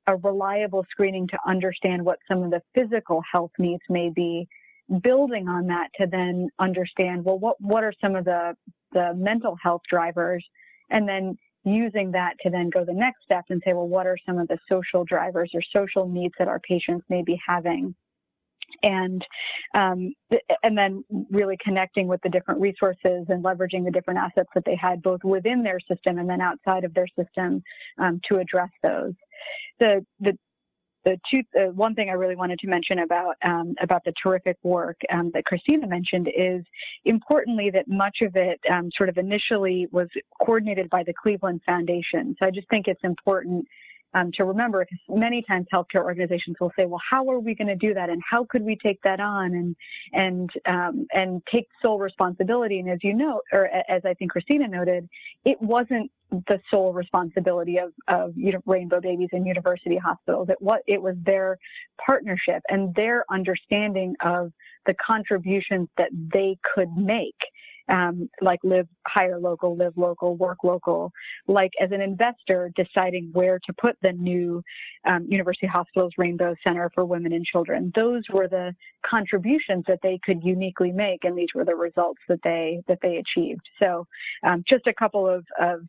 a 0.07 0.15
reliable 0.17 0.85
screening 0.89 1.27
to 1.27 1.37
understand 1.47 2.03
what 2.03 2.19
some 2.27 2.43
of 2.43 2.51
the 2.51 2.61
physical 2.73 3.21
health 3.31 3.51
needs 3.57 3.83
may 3.89 4.09
be, 4.09 4.47
building 5.03 5.47
on 5.47 5.67
that 5.67 5.89
to 5.99 6.07
then 6.07 6.49
understand, 6.59 7.23
well, 7.23 7.39
what, 7.39 7.59
what 7.61 7.83
are 7.83 7.93
some 8.01 8.15
of 8.15 8.25
the, 8.25 8.55
the 8.91 9.13
mental 9.15 9.55
health 9.61 9.81
drivers? 9.89 10.45
And 10.89 11.07
then 11.07 11.37
using 11.63 12.11
that 12.11 12.33
to 12.41 12.49
then 12.49 12.69
go 12.69 12.83
the 12.83 12.93
next 12.93 13.23
step 13.23 13.45
and 13.49 13.61
say, 13.63 13.73
well, 13.73 13.87
what 13.87 14.07
are 14.07 14.17
some 14.25 14.37
of 14.37 14.47
the 14.47 14.57
social 14.67 15.05
drivers 15.05 15.51
or 15.53 15.61
social 15.61 16.07
needs 16.07 16.33
that 16.39 16.47
our 16.47 16.59
patients 16.59 17.05
may 17.09 17.21
be 17.21 17.39
having? 17.45 17.95
And 18.83 19.25
um, 19.73 20.13
and 20.63 20.77
then 20.77 21.03
really 21.29 21.57
connecting 21.63 22.07
with 22.07 22.21
the 22.21 22.29
different 22.29 22.59
resources 22.59 23.25
and 23.29 23.43
leveraging 23.43 23.85
the 23.85 23.91
different 23.91 24.19
assets 24.19 24.49
that 24.53 24.63
they 24.65 24.75
had 24.75 25.01
both 25.01 25.23
within 25.23 25.63
their 25.63 25.79
system 25.79 26.17
and 26.17 26.29
then 26.29 26.41
outside 26.41 26.83
of 26.83 26.93
their 26.93 27.07
system 27.17 27.61
um, 27.99 28.19
to 28.27 28.37
address 28.37 28.69
those. 28.83 29.13
The 29.79 30.05
the 30.19 30.37
the 31.03 31.19
two, 31.29 31.41
uh, 31.59 31.71
one 31.71 31.95
thing 31.95 32.09
I 32.09 32.13
really 32.13 32.35
wanted 32.35 32.59
to 32.59 32.67
mention 32.67 32.99
about 32.99 33.35
um, 33.43 33.73
about 33.81 34.03
the 34.05 34.13
terrific 34.21 34.57
work 34.63 34.97
um, 35.11 35.31
that 35.33 35.45
Christina 35.45 35.87
mentioned 35.87 36.29
is 36.35 36.63
importantly 37.05 37.69
that 37.71 37.87
much 37.87 38.17
of 38.21 38.35
it 38.35 38.59
um, 38.71 38.89
sort 38.95 39.09
of 39.09 39.17
initially 39.17 39.87
was 39.91 40.07
coordinated 40.39 40.89
by 40.89 41.03
the 41.03 41.13
Cleveland 41.13 41.61
Foundation. 41.65 42.35
So 42.39 42.45
I 42.45 42.51
just 42.51 42.69
think 42.69 42.87
it's 42.87 43.03
important 43.03 43.65
um, 44.13 44.31
to 44.33 44.45
remember 44.45 44.85
because 44.85 44.99
many 45.09 45.41
times 45.41 45.67
healthcare 45.73 46.03
organizations 46.03 46.57
will 46.59 46.71
say, 46.75 46.85
well, 46.85 47.01
how 47.07 47.29
are 47.29 47.39
we 47.39 47.55
going 47.55 47.67
to 47.67 47.75
do 47.75 47.93
that? 47.93 48.09
And 48.09 48.21
how 48.27 48.45
could 48.45 48.63
we 48.63 48.75
take 48.75 49.01
that 49.03 49.19
on 49.19 49.53
and, 49.53 49.75
and, 50.13 50.49
um, 50.65 51.07
and 51.13 51.41
take 51.45 51.67
sole 51.81 51.99
responsibility? 51.99 52.79
And 52.79 52.89
as 52.89 53.03
you 53.03 53.13
know, 53.13 53.41
or 53.51 53.67
as 53.67 54.03
I 54.05 54.13
think 54.13 54.31
Christina 54.31 54.67
noted, 54.67 55.07
it 55.45 55.61
wasn't 55.61 56.11
the 56.31 56.59
sole 56.69 56.93
responsibility 56.93 57.77
of, 57.77 57.91
of 58.07 58.33
rainbow 58.65 59.01
babies 59.01 59.29
and 59.33 59.45
university 59.45 59.97
hospitals. 59.97 60.49
It 60.49 60.61
was, 60.61 60.79
it 60.87 61.01
was 61.01 61.15
their 61.23 61.57
partnership 62.03 62.61
and 62.69 62.93
their 62.95 63.25
understanding 63.29 64.15
of 64.21 64.51
the 64.85 64.93
contributions 64.93 65.89
that 65.97 66.09
they 66.13 66.57
could 66.73 66.95
make 66.95 67.35
um, 67.89 68.29
like 68.41 68.59
live 68.63 68.87
hire 69.07 69.39
local, 69.39 69.75
live 69.75 69.93
local, 69.95 70.35
work 70.35 70.63
local, 70.63 71.11
like 71.47 71.71
as 71.81 71.91
an 71.91 72.01
investor 72.01 72.71
deciding 72.75 73.29
where 73.33 73.59
to 73.65 73.73
put 73.73 73.95
the 74.01 74.11
new 74.13 74.63
um, 75.07 75.25
University 75.29 75.67
Hospitals 75.67 76.13
Rainbow 76.17 76.55
Center 76.63 76.89
for 76.93 77.05
Women 77.05 77.33
and 77.33 77.45
Children. 77.45 77.91
Those 77.95 78.23
were 78.31 78.47
the 78.47 78.75
contributions 79.05 79.83
that 79.87 79.99
they 80.03 80.19
could 80.23 80.43
uniquely 80.43 80.91
make, 80.91 81.23
and 81.23 81.37
these 81.37 81.49
were 81.53 81.65
the 81.65 81.75
results 81.75 82.21
that 82.27 82.39
they 82.43 82.81
that 82.87 82.99
they 83.01 83.17
achieved. 83.17 83.67
So, 83.79 84.05
um, 84.43 84.63
just 84.67 84.87
a 84.87 84.93
couple 84.93 85.27
of, 85.27 85.45
of 85.59 85.81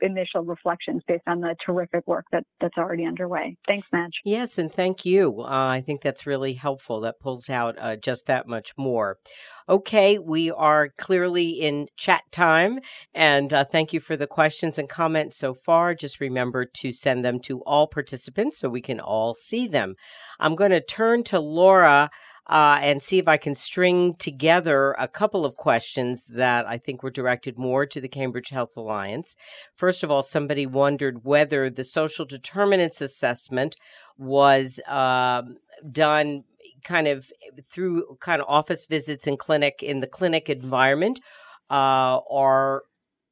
initial 0.00 0.42
reflections 0.42 1.02
based 1.06 1.24
on 1.26 1.40
the 1.40 1.54
terrific 1.64 2.06
work 2.06 2.24
that, 2.32 2.44
that's 2.60 2.76
already 2.76 3.04
underway. 3.04 3.56
Thanks, 3.66 3.86
Madge. 3.92 4.20
Yes, 4.24 4.58
and 4.58 4.72
thank 4.72 5.04
you. 5.04 5.40
Uh, 5.40 5.46
I 5.48 5.80
think 5.80 6.02
that's 6.02 6.26
really 6.26 6.54
helpful. 6.54 7.00
That 7.00 7.20
pulls 7.20 7.50
out 7.50 7.76
uh, 7.78 7.96
just 7.96 8.26
that 8.26 8.46
much 8.46 8.72
more. 8.76 9.18
Okay, 9.68 10.18
we 10.18 10.50
are 10.50 10.90
clearly 10.96 11.50
in 11.50 11.88
chat 11.96 12.22
time, 12.32 12.80
and 13.14 13.52
uh, 13.52 13.64
thank 13.64 13.92
you 13.92 14.00
for 14.00 14.16
the 14.16 14.26
questions 14.26 14.78
and 14.78 14.88
comments 14.88 15.36
so 15.36 15.54
far. 15.54 15.94
Just 15.94 16.20
remember 16.20 16.64
to 16.64 16.92
send 16.92 17.24
them 17.24 17.40
to 17.40 17.60
all 17.60 17.86
participants 17.86 18.58
so 18.58 18.68
we 18.68 18.80
can 18.80 19.00
all 19.00 19.34
see 19.34 19.66
them. 19.66 19.94
I'm 20.40 20.54
going 20.54 20.70
to 20.70 20.80
turn 20.80 21.22
to 21.24 21.38
Laura 21.38 22.10
uh, 22.48 22.78
and 22.80 23.02
see 23.02 23.18
if 23.18 23.28
I 23.28 23.36
can 23.36 23.54
string 23.54 24.14
together 24.14 24.92
a 24.98 25.06
couple 25.06 25.44
of 25.44 25.56
questions 25.56 26.26
that 26.26 26.66
I 26.66 26.78
think 26.78 27.02
were 27.02 27.10
directed 27.10 27.58
more 27.58 27.84
to 27.86 28.00
the 28.00 28.08
Cambridge 28.08 28.48
Health 28.48 28.76
Alliance. 28.76 29.36
First 29.74 30.02
of 30.02 30.10
all, 30.10 30.22
somebody 30.22 30.66
wondered 30.66 31.24
whether 31.24 31.68
the 31.68 31.84
social 31.84 32.24
determinants 32.24 33.00
assessment 33.00 33.76
was 34.16 34.80
um, 34.86 35.56
done 35.90 36.44
kind 36.84 37.06
of 37.06 37.30
through 37.70 38.16
kind 38.20 38.40
of 38.40 38.48
office 38.48 38.86
visits 38.86 39.26
and 39.26 39.38
clinic 39.38 39.82
in 39.82 40.00
the 40.00 40.06
clinic 40.06 40.48
environment 40.48 41.20
uh, 41.70 42.16
or 42.28 42.84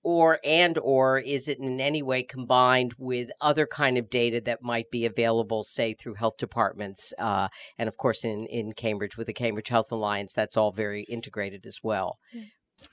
or 0.06 0.38
and 0.44 0.78
or 0.78 1.18
is 1.18 1.48
it 1.48 1.58
in 1.58 1.80
any 1.80 2.00
way 2.00 2.22
combined 2.22 2.94
with 2.96 3.28
other 3.40 3.66
kind 3.66 3.98
of 3.98 4.08
data 4.08 4.40
that 4.40 4.62
might 4.62 4.88
be 4.88 5.04
available 5.04 5.64
say 5.64 5.92
through 5.94 6.14
health 6.14 6.36
departments 6.38 7.12
uh, 7.18 7.48
and 7.76 7.88
of 7.88 7.96
course 7.96 8.24
in, 8.24 8.46
in 8.46 8.72
cambridge 8.72 9.16
with 9.16 9.26
the 9.26 9.32
cambridge 9.32 9.68
health 9.68 9.90
alliance 9.90 10.32
that's 10.32 10.56
all 10.56 10.70
very 10.70 11.02
integrated 11.08 11.66
as 11.66 11.80
well 11.82 12.18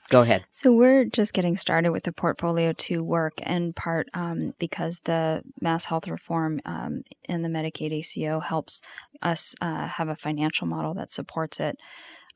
Go 0.08 0.22
ahead. 0.22 0.44
So 0.50 0.72
we're 0.72 1.04
just 1.04 1.34
getting 1.34 1.56
started 1.56 1.92
with 1.92 2.04
the 2.04 2.12
portfolio 2.12 2.72
two 2.72 3.04
work, 3.04 3.40
in 3.42 3.74
part 3.74 4.08
um, 4.12 4.54
because 4.58 5.00
the 5.04 5.42
MassHealth 5.62 6.10
Reform 6.10 6.60
um, 6.64 7.02
and 7.28 7.44
the 7.44 7.48
Medicaid 7.48 7.92
ACO 7.92 8.40
helps 8.40 8.80
us 9.22 9.54
uh, 9.60 9.86
have 9.86 10.08
a 10.08 10.16
financial 10.16 10.66
model 10.66 10.94
that 10.94 11.10
supports 11.10 11.60
it. 11.60 11.78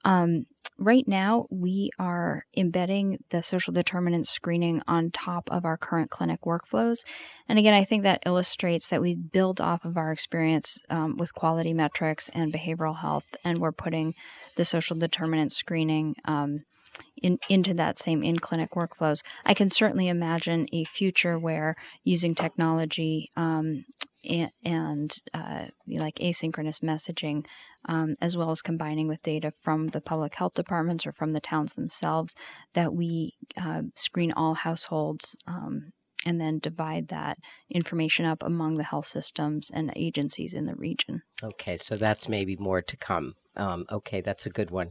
Um, 0.05 0.46
right 0.78 1.07
now, 1.07 1.46
we 1.51 1.90
are 1.99 2.44
embedding 2.57 3.18
the 3.30 3.42
social 3.42 3.72
determinant 3.72 4.26
screening 4.26 4.80
on 4.86 5.11
top 5.11 5.51
of 5.51 5.64
our 5.64 5.76
current 5.76 6.11
clinic 6.11 6.42
workflows. 6.42 6.99
And 7.49 7.59
again, 7.59 7.74
I 7.74 7.84
think 7.84 8.05
that 8.05 8.22
illustrates 8.24 8.88
that 8.88 9.01
we 9.01 9.14
build 9.16 9.61
off 9.61 9.84
of 9.84 9.96
our 9.96 10.12
experience 10.12 10.78
um, 10.88 11.16
with 11.16 11.34
quality 11.34 11.72
metrics 11.72 12.28
and 12.30 12.53
behavioral 12.53 12.99
health, 12.99 13.24
and 13.44 13.59
we're 13.59 13.72
putting 13.72 14.14
the 14.57 14.64
social 14.64 14.96
determinant 14.96 15.53
screening. 15.53 16.14
Um, 16.24 16.61
in, 17.16 17.38
into 17.49 17.74
that 17.74 17.99
same 17.99 18.22
in 18.22 18.38
clinic 18.38 18.70
workflows. 18.72 19.22
I 19.44 19.55
can 19.55 19.68
certainly 19.68 20.09
imagine 20.09 20.66
a 20.72 20.84
future 20.84 21.38
where 21.38 21.76
using 22.05 22.34
technology, 22.34 23.30
um, 23.36 23.84
and, 24.28 24.51
and 24.64 25.16
uh, 25.32 25.66
like 25.86 26.16
asynchronous 26.16 26.80
messaging, 26.80 27.46
um, 27.86 28.14
as 28.20 28.36
well 28.36 28.51
as 28.51 28.62
combining 28.62 29.09
with 29.09 29.22
data 29.22 29.51
from 29.51 29.88
the 29.88 30.01
public 30.01 30.34
health 30.34 30.55
departments 30.55 31.07
or 31.07 31.12
from 31.12 31.32
the 31.32 31.40
towns 31.40 31.74
themselves, 31.74 32.34
that 32.74 32.92
we 32.92 33.34
uh, 33.61 33.82
screen 33.94 34.32
all 34.32 34.55
households 34.55 35.36
um, 35.46 35.92
and 36.26 36.40
then 36.40 36.59
divide 36.59 37.09
that 37.09 37.38
information 37.70 38.26
up 38.26 38.42
among 38.42 38.76
the 38.76 38.84
health 38.84 39.07
systems 39.07 39.70
and 39.70 39.92
agencies 39.94 40.53
in 40.53 40.66
the 40.66 40.74
region. 40.74 41.22
Okay, 41.42 41.76
so 41.76 41.96
that's 41.96 42.28
maybe 42.28 42.57
more 42.57 42.82
to 42.82 42.96
come. 42.96 43.34
Um, 43.57 43.86
okay, 43.90 44.20
that's 44.20 44.46
a 44.46 44.51
good 44.51 44.70
one. 44.70 44.90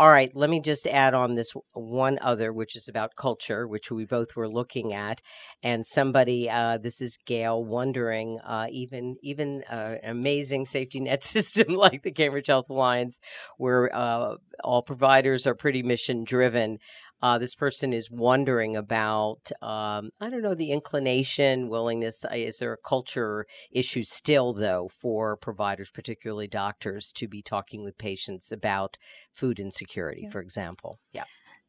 All 0.00 0.10
right, 0.10 0.30
let 0.36 0.48
me 0.48 0.60
just 0.60 0.86
add 0.86 1.12
on 1.12 1.34
this 1.34 1.52
one 1.72 2.20
other, 2.22 2.52
which 2.52 2.76
is 2.76 2.86
about 2.86 3.16
culture, 3.16 3.66
which 3.66 3.90
we 3.90 4.04
both 4.04 4.36
were 4.36 4.48
looking 4.48 4.92
at, 4.92 5.20
and 5.60 5.84
somebody, 5.84 6.48
uh, 6.48 6.78
this 6.78 7.00
is 7.00 7.18
Gail, 7.26 7.64
wondering, 7.64 8.38
uh, 8.46 8.68
even 8.70 9.16
even 9.22 9.64
uh, 9.68 9.96
an 10.00 10.10
amazing 10.10 10.66
safety 10.66 11.00
net 11.00 11.22
system 11.24 11.74
like 11.74 12.04
the 12.04 12.12
Cambridge 12.12 12.46
Health 12.46 12.70
Alliance, 12.70 13.18
where 13.56 13.92
uh, 13.92 14.36
all 14.62 14.82
providers 14.82 15.48
are 15.48 15.56
pretty 15.56 15.82
mission 15.82 16.22
driven, 16.22 16.78
uh, 17.22 17.38
this 17.38 17.54
person 17.54 17.92
is 17.92 18.10
wondering 18.10 18.76
about, 18.76 19.50
um, 19.60 20.10
I 20.20 20.30
don't 20.30 20.42
know, 20.42 20.54
the 20.54 20.70
inclination, 20.70 21.68
willingness. 21.68 22.24
Is 22.32 22.58
there 22.58 22.72
a 22.72 22.78
culture 22.78 23.46
issue 23.70 24.04
still, 24.04 24.52
though, 24.52 24.88
for 24.88 25.36
providers, 25.36 25.90
particularly 25.90 26.48
doctors, 26.48 27.12
to 27.16 27.28
be 27.28 27.42
talking 27.42 27.82
with 27.82 27.98
patients 27.98 28.52
about 28.52 28.96
food 29.32 29.58
insecurity, 29.58 30.22
yeah. 30.24 30.30
for 30.30 30.40
example? 30.40 31.00
Yeah. 31.12 31.24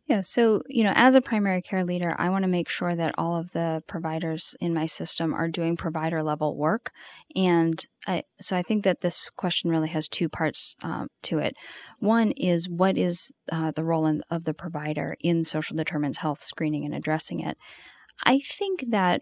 Yeah, 0.09 0.21
so, 0.21 0.63
you 0.67 0.83
know, 0.83 0.93
as 0.95 1.13
a 1.13 1.21
primary 1.21 1.61
care 1.61 1.83
leader, 1.83 2.15
I 2.17 2.31
want 2.31 2.41
to 2.41 2.49
make 2.49 2.67
sure 2.67 2.95
that 2.95 3.13
all 3.15 3.37
of 3.37 3.51
the 3.51 3.83
providers 3.85 4.55
in 4.59 4.73
my 4.73 4.87
system 4.87 5.35
are 5.35 5.47
doing 5.47 5.77
provider 5.77 6.23
level 6.23 6.57
work. 6.57 6.91
And 7.35 7.85
I, 8.07 8.23
so 8.41 8.57
I 8.57 8.63
think 8.63 8.85
that 8.85 9.01
this 9.01 9.29
question 9.29 9.69
really 9.69 9.89
has 9.89 10.07
two 10.07 10.27
parts 10.27 10.75
um, 10.81 11.09
to 11.23 11.37
it. 11.37 11.53
One 11.99 12.31
is 12.31 12.67
what 12.67 12.97
is 12.97 13.31
uh, 13.51 13.69
the 13.69 13.83
role 13.83 14.07
in, 14.07 14.23
of 14.31 14.45
the 14.45 14.53
provider 14.55 15.15
in 15.19 15.43
social 15.43 15.77
determinants 15.77 16.17
health 16.17 16.41
screening 16.41 16.85
and 16.85 16.95
addressing 16.95 17.41
it? 17.41 17.55
I 18.23 18.39
think 18.39 18.85
that 18.89 19.21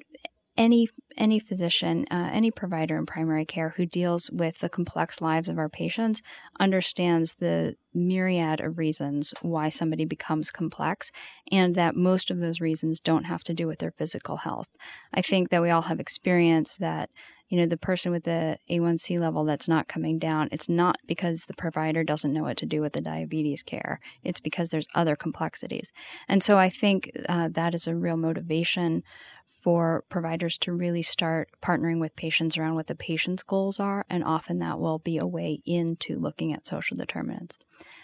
any 0.58 0.89
any 1.18 1.39
physician, 1.39 2.05
uh, 2.12 2.30
any 2.32 2.51
provider 2.51 2.95
in 2.97 3.05
primary 3.05 3.45
care 3.45 3.74
who 3.76 3.86
deals 3.86 4.30
with 4.30 4.60
the 4.60 4.70
complex 4.70 5.20
lives 5.20 5.49
of 5.49 5.58
our 5.58 5.70
patients 5.70 6.22
understands 6.60 7.36
the 7.36 7.76
myriad 7.93 8.62
of 8.62 8.78
reasons 8.78 9.34
why 9.41 9.70
somebody 9.70 10.05
becomes 10.05 10.51
complex, 10.51 11.12
and 11.51 11.74
that 11.76 11.95
most 11.95 12.30
of 12.30 12.38
those 12.38 12.62
reasons 12.62 12.99
don't 12.99 13.24
have 13.24 13.43
to 13.43 13.53
do 13.53 13.66
with 13.66 13.80
their 13.80 13.91
physical 13.91 14.38
health. 14.38 14.70
I 15.14 15.22
think 15.22 15.49
that 15.49 15.62
we 15.62 15.72
all 15.72 15.84
have 15.84 15.99
experience 15.99 16.78
that 16.78 17.10
you 17.50 17.58
know, 17.58 17.66
the 17.66 17.78
person 17.78 18.12
with 18.12 18.24
the 18.24 18.60
A1C 18.70 19.20
level 19.20 19.45
that's 19.45 19.68
not 19.68 19.88
coming 19.88 20.20
down, 20.20 20.50
it's 20.52 20.68
not 20.68 20.98
because 21.06 21.45
the 21.45 21.54
provider 21.54 22.04
doesn't 22.04 22.34
know 22.34 22.43
what 22.43 22.58
to 22.58 22.66
do 22.66 22.82
with 22.82 22.93
the 22.93 23.02
diabetes 23.02 23.64
care. 23.64 24.00
It's 24.24 24.39
because 24.39 24.70
there's 24.70 24.88
other 24.93 25.16
complexities. 25.16 25.91
And 26.28 26.43
so 26.43 26.58
I 26.58 26.70
think 26.70 27.12
uh, 27.30 27.50
that 27.54 27.74
is 27.74 27.88
a 27.88 27.95
real 27.95 28.18
motivation 28.18 29.04
for 29.45 30.04
providers 30.10 30.58
to 30.58 30.74
really 30.74 31.02
start 31.02 31.50
partnering 31.62 32.00
with 32.00 32.16
patients 32.18 32.58
around 32.58 32.76
what 32.76 32.88
the 32.88 32.95
patient's 32.95 33.43
goals 33.43 33.80
are. 33.80 34.06
And 34.10 34.24
often 34.24 34.58
that 34.58 34.80
will 34.80 35.00
be 35.00 35.18
a 35.18 35.26
way 35.26 35.62
into 35.66 36.20
looking 36.20 36.52
at 36.52 36.68
social 36.68 36.98
determinants. 36.98 37.58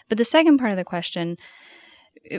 But 0.08 0.16
the 0.18 0.24
second 0.24 0.56
part 0.56 0.70
of 0.70 0.78
the 0.78 0.84
question, 0.84 1.36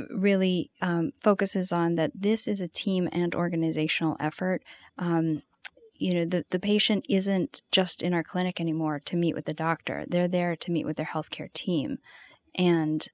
really 0.10 0.72
um, 0.82 1.12
focuses 1.22 1.72
on 1.72 1.96
that 1.96 2.12
this 2.16 2.48
is 2.48 2.62
a 2.62 2.68
team 2.68 3.08
and 3.12 3.36
organizational 3.36 4.18
effort. 4.20 4.64
Um, 4.98 5.44
you 5.98 6.14
know 6.14 6.26
the, 6.26 6.46
the 6.50 6.60
patient 6.60 7.06
isn't 7.10 7.62
just 7.72 8.02
in 8.02 8.14
our 8.14 8.24
clinic 8.24 8.60
anymore 8.60 9.00
to 9.06 9.16
meet 9.18 9.36
with 9.36 9.46
the 9.46 9.54
doctor. 9.54 10.06
They're 10.08 10.28
there 10.28 10.56
to 10.56 10.72
meet 10.72 10.86
with 10.86 10.98
their 10.98 11.06
healthcare 11.06 11.52
team. 11.54 11.98
And 12.58 13.06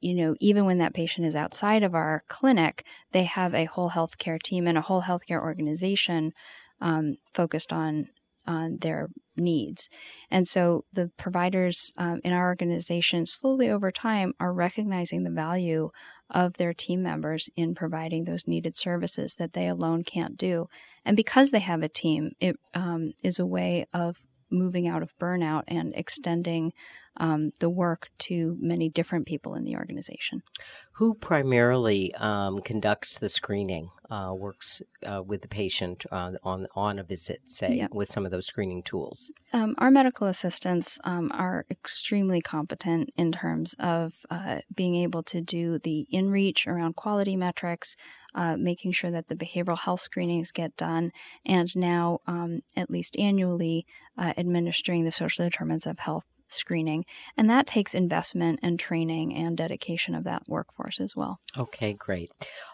you 0.00 0.14
know 0.14 0.34
even 0.40 0.64
when 0.64 0.78
that 0.78 0.94
patient 0.94 1.26
is 1.26 1.34
outside 1.34 1.82
of 1.82 1.94
our 1.94 2.22
clinic 2.28 2.84
they 3.10 3.24
have 3.24 3.52
a 3.52 3.64
whole 3.64 3.90
healthcare 3.90 4.40
team 4.40 4.68
and 4.68 4.78
a 4.78 4.82
whole 4.82 5.02
healthcare 5.02 5.40
organization 5.42 6.32
um, 6.80 7.16
focused 7.32 7.72
on 7.72 8.08
on 8.46 8.78
their 8.80 9.08
needs. 9.36 9.88
And 10.30 10.46
so 10.46 10.84
the 10.92 11.10
providers 11.18 11.92
um, 11.96 12.20
in 12.24 12.32
our 12.32 12.46
organization 12.46 13.26
slowly 13.26 13.70
over 13.70 13.90
time 13.90 14.34
are 14.40 14.52
recognizing 14.52 15.22
the 15.22 15.30
value 15.30 15.90
of 16.32 16.56
their 16.56 16.74
team 16.74 17.02
members 17.02 17.48
in 17.56 17.74
providing 17.74 18.24
those 18.24 18.46
needed 18.46 18.76
services 18.76 19.36
that 19.38 19.52
they 19.52 19.68
alone 19.68 20.02
can't 20.02 20.36
do. 20.36 20.66
And 21.04 21.16
because 21.16 21.50
they 21.50 21.60
have 21.60 21.82
a 21.82 21.88
team, 21.88 22.30
it 22.40 22.56
um, 22.74 23.12
is 23.22 23.38
a 23.38 23.46
way 23.46 23.86
of 23.92 24.16
moving 24.50 24.86
out 24.86 25.02
of 25.02 25.16
burnout 25.20 25.62
and 25.68 25.92
extending 25.94 26.72
um, 27.16 27.52
the 27.60 27.70
work 27.70 28.10
to 28.18 28.56
many 28.60 28.88
different 28.88 29.26
people 29.26 29.54
in 29.54 29.64
the 29.64 29.76
organization. 29.76 30.42
Who 30.96 31.14
primarily 31.14 32.14
um, 32.14 32.60
conducts 32.60 33.18
the 33.18 33.28
screening, 33.28 33.90
uh, 34.10 34.34
works 34.34 34.82
uh, 35.06 35.22
with 35.22 35.42
the 35.42 35.48
patient 35.48 36.04
uh, 36.12 36.32
on 36.42 36.66
on 36.74 36.98
a 36.98 37.02
visit, 37.02 37.40
say, 37.46 37.76
yep. 37.76 37.90
with 37.92 38.10
some 38.10 38.24
of 38.24 38.30
those 38.30 38.46
screening 38.46 38.82
tools? 38.82 39.32
Um, 39.52 39.74
our 39.78 39.90
medical 39.90 40.26
assistants 40.26 40.98
um, 41.04 41.30
are 41.32 41.64
extremely 41.70 42.40
competent 42.40 43.10
in 43.16 43.32
terms 43.32 43.74
of 43.78 44.14
uh, 44.30 44.60
being 44.74 44.96
able 44.96 45.22
to 45.24 45.40
do 45.40 45.78
the 45.78 46.06
in 46.10 46.30
reach 46.30 46.66
around 46.66 46.96
quality 46.96 47.36
metrics. 47.36 47.96
Uh, 48.34 48.56
making 48.56 48.90
sure 48.90 49.10
that 49.10 49.28
the 49.28 49.36
behavioral 49.36 49.78
health 49.78 50.00
screenings 50.00 50.52
get 50.52 50.74
done, 50.74 51.12
and 51.44 51.76
now, 51.76 52.18
um, 52.26 52.60
at 52.74 52.88
least 52.88 53.14
annually, 53.18 53.84
uh, 54.16 54.32
administering 54.38 55.04
the 55.04 55.12
social 55.12 55.44
determinants 55.44 55.84
of 55.84 55.98
health 55.98 56.24
screening. 56.52 57.04
And 57.36 57.48
that 57.50 57.66
takes 57.66 57.94
investment 57.94 58.60
and 58.62 58.78
training 58.78 59.34
and 59.34 59.56
dedication 59.56 60.14
of 60.14 60.24
that 60.24 60.42
workforce 60.46 61.00
as 61.00 61.16
well. 61.16 61.40
Okay, 61.56 61.92
great. 61.94 62.30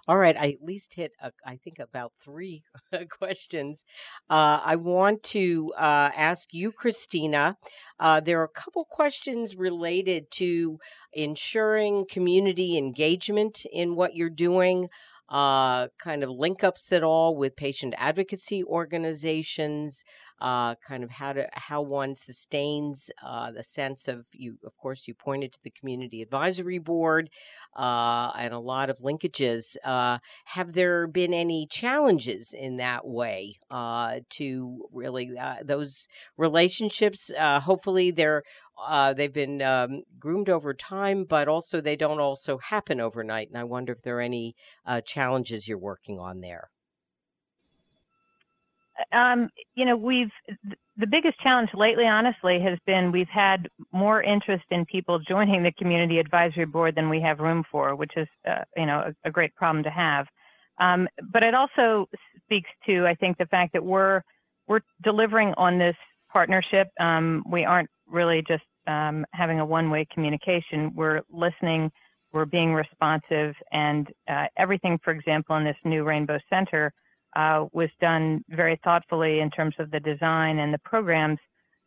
All 0.06 0.18
right. 0.18 0.36
I 0.36 0.48
at 0.50 0.62
least 0.62 0.94
hit, 0.94 1.12
a, 1.22 1.32
I 1.46 1.56
think, 1.56 1.78
about 1.78 2.12
three 2.20 2.62
questions. 3.08 3.84
Uh, 4.28 4.60
I 4.64 4.76
want 4.76 5.22
to 5.24 5.72
uh, 5.76 6.10
ask 6.14 6.52
you, 6.52 6.72
Christina. 6.72 7.56
Uh, 7.98 8.20
there 8.20 8.40
are 8.40 8.44
a 8.44 8.48
couple 8.48 8.84
questions 8.84 9.56
related 9.56 10.30
to 10.32 10.78
ensuring 11.12 12.06
community 12.10 12.76
engagement 12.76 13.64
in 13.72 13.94
what 13.96 14.14
you're 14.14 14.30
doing 14.30 14.88
uh, 15.28 15.88
kind 15.98 16.22
of 16.22 16.30
link 16.30 16.64
ups 16.64 16.92
at 16.92 17.02
all 17.02 17.36
with 17.36 17.56
patient 17.56 17.94
advocacy 17.98 18.64
organizations, 18.64 20.02
uh, 20.40 20.74
kind 20.76 21.04
of 21.04 21.10
how 21.10 21.32
to 21.32 21.48
how 21.52 21.80
one 21.82 22.14
sustains 22.14 23.10
uh, 23.24 23.50
the 23.50 23.64
sense 23.64 24.08
of 24.08 24.26
you. 24.32 24.58
Of 24.64 24.76
course, 24.76 25.08
you 25.08 25.14
pointed 25.14 25.52
to 25.52 25.62
the 25.62 25.70
community 25.70 26.22
advisory 26.22 26.78
board 26.78 27.30
uh, 27.76 28.32
and 28.36 28.54
a 28.54 28.58
lot 28.58 28.90
of 28.90 28.98
linkages. 28.98 29.76
Uh, 29.84 30.18
have 30.46 30.72
there 30.72 31.06
been 31.06 31.34
any 31.34 31.66
challenges 31.66 32.54
in 32.56 32.76
that 32.76 33.06
way 33.06 33.58
uh, 33.70 34.20
to 34.30 34.88
really 34.92 35.36
uh, 35.38 35.56
those 35.64 36.08
relationships? 36.36 37.30
hopefully, 37.38 38.10
they're 38.10 38.42
uh, 38.86 39.12
they've 39.12 39.32
been 39.32 39.60
um, 39.60 40.02
groomed 40.18 40.48
over 40.48 40.72
time, 40.72 41.24
but 41.24 41.48
also 41.48 41.80
they 41.80 41.96
don't 41.96 42.20
also 42.20 42.58
happen 42.58 43.00
overnight. 43.00 43.48
And 43.48 43.58
I 43.58 43.64
wonder 43.64 43.92
if 43.92 44.02
there 44.02 44.18
are 44.18 44.22
any 44.22 44.54
uh, 44.86 45.00
challenges 45.00 45.66
you're 45.66 45.78
working 45.78 46.18
on 46.18 46.40
there. 46.40 46.70
Um, 49.12 49.50
you 49.74 49.84
know, 49.84 49.96
we've 49.96 50.30
the 50.96 51.06
biggest 51.06 51.38
challenge 51.40 51.70
lately, 51.74 52.06
honestly, 52.06 52.60
has 52.60 52.78
been 52.86 53.12
we've 53.12 53.28
had 53.28 53.68
more 53.92 54.22
interest 54.22 54.64
in 54.70 54.84
people 54.84 55.18
joining 55.20 55.62
the 55.62 55.72
community 55.72 56.18
advisory 56.18 56.64
board 56.64 56.96
than 56.96 57.08
we 57.08 57.20
have 57.20 57.38
room 57.38 57.64
for, 57.70 57.94
which 57.94 58.16
is, 58.16 58.26
uh, 58.48 58.64
you 58.76 58.86
know, 58.86 59.12
a, 59.24 59.28
a, 59.28 59.30
great 59.30 59.54
problem 59.54 59.84
to 59.84 59.90
have. 59.90 60.26
Um, 60.78 61.08
but 61.30 61.44
it 61.44 61.54
also 61.54 62.08
speaks 62.44 62.68
to, 62.86 63.06
I 63.06 63.14
think, 63.14 63.38
the 63.38 63.46
fact 63.46 63.72
that 63.74 63.84
we're 63.84 64.22
we're 64.66 64.80
delivering 65.02 65.54
on 65.56 65.78
this 65.78 65.96
partnership. 66.30 66.88
Um, 67.00 67.44
we 67.48 67.64
aren't 67.64 67.90
really 68.06 68.42
just 68.46 68.64
um, 68.86 69.24
having 69.32 69.60
a 69.60 69.64
one-way 69.64 70.06
communication. 70.12 70.92
We're 70.94 71.22
listening, 71.30 71.90
we're 72.32 72.44
being 72.44 72.74
responsive, 72.74 73.54
and 73.72 74.08
uh, 74.28 74.46
everything, 74.56 74.98
for 75.02 75.12
example, 75.12 75.56
in 75.56 75.64
this 75.64 75.76
new 75.84 76.04
Rainbow 76.04 76.38
Center 76.50 76.92
uh, 77.36 77.66
was 77.72 77.90
done 78.00 78.44
very 78.48 78.80
thoughtfully 78.82 79.40
in 79.40 79.50
terms 79.50 79.74
of 79.78 79.90
the 79.90 80.00
design 80.00 80.58
and 80.58 80.72
the 80.72 80.78
programs 80.78 81.38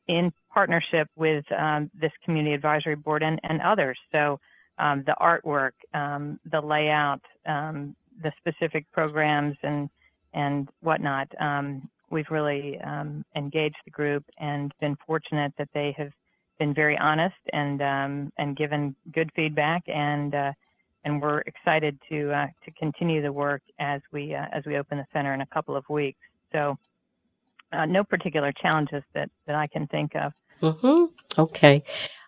in 0.07 0.31
partnership 0.53 1.07
with 1.15 1.45
um, 1.51 1.89
this 1.93 2.11
community 2.23 2.53
advisory 2.53 2.95
board 2.95 3.23
and, 3.23 3.39
and 3.43 3.61
others. 3.61 3.97
So 4.11 4.39
um, 4.77 5.03
the 5.05 5.15
artwork, 5.21 5.71
um, 5.93 6.39
the 6.49 6.61
layout, 6.61 7.21
um, 7.45 7.95
the 8.21 8.31
specific 8.37 8.91
programs, 8.91 9.57
and 9.63 9.89
and 10.33 10.69
whatnot. 10.81 11.27
Um, 11.39 11.89
we've 12.09 12.29
really 12.29 12.79
um, 12.81 13.25
engaged 13.35 13.77
the 13.85 13.91
group 13.91 14.23
and 14.37 14.73
been 14.79 14.97
fortunate 15.05 15.53
that 15.57 15.69
they 15.73 15.93
have 15.97 16.11
been 16.59 16.73
very 16.73 16.97
honest 16.97 17.35
and 17.53 17.81
um, 17.81 18.33
and 18.37 18.55
given 18.55 18.95
good 19.11 19.31
feedback, 19.35 19.83
and 19.87 20.33
uh, 20.33 20.51
and 21.03 21.21
we're 21.21 21.39
excited 21.39 21.97
to 22.09 22.31
uh, 22.31 22.47
to 22.65 22.71
continue 22.71 23.21
the 23.21 23.31
work 23.31 23.61
as 23.79 24.01
we 24.11 24.35
uh, 24.35 24.45
as 24.51 24.63
we 24.65 24.77
open 24.77 24.97
the 24.97 25.05
center 25.13 25.33
in 25.33 25.41
a 25.41 25.47
couple 25.47 25.75
of 25.75 25.87
weeks. 25.89 26.19
So 26.51 26.77
uh, 27.73 27.85
no 27.85 28.03
particular 28.03 28.51
challenges 28.51 29.03
that, 29.13 29.29
that 29.47 29.55
I 29.55 29.67
can 29.67 29.87
think 29.87 30.15
of. 30.15 30.33
Mm-hmm. 30.61 31.41
Okay. 31.41 31.83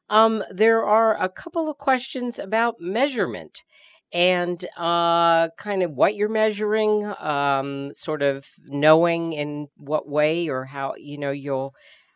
Um, 0.10 0.44
there 0.50 0.84
are 0.84 1.22
a 1.22 1.30
couple 1.30 1.70
of 1.70 1.78
questions 1.78 2.40
about 2.40 2.80
measurement 2.80 3.64
and 4.12 4.64
uh, 4.78 5.50
kind 5.58 5.82
of 5.82 5.94
what 5.94 6.16
you're 6.16 6.30
measuring, 6.30 7.06
um, 7.20 7.92
sort 7.96 8.22
of 8.22 8.46
knowing 8.66 9.34
in 9.34 9.68
what 9.76 10.08
way 10.08 10.50
or 10.50 10.66
how 10.66 10.94
you 10.98 11.18
know 11.18 11.32
you'll 11.32 11.74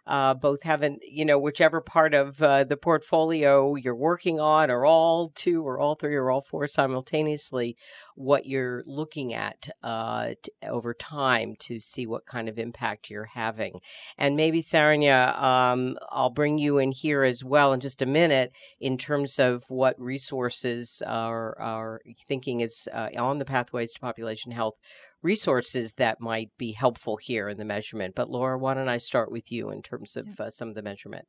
uh, 0.07 0.33
both 0.33 0.63
having, 0.63 0.99
you 1.01 1.25
know, 1.25 1.37
whichever 1.37 1.81
part 1.81 2.13
of 2.13 2.41
uh, 2.41 2.63
the 2.63 2.77
portfolio 2.77 3.75
you're 3.75 3.95
working 3.95 4.39
on, 4.39 4.71
or 4.71 4.85
all 4.85 5.29
two, 5.29 5.67
or 5.67 5.79
all 5.79 5.95
three, 5.95 6.15
or 6.15 6.31
all 6.31 6.41
four 6.41 6.67
simultaneously, 6.67 7.75
what 8.15 8.45
you're 8.45 8.83
looking 8.85 9.33
at 9.33 9.69
uh, 9.83 10.29
t- 10.41 10.51
over 10.63 10.93
time 10.93 11.55
to 11.59 11.79
see 11.79 12.07
what 12.07 12.25
kind 12.25 12.47
of 12.47 12.57
impact 12.57 13.09
you're 13.09 13.29
having. 13.33 13.79
And 14.17 14.35
maybe, 14.35 14.61
Saranya, 14.61 15.37
um, 15.41 15.97
I'll 16.09 16.29
bring 16.29 16.57
you 16.57 16.77
in 16.77 16.91
here 16.91 17.23
as 17.23 17.43
well 17.43 17.73
in 17.73 17.81
just 17.81 18.01
a 18.01 18.05
minute 18.05 18.53
in 18.79 18.97
terms 18.97 19.37
of 19.39 19.65
what 19.67 19.99
resources 19.99 21.03
are, 21.05 21.59
are 21.59 22.01
thinking 22.27 22.61
is 22.61 22.87
uh, 22.93 23.09
on 23.17 23.39
the 23.39 23.45
pathways 23.45 23.93
to 23.93 23.99
population 23.99 24.51
health 24.53 24.75
resources 25.21 25.95
that 25.95 26.21
might 26.21 26.51
be 26.57 26.73
helpful 26.73 27.17
here 27.17 27.49
in 27.49 27.57
the 27.57 27.65
measurement. 27.65 28.15
But 28.15 28.29
Laura, 28.29 28.57
why 28.57 28.73
don't 28.73 28.89
I 28.89 28.97
start 28.97 29.31
with 29.31 29.51
you 29.51 29.69
in 29.69 29.81
terms 29.81 30.15
of 30.15 30.39
uh, 30.39 30.49
some 30.49 30.69
of 30.69 30.75
the 30.75 30.81
measurement? 30.81 31.25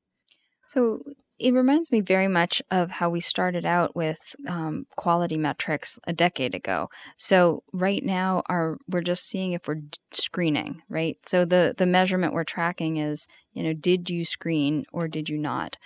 So 0.66 1.00
it 1.38 1.54
reminds 1.54 1.92
me 1.92 2.00
very 2.00 2.28
much 2.28 2.60
of 2.70 2.90
how 2.90 3.08
we 3.08 3.20
started 3.20 3.64
out 3.64 3.94
with 3.94 4.34
um, 4.48 4.86
quality 4.96 5.36
metrics 5.36 5.98
a 6.06 6.12
decade 6.12 6.54
ago. 6.54 6.90
So 7.16 7.62
right 7.72 8.04
now, 8.04 8.42
our 8.48 8.78
we're 8.88 9.02
just 9.02 9.28
seeing 9.28 9.52
if 9.52 9.68
we're 9.68 9.82
screening, 10.10 10.82
right? 10.88 11.16
So 11.24 11.44
the 11.44 11.74
the 11.76 11.86
measurement 11.86 12.34
we're 12.34 12.44
tracking 12.44 12.96
is, 12.96 13.28
you 13.52 13.62
know, 13.62 13.72
did 13.72 14.10
you 14.10 14.24
screen 14.24 14.84
or 14.92 15.06
did 15.06 15.28
you 15.28 15.38
not? 15.38 15.78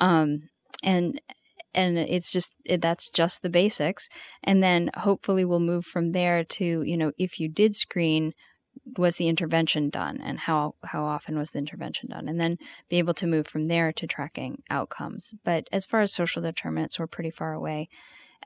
Um, 0.00 0.48
and 0.82 1.20
and 1.76 1.98
it's 1.98 2.32
just 2.32 2.54
that's 2.78 3.08
just 3.08 3.42
the 3.42 3.50
basics 3.50 4.08
and 4.42 4.62
then 4.62 4.90
hopefully 4.96 5.44
we'll 5.44 5.60
move 5.60 5.84
from 5.84 6.12
there 6.12 6.42
to 6.42 6.82
you 6.82 6.96
know 6.96 7.12
if 7.18 7.38
you 7.38 7.48
did 7.48 7.76
screen 7.76 8.32
was 8.96 9.16
the 9.16 9.28
intervention 9.28 9.90
done 9.90 10.20
and 10.22 10.40
how 10.40 10.74
how 10.84 11.04
often 11.04 11.38
was 11.38 11.50
the 11.50 11.58
intervention 11.58 12.10
done? 12.10 12.28
And 12.28 12.40
then 12.40 12.58
be 12.88 12.98
able 12.98 13.14
to 13.14 13.26
move 13.26 13.46
from 13.46 13.66
there 13.66 13.92
to 13.92 14.06
tracking 14.06 14.62
outcomes. 14.70 15.34
But 15.44 15.66
as 15.72 15.86
far 15.86 16.00
as 16.00 16.12
social 16.12 16.42
determinants 16.42 16.98
we're 16.98 17.06
pretty 17.06 17.30
far 17.30 17.52
away. 17.52 17.88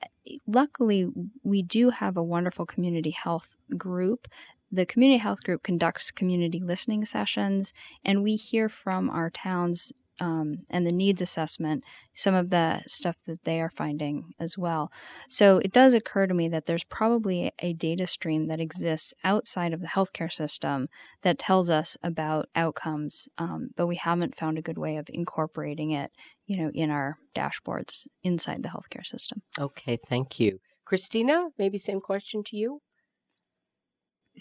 Eh, 0.02 0.36
luckily 0.46 1.08
we 1.44 1.62
do 1.62 1.90
have 1.90 2.16
a 2.16 2.22
wonderful 2.22 2.66
community 2.66 3.10
health 3.10 3.56
group. 3.76 4.28
The 4.72 4.86
community 4.86 5.18
health 5.18 5.42
group 5.42 5.62
conducts 5.62 6.10
community 6.10 6.60
listening 6.60 7.04
sessions 7.04 7.72
and 8.04 8.22
we 8.22 8.36
hear 8.36 8.68
from 8.68 9.10
our 9.10 9.30
towns 9.30 9.92
um, 10.20 10.58
and 10.70 10.86
the 10.86 10.92
needs 10.92 11.22
assessment, 11.22 11.82
some 12.14 12.34
of 12.34 12.50
the 12.50 12.82
stuff 12.86 13.16
that 13.26 13.44
they 13.44 13.60
are 13.60 13.70
finding 13.70 14.32
as 14.38 14.58
well. 14.58 14.92
So 15.28 15.58
it 15.58 15.72
does 15.72 15.94
occur 15.94 16.26
to 16.26 16.34
me 16.34 16.48
that 16.48 16.66
there's 16.66 16.84
probably 16.84 17.52
a 17.58 17.72
data 17.72 18.06
stream 18.06 18.46
that 18.46 18.60
exists 18.60 19.14
outside 19.24 19.72
of 19.72 19.80
the 19.80 19.88
healthcare 19.88 20.32
system 20.32 20.88
that 21.22 21.38
tells 21.38 21.70
us 21.70 21.96
about 22.02 22.48
outcomes, 22.54 23.28
um, 23.38 23.70
but 23.76 23.86
we 23.86 23.96
haven't 23.96 24.36
found 24.36 24.58
a 24.58 24.62
good 24.62 24.78
way 24.78 24.96
of 24.96 25.08
incorporating 25.12 25.90
it, 25.90 26.10
you 26.46 26.62
know, 26.62 26.70
in 26.74 26.90
our 26.90 27.16
dashboards 27.34 28.06
inside 28.22 28.62
the 28.62 28.68
healthcare 28.68 29.04
system. 29.04 29.42
Okay, 29.58 29.96
thank 29.96 30.38
you. 30.38 30.58
Christina, 30.84 31.48
maybe 31.58 31.78
same 31.78 32.00
question 32.00 32.42
to 32.44 32.56
you. 32.56 32.80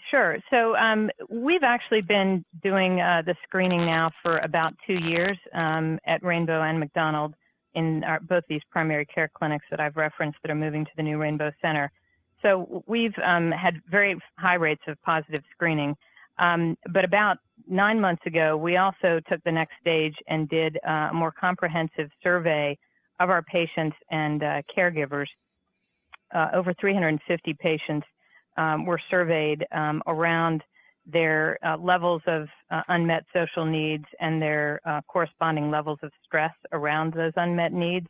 Sure. 0.08 0.38
So 0.50 0.76
um, 0.76 1.10
we've 1.28 1.62
actually 1.62 2.00
been 2.00 2.44
doing 2.62 3.00
uh, 3.00 3.22
the 3.24 3.34
screening 3.42 3.84
now 3.84 4.10
for 4.22 4.38
about 4.38 4.74
two 4.86 4.94
years 4.94 5.36
um, 5.52 5.98
at 6.04 6.22
Rainbow 6.22 6.62
and 6.62 6.78
MacDonald 6.78 7.34
in 7.74 8.02
our, 8.04 8.20
both 8.20 8.44
these 8.48 8.62
primary 8.70 9.04
care 9.04 9.28
clinics 9.32 9.64
that 9.70 9.80
I've 9.80 9.96
referenced 9.96 10.38
that 10.42 10.50
are 10.50 10.56
moving 10.56 10.84
to 10.84 10.90
the 10.96 11.02
new 11.02 11.18
Rainbow 11.18 11.52
Center. 11.60 11.92
So 12.42 12.82
we've 12.86 13.14
um, 13.22 13.50
had 13.50 13.80
very 13.88 14.18
high 14.38 14.54
rates 14.54 14.82
of 14.86 15.00
positive 15.02 15.42
screening. 15.52 15.96
Um, 16.38 16.76
but 16.92 17.04
about 17.04 17.38
nine 17.68 18.00
months 18.00 18.24
ago, 18.26 18.56
we 18.56 18.76
also 18.76 19.20
took 19.28 19.42
the 19.44 19.52
next 19.52 19.74
stage 19.80 20.14
and 20.26 20.48
did 20.48 20.78
uh, 20.86 21.08
a 21.10 21.14
more 21.14 21.32
comprehensive 21.32 22.10
survey 22.22 22.78
of 23.18 23.28
our 23.28 23.42
patients 23.42 23.96
and 24.10 24.42
uh, 24.42 24.62
caregivers. 24.74 25.26
Uh, 26.34 26.48
over 26.54 26.72
350 26.74 27.54
patients 27.54 28.06
um, 28.60 28.84
were 28.84 29.00
surveyed 29.10 29.66
um, 29.72 30.02
around 30.06 30.62
their 31.06 31.58
uh, 31.64 31.78
levels 31.78 32.20
of 32.26 32.46
uh, 32.70 32.82
unmet 32.88 33.24
social 33.32 33.64
needs 33.64 34.04
and 34.20 34.40
their 34.40 34.80
uh, 34.84 35.00
corresponding 35.08 35.70
levels 35.70 35.98
of 36.02 36.12
stress 36.24 36.52
around 36.72 37.14
those 37.14 37.32
unmet 37.36 37.72
needs. 37.72 38.06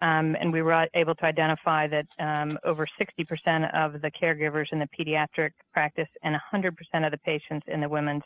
Um, 0.00 0.34
and 0.40 0.50
we 0.50 0.62
were 0.62 0.86
able 0.94 1.14
to 1.16 1.24
identify 1.26 1.86
that 1.88 2.06
um, 2.18 2.58
over 2.64 2.86
60% 2.98 3.74
of 3.74 4.00
the 4.00 4.10
caregivers 4.10 4.72
in 4.72 4.78
the 4.78 4.88
pediatric 4.98 5.50
practice 5.74 6.08
and 6.22 6.34
100% 6.52 6.70
of 7.04 7.10
the 7.10 7.18
patients 7.18 7.66
in 7.68 7.82
the 7.82 7.88
women's 7.88 8.22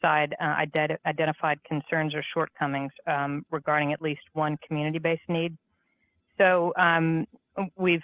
side 0.00 0.34
uh, 0.40 0.56
ident- 0.56 0.96
identified 1.04 1.62
concerns 1.64 2.14
or 2.14 2.24
shortcomings 2.32 2.92
um, 3.06 3.44
regarding 3.50 3.92
at 3.92 4.00
least 4.00 4.22
one 4.32 4.56
community-based 4.66 5.28
need. 5.28 5.54
So 6.38 6.72
um, 6.78 7.26
we've 7.76 8.02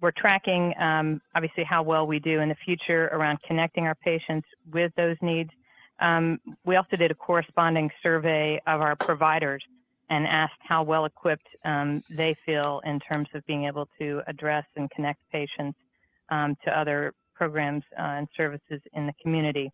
we're 0.00 0.10
tracking 0.10 0.74
um, 0.78 1.20
obviously 1.34 1.64
how 1.64 1.82
well 1.82 2.06
we 2.06 2.18
do 2.18 2.40
in 2.40 2.48
the 2.48 2.56
future 2.64 3.06
around 3.12 3.40
connecting 3.42 3.86
our 3.86 3.94
patients 3.94 4.48
with 4.72 4.92
those 4.96 5.16
needs. 5.22 5.54
Um, 6.00 6.38
we 6.64 6.76
also 6.76 6.96
did 6.96 7.10
a 7.10 7.14
corresponding 7.14 7.90
survey 8.02 8.60
of 8.66 8.80
our 8.80 8.96
providers 8.96 9.64
and 10.10 10.26
asked 10.26 10.60
how 10.60 10.82
well 10.82 11.04
equipped 11.04 11.48
um, 11.64 12.02
they 12.10 12.34
feel 12.46 12.80
in 12.84 12.98
terms 13.00 13.28
of 13.34 13.44
being 13.46 13.64
able 13.64 13.88
to 13.98 14.22
address 14.26 14.64
and 14.76 14.90
connect 14.90 15.20
patients 15.30 15.78
to 16.30 16.78
other 16.78 17.14
programs 17.34 17.84
uh, 17.98 18.02
and 18.02 18.28
services 18.36 18.80
in 18.94 19.06
the 19.06 19.12
community. 19.22 19.70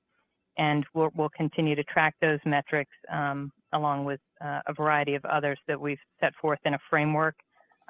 And 0.57 0.85
we'll, 0.95 1.11
we'll 1.17 1.31
continue 1.31 1.75
to 1.75 1.83
track 1.85 2.15
those 2.21 2.39
metrics 2.45 2.93
um, 3.11 3.51
along 3.73 4.05
with 4.05 4.21
uh, 4.45 4.61
a 4.67 4.73
variety 4.73 5.15
of 5.15 5.25
others 5.25 5.59
that 5.67 5.81
we've 5.81 5.99
set 6.21 6.33
forth 6.41 6.61
in 6.65 6.75
a 6.75 6.79
framework 6.89 7.35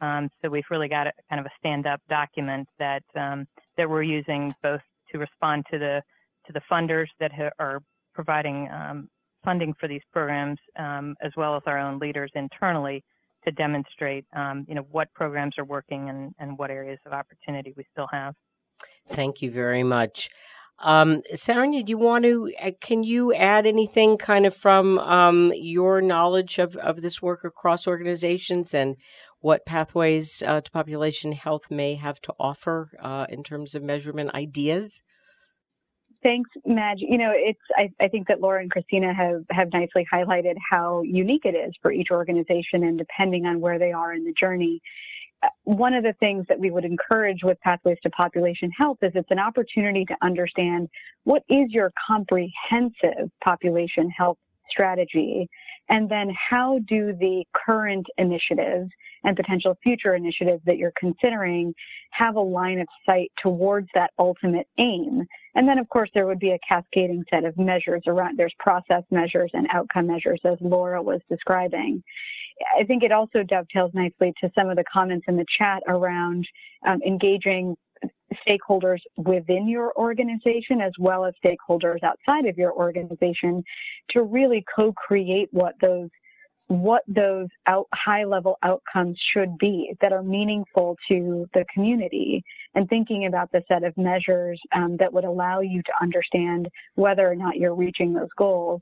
um, 0.00 0.28
so 0.40 0.48
we've 0.48 0.64
really 0.70 0.88
got 0.88 1.06
a 1.06 1.12
kind 1.28 1.40
of 1.40 1.46
a 1.46 1.50
stand-up 1.58 2.00
document 2.08 2.68
that 2.78 3.02
um, 3.16 3.46
that 3.76 3.88
we're 3.88 4.02
using 4.02 4.54
both 4.62 4.80
to 5.12 5.18
respond 5.18 5.64
to 5.70 5.78
the 5.78 6.02
to 6.46 6.52
the 6.52 6.60
funders 6.70 7.06
that 7.20 7.32
ha- 7.32 7.50
are 7.58 7.80
providing 8.14 8.68
um, 8.70 9.08
funding 9.44 9.74
for 9.78 9.88
these 9.88 10.02
programs, 10.12 10.58
um, 10.78 11.14
as 11.22 11.32
well 11.36 11.56
as 11.56 11.62
our 11.66 11.78
own 11.78 11.98
leaders 11.98 12.30
internally 12.34 13.04
to 13.44 13.52
demonstrate, 13.52 14.24
um, 14.34 14.64
you 14.66 14.74
know, 14.74 14.86
what 14.90 15.12
programs 15.12 15.58
are 15.58 15.64
working 15.64 16.08
and, 16.08 16.34
and 16.38 16.56
what 16.56 16.70
areas 16.70 16.98
of 17.04 17.12
opportunity 17.12 17.74
we 17.76 17.84
still 17.92 18.08
have. 18.10 18.34
Thank 19.08 19.42
you 19.42 19.50
very 19.50 19.82
much. 19.82 20.30
Um, 20.80 21.22
Saranya, 21.32 21.84
do 21.84 21.90
you 21.90 21.98
want 21.98 22.24
to, 22.24 22.52
uh, 22.60 22.72
can 22.80 23.04
you 23.04 23.32
add 23.32 23.66
anything 23.66 24.18
kind 24.18 24.44
of 24.44 24.54
from 24.54 24.98
um, 24.98 25.52
your 25.54 26.02
knowledge 26.02 26.58
of, 26.58 26.76
of 26.76 27.00
this 27.00 27.22
work 27.22 27.44
across 27.44 27.86
organizations 27.86 28.74
and 28.74 28.96
what 29.40 29.64
pathways 29.64 30.42
uh, 30.46 30.60
to 30.60 30.70
population 30.70 31.32
health 31.32 31.70
may 31.70 31.94
have 31.94 32.20
to 32.22 32.34
offer 32.40 32.90
uh, 33.00 33.26
in 33.28 33.42
terms 33.44 33.74
of 33.74 33.82
measurement 33.82 34.34
ideas? 34.34 35.02
Thanks, 36.24 36.48
Madge. 36.64 37.00
You 37.00 37.18
know, 37.18 37.32
it's 37.34 37.60
I, 37.76 37.90
I, 38.02 38.08
think 38.08 38.28
that 38.28 38.40
Laura 38.40 38.62
and 38.62 38.70
Christina 38.70 39.12
have 39.12 39.42
have 39.50 39.68
nicely 39.74 40.06
highlighted 40.10 40.54
how 40.70 41.02
unique 41.02 41.44
it 41.44 41.54
is 41.54 41.74
for 41.82 41.92
each 41.92 42.08
organization 42.10 42.82
and 42.82 42.96
depending 42.96 43.44
on 43.44 43.60
where 43.60 43.78
they 43.78 43.92
are 43.92 44.14
in 44.14 44.24
the 44.24 44.32
journey 44.32 44.80
one 45.64 45.94
of 45.94 46.02
the 46.02 46.14
things 46.20 46.46
that 46.48 46.58
we 46.58 46.70
would 46.70 46.84
encourage 46.84 47.42
with 47.42 47.60
Pathways 47.60 47.98
to 48.02 48.10
Population 48.10 48.70
Health 48.70 48.98
is 49.02 49.12
it's 49.14 49.30
an 49.30 49.38
opportunity 49.38 50.04
to 50.06 50.16
understand 50.22 50.88
what 51.24 51.42
is 51.48 51.70
your 51.70 51.92
comprehensive 52.06 53.30
population 53.42 54.10
health 54.10 54.38
strategy, 54.74 55.48
and 55.88 56.08
then 56.08 56.34
how 56.50 56.80
do 56.86 57.12
the 57.12 57.44
current 57.52 58.06
initiatives 58.18 58.90
and 59.24 59.36
potential 59.36 59.76
future 59.82 60.14
initiatives 60.14 60.62
that 60.66 60.76
you're 60.76 60.92
considering 60.98 61.74
have 62.10 62.36
a 62.36 62.40
line 62.40 62.80
of 62.80 62.88
sight 63.06 63.30
towards 63.42 63.88
that 63.94 64.10
ultimate 64.18 64.66
aim. 64.78 65.24
And 65.54 65.68
then, 65.68 65.78
of 65.78 65.88
course, 65.88 66.10
there 66.14 66.26
would 66.26 66.38
be 66.38 66.52
a 66.52 66.58
cascading 66.66 67.24
set 67.30 67.44
of 67.44 67.56
measures 67.56 68.02
around, 68.06 68.38
there's 68.38 68.54
process 68.58 69.04
measures 69.10 69.50
and 69.54 69.66
outcome 69.70 70.06
measures, 70.06 70.40
as 70.44 70.58
Laura 70.60 71.02
was 71.02 71.20
describing. 71.30 72.02
I 72.78 72.84
think 72.84 73.02
it 73.02 73.12
also 73.12 73.42
dovetails 73.42 73.92
nicely 73.94 74.32
to 74.40 74.50
some 74.54 74.68
of 74.68 74.76
the 74.76 74.84
comments 74.84 75.26
in 75.28 75.36
the 75.36 75.46
chat 75.58 75.82
around 75.88 76.46
um, 76.86 77.00
engaging 77.02 77.76
stakeholders 78.46 79.00
within 79.16 79.68
your 79.68 79.92
organization 79.96 80.80
as 80.80 80.92
well 80.98 81.24
as 81.24 81.34
stakeholders 81.44 82.02
outside 82.02 82.46
of 82.46 82.56
your 82.56 82.72
organization 82.72 83.62
to 84.10 84.22
really 84.22 84.64
co-create 84.76 85.48
what 85.52 85.74
those 85.80 86.10
what 86.68 87.02
those 87.06 87.48
out, 87.66 87.86
high 87.92 88.24
level 88.24 88.56
outcomes 88.62 89.18
should 89.32 89.58
be 89.58 89.94
that 90.00 90.12
are 90.12 90.22
meaningful 90.22 90.96
to 91.08 91.46
the 91.52 91.64
community. 91.72 92.42
And 92.74 92.88
thinking 92.88 93.26
about 93.26 93.52
the 93.52 93.62
set 93.68 93.84
of 93.84 93.96
measures 93.96 94.60
um, 94.72 94.96
that 94.96 95.12
would 95.12 95.24
allow 95.24 95.60
you 95.60 95.82
to 95.82 95.92
understand 96.00 96.68
whether 96.94 97.30
or 97.30 97.36
not 97.36 97.56
you're 97.56 97.74
reaching 97.74 98.12
those 98.12 98.32
goals. 98.36 98.80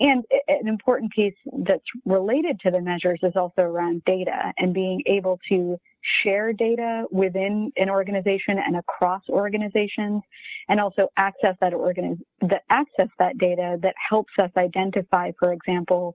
And 0.00 0.24
an 0.48 0.66
important 0.66 1.12
piece 1.12 1.34
that's 1.64 1.84
related 2.04 2.58
to 2.60 2.70
the 2.70 2.80
measures 2.80 3.20
is 3.22 3.36
also 3.36 3.62
around 3.62 4.04
data 4.04 4.52
and 4.58 4.74
being 4.74 5.02
able 5.06 5.38
to 5.48 5.78
share 6.22 6.52
data 6.52 7.04
within 7.10 7.72
an 7.76 7.90
organization 7.90 8.58
and 8.58 8.76
across 8.76 9.22
organizations 9.28 10.22
and 10.68 10.80
also 10.80 11.08
access 11.16 11.56
that 11.60 11.72
organiz- 11.72 12.22
the 12.40 12.60
access 12.70 13.08
that 13.18 13.36
data 13.38 13.78
that 13.82 13.94
helps 14.08 14.32
us 14.38 14.50
identify 14.56 15.30
for 15.38 15.52
example 15.52 16.14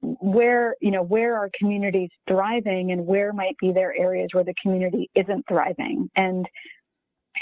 where 0.00 0.76
you 0.80 0.90
know 0.90 1.02
where 1.02 1.36
are 1.36 1.50
communities 1.58 2.10
thriving 2.28 2.92
and 2.92 3.06
where 3.06 3.32
might 3.32 3.56
be 3.58 3.72
their 3.72 3.96
areas 3.96 4.30
where 4.32 4.44
the 4.44 4.54
community 4.62 5.10
isn't 5.14 5.44
thriving. 5.48 6.08
And 6.14 6.46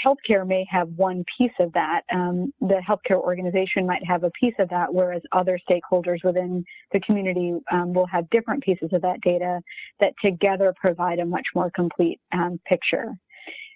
healthcare 0.03 0.45
may 0.45 0.65
have 0.69 0.89
one 0.89 1.23
piece 1.37 1.51
of 1.59 1.71
that. 1.73 2.01
Um, 2.11 2.53
the 2.61 2.81
healthcare 2.87 3.19
organization 3.19 3.85
might 3.85 4.05
have 4.05 4.23
a 4.23 4.31
piece 4.31 4.55
of 4.59 4.69
that, 4.69 4.93
whereas 4.93 5.21
other 5.31 5.59
stakeholders 5.69 6.23
within 6.23 6.63
the 6.91 6.99
community 6.99 7.53
um, 7.71 7.93
will 7.93 8.07
have 8.07 8.29
different 8.29 8.63
pieces 8.63 8.89
of 8.93 9.01
that 9.01 9.21
data 9.21 9.61
that 9.99 10.13
together 10.23 10.73
provide 10.79 11.19
a 11.19 11.25
much 11.25 11.47
more 11.55 11.71
complete 11.71 12.19
um, 12.31 12.59
picture. 12.65 13.13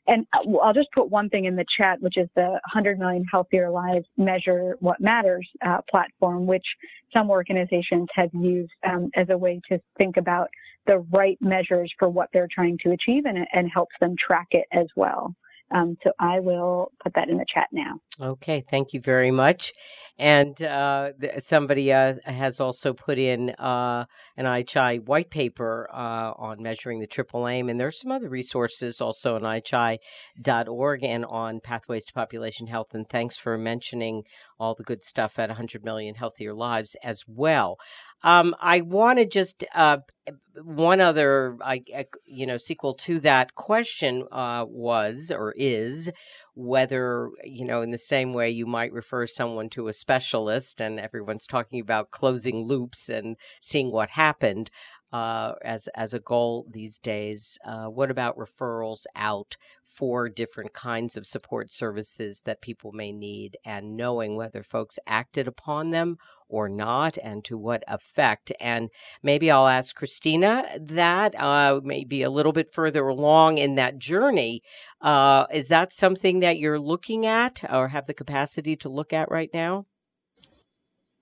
And 0.08 0.26
uh, 0.34 0.58
I'll 0.58 0.74
just 0.74 0.92
put 0.94 1.10
one 1.10 1.30
thing 1.30 1.46
in 1.46 1.56
the 1.56 1.66
chat, 1.78 2.02
which 2.02 2.18
is 2.18 2.28
the 2.36 2.50
100 2.50 3.00
Million 3.00 3.24
Healthier 3.32 3.70
Lives 3.70 4.08
Measure 4.18 4.76
What 4.80 5.00
Matters 5.00 5.48
uh, 5.66 5.82
platform, 5.90 6.46
which 6.46 6.66
some 7.14 7.30
organizations 7.30 8.08
have 8.14 8.30
used 8.34 8.72
um, 8.88 9.10
as 9.16 9.28
a 9.30 9.38
way 9.38 9.62
to 9.70 9.80
think 9.98 10.18
about 10.18 10.50
the 10.88 11.00
right 11.12 11.38
measures 11.42 11.94
for 12.00 12.10
what 12.10 12.30
they're 12.34 12.50
trying 12.52 12.78
to 12.80 12.92
achieve 12.92 13.26
and, 13.26 13.46
and 13.54 13.70
helps 13.72 13.96
them 14.00 14.16
track 14.18 14.48
it 14.52 14.66
as 14.72 14.88
well. 14.96 15.36
Um, 15.74 15.98
so 16.04 16.12
I 16.20 16.40
will 16.40 16.92
put 17.04 17.14
that 17.16 17.30
in 17.30 17.38
the 17.38 17.46
chat 17.48 17.68
now. 17.72 18.00
Okay, 18.20 18.64
thank 18.70 18.94
you 18.94 19.02
very 19.02 19.32
much. 19.32 19.74
And 20.18 20.62
uh, 20.62 21.14
somebody 21.40 21.92
uh, 21.92 22.16
has 22.26 22.60
also 22.60 22.94
put 22.94 23.18
in 23.18 23.52
uh, 23.52 24.06
an 24.38 24.46
IHI 24.46 25.04
white 25.04 25.32
paper 25.32 25.90
uh, 25.92 26.34
on 26.38 26.62
measuring 26.62 27.00
the 27.00 27.08
triple 27.08 27.48
aim, 27.48 27.70
and 27.70 27.80
there's 27.80 28.00
some 28.00 28.12
other 28.12 28.30
resources 28.30 29.02
also 29.02 29.36
on 29.36 29.42
IHI.org 29.42 31.04
and 31.04 31.26
on 31.26 31.60
Pathways 31.60 32.06
to 32.06 32.14
Population 32.14 32.68
Health. 32.68 32.94
And 32.94 33.10
thanks 33.10 33.38
for 33.38 33.58
mentioning 33.58 34.24
all 34.60 34.76
the 34.76 34.84
good 34.84 35.04
stuff 35.04 35.40
at 35.40 35.50
100 35.50 35.84
Million 35.84 36.16
Healthier 36.16 36.54
Lives 36.54 36.96
as 37.04 37.24
well. 37.28 37.78
Um, 38.24 38.56
I 38.60 38.82
want 38.82 39.20
to 39.20 39.26
just 39.26 39.64
uh, 39.74 39.98
one 40.64 41.02
other, 41.02 41.58
I, 41.62 41.84
you 42.26 42.46
know, 42.46 42.58
sequel 42.58 42.94
to 42.96 43.20
that 43.22 43.56
question 43.56 44.26
uh, 44.32 44.66
was 44.68 45.32
or 45.36 45.54
is 45.58 46.12
whether 46.54 47.30
you 47.44 47.66
know 47.66 47.82
in 47.82 47.90
the 47.90 47.98
same 47.98 48.34
way 48.34 48.50
you 48.50 48.66
might 48.66 48.92
refer 48.94 49.26
someone 49.26 49.70
to 49.70 49.88
a 49.88 49.94
specialist, 49.94 50.82
and 50.82 51.00
everyone's 51.00 51.48
talking 51.48 51.80
about 51.80 52.12
closing 52.12 52.66
loops 52.66 53.10
and 53.10 53.38
seeing 53.62 53.92
what 53.92 54.12
happened 54.12 54.70
uh, 55.12 55.54
as 55.64 55.88
as 55.96 56.14
a 56.14 56.20
goal 56.20 56.66
these 56.70 56.98
days. 56.98 57.58
Uh, 57.66 57.86
what 57.86 58.12
about 58.12 58.38
referrals 58.38 59.06
out 59.16 59.58
for 59.84 60.30
different 60.30 60.74
kinds 60.74 61.18
of 61.18 61.26
support 61.26 61.72
services 61.72 62.44
that 62.46 62.62
people 62.62 62.92
may 62.92 63.12
need, 63.12 63.58
and 63.66 63.98
knowing 63.98 64.36
whether 64.36 64.64
folks 64.64 65.00
acted 65.06 65.48
upon 65.48 65.92
them 65.92 66.18
or 66.48 66.70
not, 66.70 67.18
and 67.24 67.44
to 67.46 67.58
what 67.58 67.84
effect? 67.88 68.52
And 68.60 68.90
maybe 69.22 69.52
I'll 69.52 69.68
ask 69.68 69.96
Christina 69.96 70.66
that 70.80 71.36
uh, 71.40 71.82
maybe 71.84 72.24
a 72.24 72.30
little 72.30 72.54
bit 72.54 72.74
further 72.74 73.08
along 73.08 73.58
in 73.58 73.76
that 73.76 73.98
journey. 73.98 74.62
Uh, 75.02 75.46
is 75.52 75.68
that 75.70 75.94
something 75.94 76.40
that 76.40 76.60
you're 76.60 76.80
looking 76.80 77.26
at 77.26 77.64
or 77.72 77.90
have 77.90 78.06
the 78.06 78.14
capacity 78.14 78.76
to 78.78 78.90
look 78.90 79.14
at 79.14 79.30
right 79.32 79.50
now? 79.54 79.86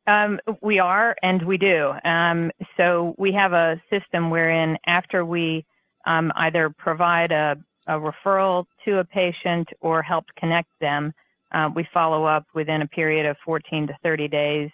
Um, 0.09 0.39
we 0.61 0.79
are, 0.79 1.15
and 1.21 1.43
we 1.43 1.57
do. 1.57 1.93
Um, 2.03 2.51
so 2.77 3.13
we 3.19 3.31
have 3.33 3.53
a 3.53 3.79
system 3.91 4.31
wherein 4.31 4.79
after 4.87 5.23
we 5.23 5.65
um, 6.07 6.31
either 6.35 6.71
provide 6.71 7.31
a, 7.31 7.57
a, 7.85 7.93
referral 7.93 8.65
to 8.85 8.97
a 8.97 9.05
patient 9.05 9.69
or 9.81 10.01
help 10.01 10.25
connect 10.35 10.69
them, 10.79 11.13
uh, 11.51 11.69
we 11.75 11.87
follow 11.93 12.25
up 12.25 12.47
within 12.55 12.81
a 12.81 12.87
period 12.87 13.27
of 13.27 13.37
14 13.45 13.85
to 13.85 13.97
30 14.01 14.27
days 14.29 14.71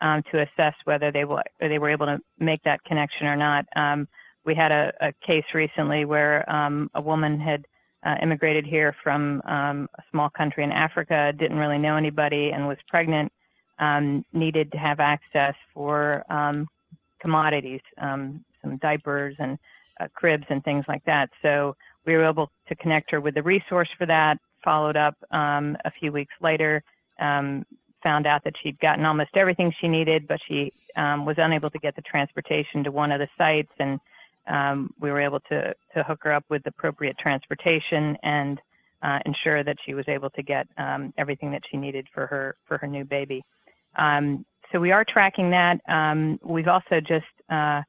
um, 0.00 0.22
to 0.30 0.40
assess 0.40 0.74
whether 0.84 1.12
they, 1.12 1.26
will, 1.26 1.42
they 1.60 1.78
were 1.78 1.90
able 1.90 2.06
to 2.06 2.18
make 2.38 2.62
that 2.62 2.82
connection 2.84 3.26
or 3.26 3.36
not. 3.36 3.66
Um, 3.76 4.08
we 4.46 4.54
had 4.54 4.72
a, 4.72 4.94
a, 5.02 5.12
case 5.12 5.44
recently 5.52 6.06
where 6.06 6.50
um, 6.50 6.90
a 6.94 7.02
woman 7.02 7.38
had 7.38 7.66
uh, 8.06 8.14
immigrated 8.22 8.64
here 8.64 8.96
from 9.02 9.42
a 9.44 9.86
small 10.10 10.30
country 10.30 10.64
in 10.64 10.72
Africa, 10.72 11.34
didn't 11.36 11.58
really 11.58 11.78
know 11.78 11.96
anybody, 11.96 12.52
and 12.52 12.66
was 12.66 12.78
pregnant 12.86 13.30
um, 13.78 14.24
needed 14.32 14.72
to 14.72 14.78
have 14.78 15.00
access 15.00 15.54
for 15.74 16.24
um, 16.30 16.66
commodities, 17.20 17.80
um, 17.98 18.44
some 18.62 18.76
diapers 18.78 19.36
and 19.38 19.58
uh, 20.00 20.08
cribs 20.14 20.46
and 20.48 20.62
things 20.64 20.84
like 20.88 21.04
that. 21.04 21.30
So 21.42 21.76
we 22.06 22.14
were 22.14 22.24
able 22.24 22.50
to 22.68 22.74
connect 22.76 23.10
her 23.10 23.20
with 23.20 23.34
the 23.34 23.42
resource 23.42 23.88
for 23.96 24.06
that. 24.06 24.38
Followed 24.64 24.96
up 24.96 25.14
um, 25.30 25.76
a 25.84 25.90
few 25.90 26.10
weeks 26.10 26.34
later, 26.40 26.82
um, 27.20 27.64
found 28.02 28.26
out 28.26 28.42
that 28.44 28.54
she'd 28.62 28.78
gotten 28.80 29.04
almost 29.04 29.30
everything 29.34 29.72
she 29.80 29.88
needed, 29.88 30.26
but 30.26 30.40
she 30.48 30.72
um, 30.96 31.24
was 31.24 31.36
unable 31.38 31.70
to 31.70 31.78
get 31.78 31.94
the 31.94 32.02
transportation 32.02 32.82
to 32.84 32.90
one 32.90 33.12
of 33.12 33.20
the 33.20 33.28
sites, 33.38 33.72
and 33.78 34.00
we 35.00 35.10
were 35.10 35.20
able 35.20 35.40
to 35.40 35.74
to 35.94 36.02
hook 36.02 36.20
her 36.22 36.32
up 36.32 36.44
with 36.48 36.66
appropriate 36.66 37.16
transportation 37.18 38.16
and 38.22 38.60
uh, 39.02 39.20
ensure 39.26 39.62
that 39.62 39.76
she 39.86 39.94
was 39.94 40.04
able 40.08 40.30
to 40.30 40.42
get 40.42 40.66
everything 41.16 41.52
that 41.52 41.62
she 41.70 41.76
needed 41.76 42.06
for 42.12 42.26
her 42.26 42.56
for 42.66 42.78
her 42.78 42.86
new 42.86 43.04
baby. 43.04 43.44
Um, 43.96 44.44
so 44.72 44.80
we 44.80 44.92
are 44.92 45.04
tracking 45.04 45.50
that. 45.50 45.80
Um, 45.88 46.38
we've 46.44 46.68
also 46.68 47.00
just 47.00 47.26
uh, 47.50 47.82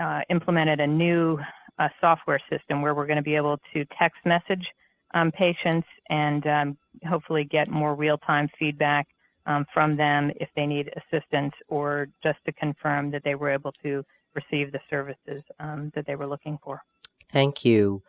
uh, 0.00 0.20
implemented 0.30 0.80
a 0.80 0.86
new 0.86 1.38
uh, 1.78 1.88
software 2.00 2.40
system 2.50 2.82
where 2.82 2.94
we're 2.94 3.06
going 3.06 3.16
to 3.16 3.22
be 3.22 3.36
able 3.36 3.58
to 3.74 3.84
text 3.98 4.18
message 4.24 4.66
um, 5.14 5.30
patients 5.30 5.86
and 6.08 6.76
hopefully 7.06 7.44
get 7.44 7.68
more 7.68 7.94
real-time 7.94 8.48
feedback 8.58 9.06
from 9.74 9.96
them 9.96 10.30
if 10.36 10.48
they 10.56 10.66
need 10.66 10.92
assistance 10.96 11.52
or 11.68 12.08
just 12.22 12.38
to 12.46 12.52
confirm 12.52 13.10
that 13.10 13.22
they 13.24 13.34
were 13.34 13.50
able 13.50 13.72
to 13.82 14.04
receive 14.34 14.72
the 14.72 14.80
services 14.88 15.42
that 15.58 16.04
they 16.06 16.16
were 16.16 16.26
looking 16.26 16.58
for. 16.64 16.80
Thank 17.28 17.64
you. 17.64 18.02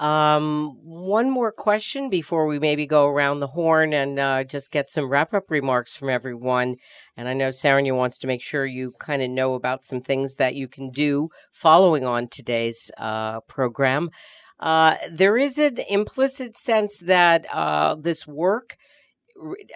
Um, 0.00 0.78
one 0.82 1.30
more 1.30 1.52
question 1.52 2.08
before 2.08 2.46
we 2.46 2.58
maybe 2.58 2.86
go 2.86 3.06
around 3.06 3.40
the 3.40 3.48
horn 3.48 3.92
and 3.92 4.18
uh, 4.18 4.44
just 4.44 4.70
get 4.70 4.90
some 4.90 5.10
wrap 5.10 5.34
up 5.34 5.50
remarks 5.50 5.94
from 5.94 6.08
everyone. 6.08 6.76
And 7.18 7.28
I 7.28 7.34
know 7.34 7.48
Saranya 7.48 7.94
wants 7.94 8.18
to 8.20 8.26
make 8.26 8.42
sure 8.42 8.64
you 8.64 8.94
kind 8.98 9.20
of 9.20 9.28
know 9.28 9.52
about 9.52 9.84
some 9.84 10.00
things 10.00 10.36
that 10.36 10.54
you 10.54 10.68
can 10.68 10.90
do 10.90 11.28
following 11.52 12.06
on 12.06 12.28
today's 12.28 12.90
uh, 12.96 13.40
program. 13.40 14.08
Uh, 14.58 14.96
there 15.10 15.36
is 15.36 15.58
an 15.58 15.78
implicit 15.88 16.56
sense 16.56 16.98
that 16.98 17.44
uh, 17.52 17.94
this 17.94 18.26
work. 18.26 18.76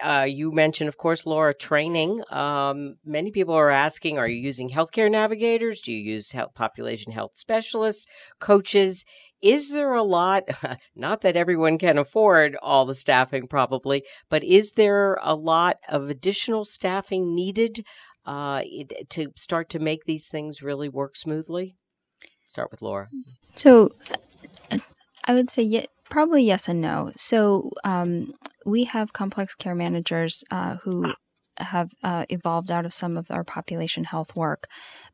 Uh, 0.03 0.25
you 0.27 0.51
mentioned, 0.51 0.87
of 0.87 0.97
course, 0.97 1.25
Laura, 1.25 1.53
training. 1.53 2.21
Um, 2.29 2.95
many 3.05 3.31
people 3.31 3.55
are 3.55 3.71
asking, 3.71 4.17
are 4.17 4.27
you 4.27 4.39
using 4.39 4.69
healthcare 4.69 5.09
navigators? 5.09 5.81
Do 5.81 5.91
you 5.91 6.13
use 6.13 6.31
health, 6.31 6.53
population 6.55 7.11
health 7.11 7.31
specialists, 7.35 8.07
coaches? 8.39 9.05
Is 9.45 9.69
there 9.69 9.93
a 9.93 10.01
lot, 10.01 10.49
not 10.95 11.21
that 11.21 11.37
everyone 11.37 11.77
can 11.77 11.99
afford 11.99 12.57
all 12.63 12.83
the 12.83 12.95
staffing 12.95 13.45
probably, 13.47 14.03
but 14.27 14.43
is 14.43 14.71
there 14.71 15.19
a 15.21 15.35
lot 15.35 15.77
of 15.87 16.09
additional 16.09 16.65
staffing 16.65 17.35
needed 17.35 17.85
uh, 18.25 18.63
to 19.09 19.31
start 19.35 19.69
to 19.69 19.77
make 19.77 20.05
these 20.05 20.29
things 20.29 20.63
really 20.63 20.89
work 20.89 21.15
smoothly? 21.15 21.77
Start 22.47 22.71
with 22.71 22.81
Laura. 22.81 23.09
So 23.53 23.91
I 25.25 25.35
would 25.35 25.51
say 25.51 25.61
yeah, 25.61 25.85
probably 26.09 26.43
yes 26.43 26.67
and 26.67 26.81
no. 26.81 27.11
So 27.15 27.69
um, 27.83 28.33
we 28.65 28.85
have 28.85 29.13
complex 29.13 29.53
care 29.53 29.75
managers 29.75 30.43
uh, 30.49 30.77
who 30.77 31.13
have 31.57 31.91
uh, 32.03 32.25
evolved 32.29 32.71
out 32.71 32.85
of 32.85 32.93
some 32.93 33.17
of 33.17 33.31
our 33.31 33.43
population 33.43 34.05
health 34.05 34.35
work. 34.35 34.67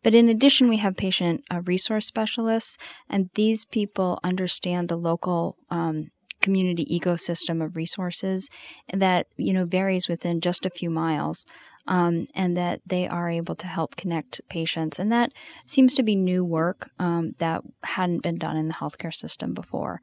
But 0.04 0.16
in 0.16 0.30
addition, 0.30 0.68
we 0.68 0.78
have 0.78 0.96
patient 0.98 1.44
uh, 1.52 1.62
resource 1.62 2.06
specialists, 2.06 2.78
and 3.10 3.30
these 3.36 3.66
people 3.66 4.20
understand 4.24 4.90
the 4.90 4.98
local 4.98 5.56
um, 5.70 6.12
community 6.42 6.86
ecosystem 6.86 7.64
of 7.64 7.76
resources 7.76 8.50
that 8.92 9.28
you 9.38 9.54
know 9.54 9.66
varies 9.66 10.08
within 10.08 10.42
just 10.42 10.66
a 10.66 10.72
few 10.72 10.90
miles. 10.90 11.46
Um, 11.88 12.28
and 12.36 12.56
that 12.56 12.82
they 12.86 13.08
are 13.08 13.28
able 13.28 13.56
to 13.56 13.66
help 13.66 13.96
connect 13.96 14.40
patients. 14.50 15.00
And 15.00 15.12
that 15.12 15.32
seems 15.66 15.96
to 15.96 16.04
be 16.04 16.16
new 16.16 16.46
work 16.46 16.92
um, 17.00 17.32
that 17.40 17.64
hadn't 17.84 18.22
been 18.22 18.38
done 18.38 18.56
in 18.56 18.68
the 18.68 18.76
healthcare 18.76 19.14
system 19.14 19.56
before. 19.56 20.00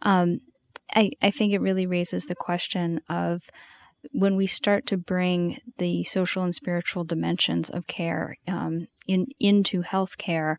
Um, 0.00 0.40
I, 0.94 1.10
I 1.20 1.30
think 1.30 1.52
it 1.52 1.60
really 1.60 1.86
raises 1.86 2.24
the 2.24 2.34
question 2.34 3.02
of 3.08 3.50
when 4.12 4.36
we 4.36 4.46
start 4.46 4.86
to 4.86 4.96
bring 4.96 5.58
the 5.78 6.04
social 6.04 6.42
and 6.42 6.54
spiritual 6.54 7.04
dimensions 7.04 7.70
of 7.70 7.86
care 7.86 8.36
um, 8.48 8.86
in 9.06 9.26
into 9.38 9.82
healthcare, 9.82 10.56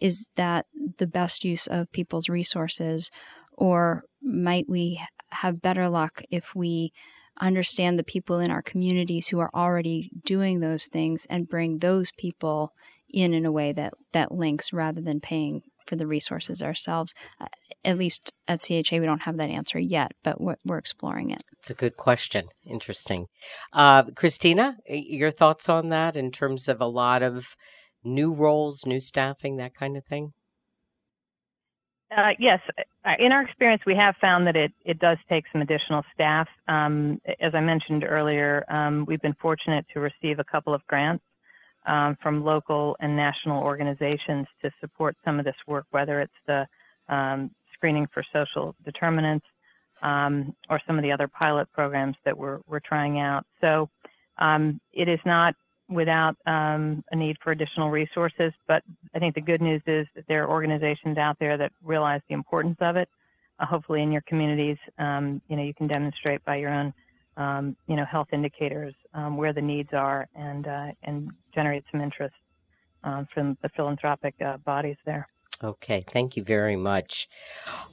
is 0.00 0.30
that 0.36 0.66
the 0.98 1.06
best 1.06 1.44
use 1.44 1.66
of 1.66 1.92
people's 1.92 2.28
resources, 2.28 3.10
or 3.52 4.04
might 4.22 4.66
we 4.68 5.00
have 5.32 5.62
better 5.62 5.88
luck 5.88 6.22
if 6.30 6.54
we 6.54 6.92
understand 7.40 7.98
the 7.98 8.04
people 8.04 8.38
in 8.38 8.50
our 8.50 8.62
communities 8.62 9.28
who 9.28 9.40
are 9.40 9.50
already 9.54 10.10
doing 10.24 10.60
those 10.60 10.86
things 10.86 11.26
and 11.28 11.48
bring 11.48 11.78
those 11.78 12.12
people 12.12 12.72
in 13.12 13.34
in 13.34 13.44
a 13.44 13.52
way 13.52 13.72
that 13.72 13.92
that 14.12 14.32
links 14.32 14.72
rather 14.72 15.00
than 15.00 15.20
paying 15.20 15.62
for 15.86 15.96
the 15.96 16.06
resources 16.06 16.62
ourselves. 16.62 17.14
Uh, 17.40 17.46
at 17.84 17.98
least 17.98 18.32
at 18.48 18.60
CHA, 18.60 18.98
we 18.98 19.06
don't 19.06 19.22
have 19.22 19.36
that 19.36 19.50
answer 19.50 19.78
yet, 19.78 20.12
but 20.22 20.40
we're, 20.40 20.56
we're 20.64 20.78
exploring 20.78 21.30
it. 21.30 21.42
It's 21.58 21.70
a 21.70 21.74
good 21.74 21.96
question. 21.96 22.48
Interesting. 22.64 23.26
Uh, 23.72 24.04
Christina, 24.16 24.76
your 24.88 25.30
thoughts 25.30 25.68
on 25.68 25.88
that 25.88 26.16
in 26.16 26.30
terms 26.30 26.68
of 26.68 26.80
a 26.80 26.86
lot 26.86 27.22
of 27.22 27.56
new 28.04 28.34
roles, 28.34 28.86
new 28.86 29.00
staffing, 29.00 29.56
that 29.56 29.74
kind 29.74 29.96
of 29.96 30.04
thing? 30.04 30.32
Uh, 32.16 32.30
yes, 32.38 32.60
uh, 33.04 33.12
in 33.18 33.32
our 33.32 33.42
experience, 33.42 33.82
we 33.86 33.96
have 33.96 34.14
found 34.20 34.46
that 34.46 34.54
it, 34.54 34.72
it 34.84 34.98
does 35.00 35.18
take 35.28 35.44
some 35.50 35.62
additional 35.62 36.04
staff. 36.12 36.46
Um, 36.68 37.20
as 37.40 37.54
I 37.54 37.60
mentioned 37.60 38.04
earlier, 38.04 38.64
um, 38.68 39.04
we've 39.08 39.20
been 39.20 39.34
fortunate 39.40 39.84
to 39.94 40.00
receive 40.00 40.38
a 40.38 40.44
couple 40.44 40.74
of 40.74 40.86
grants 40.86 41.24
um, 41.86 42.16
from 42.22 42.44
local 42.44 42.96
and 43.00 43.16
national 43.16 43.62
organizations 43.62 44.46
to 44.62 44.70
support 44.80 45.16
some 45.24 45.38
of 45.38 45.44
this 45.44 45.56
work, 45.66 45.86
whether 45.90 46.20
it's 46.20 46.32
the 46.46 46.66
um, 47.08 47.50
screening 47.74 48.06
for 48.12 48.22
social 48.32 48.74
determinants 48.84 49.46
um, 50.02 50.54
or 50.70 50.80
some 50.86 50.98
of 50.98 51.02
the 51.02 51.12
other 51.12 51.28
pilot 51.28 51.70
programs 51.72 52.16
that 52.24 52.36
we're, 52.36 52.60
we're 52.66 52.80
trying 52.80 53.18
out. 53.18 53.44
So 53.60 53.88
um, 54.38 54.80
it 54.92 55.08
is 55.08 55.20
not 55.24 55.54
without 55.88 56.36
um, 56.46 57.04
a 57.12 57.16
need 57.16 57.36
for 57.42 57.52
additional 57.52 57.90
resources, 57.90 58.52
but 58.66 58.82
I 59.14 59.18
think 59.18 59.34
the 59.34 59.40
good 59.40 59.60
news 59.60 59.82
is 59.86 60.06
that 60.14 60.26
there 60.28 60.44
are 60.44 60.50
organizations 60.50 61.18
out 61.18 61.38
there 61.38 61.56
that 61.58 61.72
realize 61.82 62.22
the 62.28 62.34
importance 62.34 62.78
of 62.80 62.96
it. 62.96 63.08
Uh, 63.60 63.66
hopefully 63.66 64.02
in 64.02 64.10
your 64.10 64.22
communities, 64.22 64.78
um, 64.98 65.40
you 65.48 65.56
know, 65.56 65.62
you 65.62 65.74
can 65.74 65.86
demonstrate 65.86 66.44
by 66.44 66.56
your 66.56 66.70
own 66.70 66.92
um, 67.36 67.76
you 67.86 67.96
know, 67.96 68.04
health 68.04 68.28
indicators, 68.32 68.94
um, 69.14 69.36
where 69.36 69.52
the 69.52 69.62
needs 69.62 69.90
are, 69.92 70.28
and 70.34 70.66
uh, 70.66 70.86
and 71.02 71.30
generate 71.54 71.84
some 71.90 72.00
interest 72.00 72.34
um, 73.02 73.26
from 73.32 73.56
the 73.62 73.68
philanthropic 73.70 74.34
uh, 74.44 74.56
bodies 74.58 74.96
there. 75.04 75.28
Okay, 75.62 76.04
thank 76.06 76.36
you 76.36 76.42
very 76.42 76.74
much. 76.74 77.28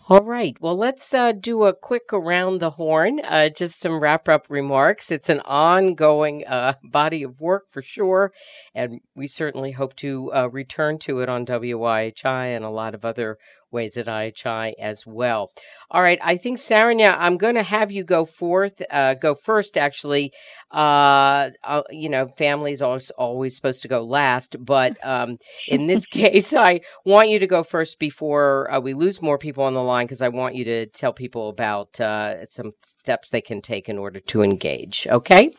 All 0.10 0.24
right, 0.24 0.58
well, 0.60 0.76
let's 0.76 1.14
uh, 1.14 1.32
do 1.32 1.64
a 1.64 1.74
quick 1.74 2.12
around 2.12 2.60
the 2.60 2.72
horn, 2.72 3.22
uh, 3.24 3.50
just 3.50 3.80
some 3.80 4.00
wrap 4.00 4.28
up 4.28 4.48
remarks. 4.50 5.12
It's 5.12 5.30
an 5.30 5.42
ongoing 5.42 6.46
uh, 6.48 6.74
body 6.84 7.24
of 7.24 7.40
work 7.40 7.70
for 7.70 7.82
sure, 7.82 8.34
and 8.74 9.00
we 9.16 9.28
certainly 9.28 9.72
hope 9.72 9.96
to 9.98 10.34
uh, 10.34 10.50
return 10.50 10.98
to 11.00 11.20
it 11.20 11.30
on 11.30 11.46
WIHI 11.46 12.48
and 12.48 12.66
a 12.66 12.70
lot 12.70 12.96
of 12.96 13.06
other 13.06 13.38
ways 13.72 13.98
at 13.98 14.08
IHI 14.08 14.74
as 14.80 15.06
well. 15.06 15.52
All 15.90 16.02
right, 16.02 16.20
I 16.24 16.38
think 16.38 16.58
Saranya, 16.58 17.16
I'm 17.18 17.38
going 17.38 17.56
to 17.56 17.64
have 17.64 17.92
you 17.92 18.04
go 18.04 18.26
forth, 18.26 18.82
uh, 18.90 19.16
go 19.16 19.36
first. 19.36 19.78
Actually, 19.78 20.32
uh, 20.72 21.50
uh, 21.64 21.84
you 21.90 22.10
know, 22.10 22.28
families 22.28 22.82
always 22.82 23.12
always 23.12 23.56
supposed 23.56 23.82
to 23.82 23.88
go 23.88 24.02
last, 24.02 24.56
but 24.64 24.98
um, 25.06 25.38
in 25.68 25.88
this 25.88 26.06
case, 26.06 26.54
I 26.54 26.82
want 27.06 27.30
you 27.30 27.40
to 27.40 27.48
go 27.48 27.64
first 27.64 28.00
before 28.00 28.72
uh, 28.72 28.80
we 28.80 28.94
lose 28.94 29.22
more 29.22 29.38
people 29.38 29.64
on 29.64 29.74
the 29.74 29.84
line 29.84 30.06
because 30.06 30.22
I 30.22 30.30
want 30.30 30.56
you 30.56 30.64
to 30.66 30.86
tell 30.88 31.14
people 31.14 31.50
about 31.50 32.00
uh, 32.00 32.46
some 32.46 32.74
steps 32.82 33.32
they 33.32 33.42
can 33.42 33.62
take 33.62 33.90
in 33.90 33.98
order 33.98 34.20
to 34.20 34.42
engage. 34.42 35.08
Okay. 35.10 35.52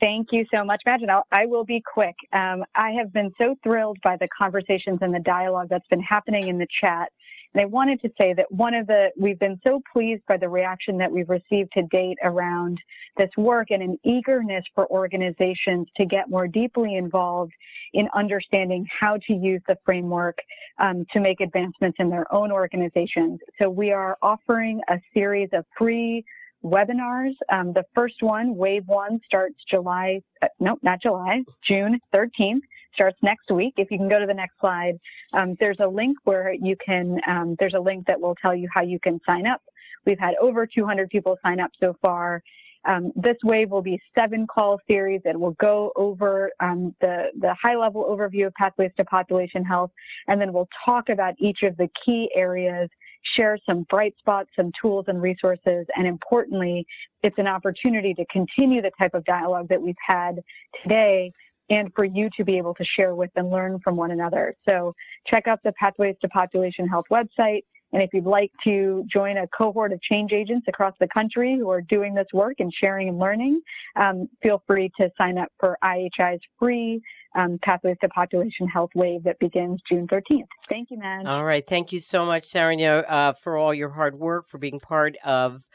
Thank 0.00 0.28
you 0.32 0.46
so 0.52 0.64
much, 0.64 0.82
Madge. 0.86 1.02
I'll, 1.08 1.26
I 1.30 1.44
will 1.44 1.64
be 1.64 1.82
quick. 1.92 2.16
Um, 2.32 2.64
I 2.74 2.90
have 2.92 3.12
been 3.12 3.30
so 3.40 3.54
thrilled 3.62 3.98
by 4.02 4.16
the 4.16 4.28
conversations 4.36 4.98
and 5.02 5.14
the 5.14 5.20
dialogue 5.20 5.68
that's 5.68 5.86
been 5.88 6.02
happening 6.02 6.48
in 6.48 6.56
the 6.56 6.66
chat. 6.80 7.12
And 7.52 7.60
I 7.60 7.66
wanted 7.66 8.00
to 8.02 8.10
say 8.16 8.32
that 8.34 8.46
one 8.50 8.74
of 8.74 8.86
the, 8.86 9.10
we've 9.18 9.38
been 9.38 9.60
so 9.62 9.82
pleased 9.92 10.22
by 10.26 10.36
the 10.36 10.48
reaction 10.48 10.96
that 10.98 11.10
we've 11.10 11.28
received 11.28 11.72
to 11.72 11.82
date 11.90 12.16
around 12.22 12.78
this 13.16 13.28
work 13.36 13.70
and 13.70 13.82
an 13.82 13.98
eagerness 14.04 14.64
for 14.74 14.88
organizations 14.90 15.88
to 15.96 16.06
get 16.06 16.30
more 16.30 16.46
deeply 16.46 16.94
involved 16.94 17.52
in 17.92 18.08
understanding 18.14 18.86
how 18.88 19.18
to 19.26 19.34
use 19.34 19.60
the 19.66 19.76
framework 19.84 20.38
um, 20.78 21.04
to 21.12 21.20
make 21.20 21.40
advancements 21.40 21.96
in 21.98 22.08
their 22.08 22.32
own 22.32 22.52
organizations. 22.52 23.40
So 23.60 23.68
we 23.68 23.90
are 23.90 24.16
offering 24.22 24.80
a 24.88 24.98
series 25.12 25.48
of 25.52 25.66
free 25.76 26.24
webinars. 26.64 27.34
Um, 27.50 27.72
the 27.72 27.84
first 27.94 28.22
one, 28.22 28.56
Wave 28.56 28.86
1, 28.86 29.20
starts 29.24 29.56
July, 29.68 30.20
uh, 30.42 30.48
no, 30.58 30.78
not 30.82 31.00
July, 31.02 31.42
June 31.62 31.98
13th, 32.14 32.60
starts 32.94 33.18
next 33.22 33.50
week. 33.50 33.74
If 33.76 33.90
you 33.90 33.98
can 33.98 34.08
go 34.08 34.18
to 34.18 34.26
the 34.26 34.34
next 34.34 34.58
slide, 34.60 34.98
um, 35.32 35.56
there's 35.60 35.80
a 35.80 35.86
link 35.86 36.16
where 36.24 36.52
you 36.52 36.76
can, 36.84 37.20
um, 37.26 37.56
there's 37.58 37.74
a 37.74 37.80
link 37.80 38.06
that 38.06 38.20
will 38.20 38.34
tell 38.34 38.54
you 38.54 38.68
how 38.72 38.82
you 38.82 38.98
can 39.00 39.20
sign 39.26 39.46
up. 39.46 39.62
We've 40.06 40.18
had 40.18 40.34
over 40.40 40.66
200 40.66 41.10
people 41.10 41.38
sign 41.44 41.60
up 41.60 41.70
so 41.80 41.96
far. 42.02 42.42
Um, 42.86 43.12
this 43.14 43.36
wave 43.44 43.70
will 43.70 43.82
be 43.82 44.00
seven 44.14 44.46
call 44.46 44.80
series 44.88 45.20
that 45.24 45.38
will 45.38 45.52
go 45.52 45.92
over 45.96 46.50
um, 46.60 46.94
the, 47.00 47.26
the 47.38 47.54
high 47.54 47.76
level 47.76 48.04
overview 48.04 48.46
of 48.46 48.54
pathways 48.54 48.90
to 48.96 49.04
population 49.04 49.64
health, 49.64 49.90
and 50.28 50.40
then 50.40 50.52
we'll 50.52 50.68
talk 50.84 51.10
about 51.10 51.34
each 51.38 51.62
of 51.62 51.76
the 51.76 51.90
key 52.04 52.30
areas 52.34 52.88
share 53.34 53.58
some 53.66 53.84
bright 53.90 54.14
spots, 54.18 54.50
some 54.56 54.72
tools 54.80 55.06
and 55.08 55.20
resources, 55.20 55.86
and 55.96 56.06
importantly, 56.06 56.86
it's 57.22 57.38
an 57.38 57.46
opportunity 57.46 58.14
to 58.14 58.24
continue 58.26 58.80
the 58.82 58.90
type 58.98 59.14
of 59.14 59.24
dialogue 59.24 59.68
that 59.68 59.80
we've 59.80 59.94
had 60.06 60.40
today 60.82 61.32
and 61.70 61.92
for 61.94 62.04
you 62.04 62.28
to 62.36 62.44
be 62.44 62.58
able 62.58 62.74
to 62.74 62.84
share 62.84 63.14
with 63.14 63.30
and 63.36 63.50
learn 63.50 63.78
from 63.80 63.96
one 63.96 64.10
another. 64.10 64.54
So 64.68 64.94
check 65.26 65.46
out 65.46 65.60
the 65.62 65.72
Pathways 65.72 66.16
to 66.20 66.28
Population 66.28 66.88
Health 66.88 67.06
website. 67.10 67.62
And 67.92 68.02
if 68.02 68.10
you'd 68.12 68.24
like 68.24 68.52
to 68.64 69.04
join 69.12 69.38
a 69.38 69.46
cohort 69.48 69.92
of 69.92 70.00
change 70.02 70.32
agents 70.32 70.66
across 70.68 70.94
the 71.00 71.08
country 71.08 71.56
who 71.58 71.70
are 71.70 71.80
doing 71.80 72.14
this 72.14 72.28
work 72.32 72.56
and 72.60 72.72
sharing 72.72 73.08
and 73.08 73.18
learning, 73.18 73.60
um, 73.96 74.28
feel 74.42 74.62
free 74.66 74.90
to 74.98 75.10
sign 75.18 75.38
up 75.38 75.50
for 75.58 75.76
IHI's 75.82 76.40
free 76.58 77.02
um, 77.34 77.58
Pathways 77.62 77.96
to 78.00 78.08
Population 78.08 78.66
Health 78.66 78.90
Wave 78.94 79.22
that 79.24 79.38
begins 79.38 79.80
June 79.88 80.06
13th. 80.08 80.48
Thank 80.68 80.90
you, 80.90 80.98
man. 80.98 81.26
All 81.26 81.44
right. 81.44 81.66
Thank 81.66 81.92
you 81.92 82.00
so 82.00 82.24
much, 82.24 82.44
Saranya, 82.44 83.04
uh, 83.08 83.32
for 83.32 83.56
all 83.56 83.72
your 83.72 83.90
hard 83.90 84.18
work, 84.18 84.46
for 84.46 84.58
being 84.58 84.80
part 84.80 85.16
of 85.24 85.68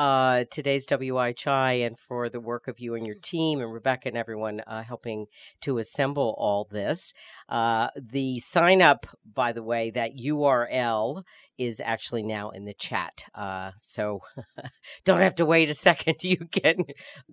uh, 0.00 0.44
today's 0.50 0.86
WIHI 0.86 1.86
and 1.86 1.98
for 1.98 2.30
the 2.30 2.40
work 2.40 2.68
of 2.68 2.80
you 2.80 2.94
and 2.94 3.06
your 3.06 3.16
team 3.22 3.60
and 3.60 3.70
Rebecca 3.70 4.08
and 4.08 4.16
everyone 4.16 4.62
uh, 4.66 4.82
helping 4.82 5.26
to 5.60 5.76
assemble 5.76 6.34
all 6.38 6.66
this. 6.70 7.12
Uh, 7.50 7.88
the 7.94 8.40
sign 8.40 8.80
up, 8.80 9.06
by 9.30 9.52
the 9.52 9.62
way, 9.62 9.90
that 9.90 10.16
URL 10.16 11.22
is 11.60 11.78
actually 11.84 12.22
now 12.22 12.48
in 12.48 12.64
the 12.64 12.72
chat. 12.72 13.24
Uh, 13.34 13.72
so 13.84 14.20
don't 15.04 15.20
have 15.20 15.34
to 15.34 15.44
wait 15.44 15.68
a 15.68 15.74
second. 15.74 16.16
You 16.30 16.46
can 16.46 16.84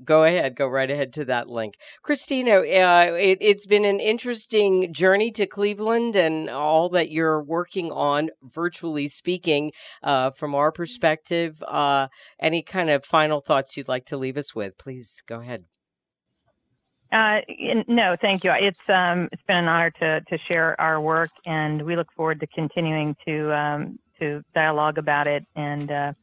go 0.04 0.24
ahead, 0.24 0.56
go 0.56 0.68
right 0.68 0.90
ahead 0.90 1.14
to 1.14 1.26
that 1.26 1.48
link. 1.48 1.76
Christina, 2.02 2.58
uh, 2.58 3.16
it, 3.18 3.38
it's 3.42 3.68
been 3.68 3.86
an 3.86 4.00
interesting 4.00 4.92
journey 4.92 5.30
to 5.32 5.46
Cleveland 5.46 6.16
and 6.16 6.50
all 6.50 6.90
that 6.90 7.12
you're 7.12 7.44
working 7.44 7.92
on, 7.92 8.32
virtually 8.42 9.08
speaking, 9.08 9.72
uh, 10.02 10.32
from 10.32 10.56
our 10.56 10.72
perspective. 10.72 11.62
Uh, 11.68 12.08
any 12.58 12.64
kind 12.64 12.90
of 12.90 13.06
final 13.06 13.40
thoughts 13.40 13.78
you'd 13.78 13.88
like 13.88 14.06
to 14.06 14.18
leave 14.18 14.36
us 14.36 14.56
with? 14.56 14.78
Please 14.80 15.22
go 15.28 15.42
ahead. 15.42 15.66
Uh, 17.12 17.42
no, 17.88 18.16
thank 18.20 18.44
you. 18.44 18.52
It's 18.52 18.90
um, 18.90 19.30
it's 19.32 19.44
been 19.44 19.58
an 19.58 19.68
honor 19.68 19.92
to 19.92 20.22
to 20.22 20.38
share 20.40 20.80
our 20.82 21.00
work, 21.00 21.30
and 21.46 21.84
we 21.84 21.96
look 21.96 22.12
forward 22.14 22.40
to 22.40 22.48
continuing 22.48 23.16
to 23.26 23.56
um, 23.56 24.00
to 24.20 24.44
dialogue 24.56 24.98
about 24.98 25.28
it 25.28 25.46
and 25.56 25.90
uh, 25.92 26.14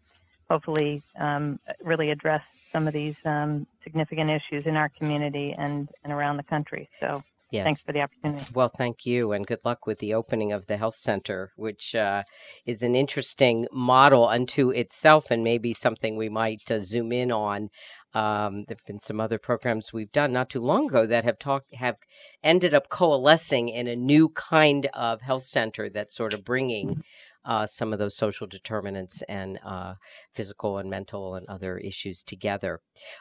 hopefully 0.51 1.03
um, 1.18 1.59
really 1.82 2.11
address 2.11 2.43
some 2.72 2.89
of 2.89 2.93
these 2.93 3.14
um, 3.24 3.66
significant 3.85 4.28
issues 4.28 4.66
in 4.66 4.76
our 4.76 4.91
community 4.91 5.55
and 5.57 5.89
and 6.03 6.12
around 6.12 6.37
the 6.37 6.43
country. 6.43 6.89
So. 7.01 7.22
Yes. 7.55 7.64
Thanks 7.64 7.82
for 7.82 7.92
the 7.92 8.00
opportunity. 8.00 8.44
Well, 8.52 8.68
thank 8.68 9.07
you, 9.07 9.32
and 9.32 9.46
good 9.46 9.61
luck 9.64 9.86
with 9.86 10.00
the 10.00 10.12
opening 10.12 10.50
of 10.50 10.66
the 10.66 10.76
health 10.76 10.96
center, 10.96 11.52
which 11.57 11.94
uh, 11.94 12.24
is 12.66 12.82
an 12.82 12.96
interesting 12.96 13.66
model 13.72 14.26
unto 14.26 14.70
itself, 14.70 15.30
and 15.30 15.44
maybe 15.44 15.72
something 15.72 16.16
we 16.16 16.28
might 16.28 16.68
uh, 16.70 16.80
zoom 16.80 17.12
in 17.12 17.30
on 17.30 17.68
um, 18.14 18.64
there 18.66 18.76
have 18.76 18.86
been 18.86 19.00
some 19.00 19.20
other 19.20 19.38
programs 19.38 19.92
we've 19.92 20.12
done 20.12 20.32
not 20.32 20.48
too 20.48 20.60
long 20.60 20.86
ago 20.86 21.06
that 21.06 21.24
have 21.24 21.38
talked 21.38 21.74
have 21.74 21.96
ended 22.42 22.72
up 22.72 22.88
coalescing 22.88 23.68
in 23.68 23.86
a 23.86 23.96
new 23.96 24.28
kind 24.28 24.86
of 24.94 25.22
health 25.22 25.42
center 25.42 25.88
that's 25.88 26.14
sort 26.14 26.32
of 26.32 26.44
bringing 26.44 27.02
uh, 27.44 27.66
some 27.66 27.92
of 27.92 27.98
those 27.98 28.16
social 28.16 28.46
determinants 28.46 29.22
and 29.28 29.58
uh, 29.64 29.94
physical 30.32 30.78
and 30.78 30.88
mental 30.88 31.34
and 31.34 31.46
other 31.48 31.76
issues 31.76 32.22
together. 32.22 32.80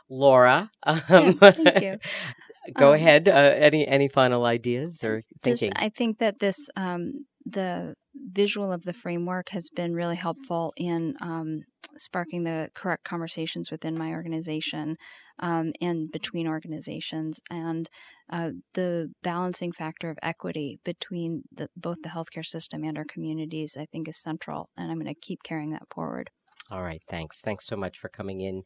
Laura, 0.10 0.72
um, 0.84 1.02
yeah, 1.10 1.32
thank 1.52 1.82
you. 1.82 1.98
go 2.74 2.90
um, 2.90 2.96
ahead. 2.96 3.28
Uh, 3.28 3.54
any 3.56 3.88
any 3.88 4.08
final 4.08 4.46
ideas 4.46 5.04
or 5.04 5.22
thinking? 5.42 5.72
Just, 5.72 5.84
I 5.84 5.90
think 5.90 6.20
that 6.20 6.40
this 6.40 6.70
um, 6.76 7.26
the 7.46 7.94
visual 8.16 8.72
of 8.72 8.84
the 8.84 8.94
framework 8.94 9.50
has 9.50 9.70
been 9.70 9.94
really 9.94 10.16
helpful 10.16 10.74
in 10.78 11.16
um, 11.22 11.62
sparking 11.98 12.44
the 12.44 12.70
correct 12.74 13.04
conversations 13.04 13.72
within 13.72 13.98
my 13.98 14.10
organization 14.12 14.98
um, 15.40 15.72
and 15.82 16.12
between 16.12 16.48
organizations, 16.48 17.40
and 17.50 17.90
uh, 18.30 18.52
the 18.74 19.12
balancing 19.24 19.72
factor 19.72 20.10
of 20.10 20.18
equity 20.22 20.80
between 20.84 21.44
the, 21.52 21.70
both 21.76 21.98
the 22.04 22.10
healthcare 22.10 22.46
system 22.46 22.84
and 22.84 22.98
our 22.98 23.06
communities, 23.06 23.76
I 23.80 23.86
think, 23.92 24.08
is 24.08 24.22
central, 24.22 24.70
and 24.78 24.92
I'm 24.92 25.00
going 25.00 25.14
to 25.14 25.20
keep 25.20 25.44
carrying 25.44 25.72
that 25.72 25.90
forward. 25.94 26.30
All 26.70 26.84
right, 26.84 27.02
thanks. 27.10 27.42
Thanks 27.42 27.66
so 27.66 27.76
much 27.76 27.98
for 27.98 28.10
coming 28.10 28.42
in 28.42 28.64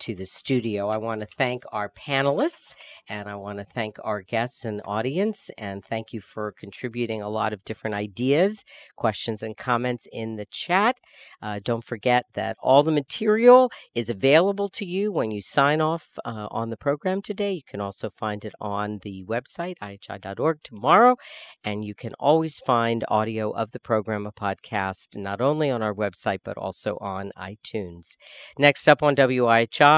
to 0.00 0.14
the 0.14 0.26
studio. 0.26 0.88
I 0.88 0.96
want 0.96 1.20
to 1.20 1.26
thank 1.26 1.64
our 1.72 1.88
panelists 1.90 2.74
and 3.08 3.28
I 3.28 3.36
want 3.36 3.58
to 3.58 3.64
thank 3.64 3.96
our 4.02 4.22
guests 4.22 4.64
and 4.64 4.80
audience 4.84 5.50
and 5.56 5.84
thank 5.84 6.12
you 6.12 6.20
for 6.20 6.52
contributing 6.52 7.22
a 7.22 7.28
lot 7.28 7.52
of 7.52 7.64
different 7.64 7.94
ideas, 7.94 8.64
questions, 8.96 9.42
and 9.42 9.56
comments 9.56 10.06
in 10.12 10.36
the 10.36 10.46
chat. 10.50 10.98
Uh, 11.42 11.60
don't 11.62 11.84
forget 11.84 12.24
that 12.34 12.56
all 12.62 12.82
the 12.82 12.92
material 12.92 13.70
is 13.94 14.08
available 14.08 14.68
to 14.70 14.84
you 14.84 15.12
when 15.12 15.30
you 15.30 15.42
sign 15.42 15.80
off 15.80 16.18
uh, 16.24 16.48
on 16.50 16.70
the 16.70 16.76
program 16.76 17.22
today. 17.22 17.52
You 17.52 17.62
can 17.66 17.80
also 17.80 18.10
find 18.10 18.44
it 18.44 18.54
on 18.60 19.00
the 19.02 19.24
website, 19.24 19.74
ihi.org, 19.82 20.62
tomorrow. 20.62 21.16
And 21.62 21.84
you 21.84 21.94
can 21.94 22.14
always 22.18 22.58
find 22.60 23.04
audio 23.08 23.50
of 23.50 23.72
the 23.72 23.80
program, 23.80 24.26
a 24.26 24.32
podcast, 24.32 25.08
not 25.14 25.40
only 25.40 25.70
on 25.70 25.82
our 25.82 25.94
website, 25.94 26.40
but 26.44 26.56
also 26.56 26.96
on 27.00 27.32
iTunes. 27.36 28.16
Next 28.58 28.88
up 28.88 29.02
on 29.02 29.16
WIHI, 29.16 29.89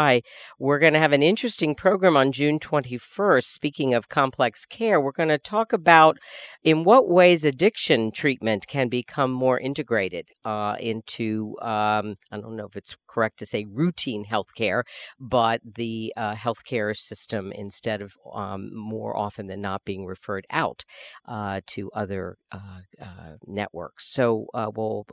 we're 0.59 0.79
going 0.79 0.93
to 0.93 0.99
have 0.99 1.13
an 1.13 1.23
interesting 1.23 1.75
program 1.75 2.17
on 2.17 2.33
June 2.33 2.59
21st. 2.59 3.45
Speaking 3.45 3.95
of 3.95 4.09
complex 4.09 4.65
care, 4.65 5.01
we're 5.01 5.13
going 5.13 5.29
to 5.29 5.39
talk 5.39 5.73
about 5.73 6.19
in 6.63 6.85
what 6.85 7.09
ways 7.09 7.45
addiction 7.45 8.11
treatment 8.11 8.67
can 8.67 8.89
become 8.89 9.31
more 9.31 9.59
integrated 9.59 10.29
uh, 10.45 10.77
into, 10.81 11.57
um, 11.63 12.17
I 12.31 12.39
don't 12.41 12.57
know 12.57 12.67
if 12.67 12.77
it's 12.77 12.97
correct 13.07 13.39
to 13.41 13.47
say 13.47 13.67
routine 13.71 14.25
healthcare, 14.25 14.83
but 15.21 15.61
the 15.77 16.13
uh, 16.17 16.35
healthcare 16.35 16.97
system 16.97 17.53
instead 17.53 18.01
of 18.01 18.15
um, 18.33 18.75
more 18.75 19.17
often 19.17 19.47
than 19.47 19.61
not 19.61 19.85
being 19.85 20.07
referred 20.07 20.47
out 20.51 20.85
uh, 21.27 21.61
to 21.67 21.91
other 21.93 22.37
uh, 22.51 22.81
uh 23.01 23.37
networks. 23.47 24.13
So 24.13 24.47
uh, 24.55 24.71
we'll 24.75 25.07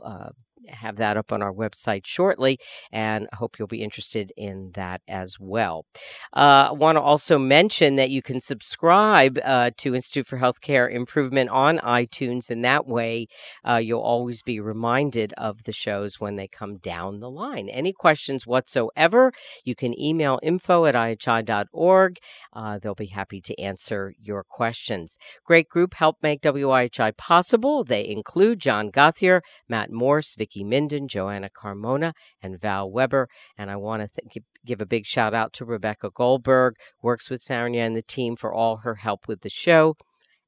have 0.68 0.96
that 0.96 1.16
up 1.16 1.32
on 1.32 1.42
our 1.42 1.52
website 1.52 2.06
shortly, 2.06 2.58
and 2.92 3.28
I 3.32 3.36
hope 3.36 3.58
you'll 3.58 3.68
be 3.68 3.82
interested 3.82 4.32
in 4.36 4.72
that 4.74 5.02
as 5.08 5.36
well. 5.38 5.86
Uh, 6.34 6.68
I 6.70 6.72
want 6.72 6.96
to 6.96 7.02
also 7.02 7.38
mention 7.38 7.96
that 7.96 8.10
you 8.10 8.22
can 8.22 8.40
subscribe 8.40 9.38
uh, 9.44 9.70
to 9.78 9.94
Institute 9.94 10.26
for 10.26 10.38
Healthcare 10.38 10.92
Improvement 10.92 11.50
on 11.50 11.78
iTunes, 11.78 12.50
and 12.50 12.64
that 12.64 12.86
way 12.86 13.26
uh, 13.66 13.76
you'll 13.76 14.00
always 14.00 14.42
be 14.42 14.60
reminded 14.60 15.32
of 15.34 15.64
the 15.64 15.72
shows 15.72 16.20
when 16.20 16.36
they 16.36 16.48
come 16.48 16.78
down 16.78 17.20
the 17.20 17.30
line. 17.30 17.68
Any 17.68 17.92
questions 17.92 18.46
whatsoever, 18.46 19.32
you 19.64 19.74
can 19.74 19.98
email 19.98 20.38
info 20.42 20.86
at 20.86 20.94
ihi.org. 20.94 22.18
Uh, 22.52 22.78
they'll 22.78 22.94
be 22.94 23.06
happy 23.06 23.40
to 23.40 23.58
answer 23.60 24.14
your 24.20 24.44
questions. 24.44 25.18
Great 25.44 25.68
group 25.68 25.94
helped 25.94 26.22
make 26.22 26.42
WIHI 26.42 27.16
possible. 27.16 27.84
They 27.84 28.06
include 28.06 28.60
John 28.60 28.90
Gothier, 28.90 29.40
Matt 29.68 29.90
Morse, 29.90 30.34
Vicky 30.34 30.49
Vicki 30.50 30.64
Minden, 30.64 31.06
Joanna 31.06 31.48
Carmona, 31.48 32.12
and 32.42 32.60
Val 32.60 32.90
Weber. 32.90 33.28
And 33.56 33.70
I 33.70 33.76
want 33.76 34.02
to 34.02 34.08
th- 34.08 34.44
give 34.66 34.80
a 34.80 34.86
big 34.86 35.06
shout 35.06 35.32
out 35.32 35.52
to 35.54 35.64
Rebecca 35.64 36.10
Goldberg, 36.10 36.74
works 37.02 37.30
with 37.30 37.42
Saranya 37.42 37.86
and 37.86 37.96
the 37.96 38.02
team 38.02 38.36
for 38.36 38.52
all 38.52 38.78
her 38.78 38.96
help 38.96 39.28
with 39.28 39.42
the 39.42 39.48
show. 39.48 39.94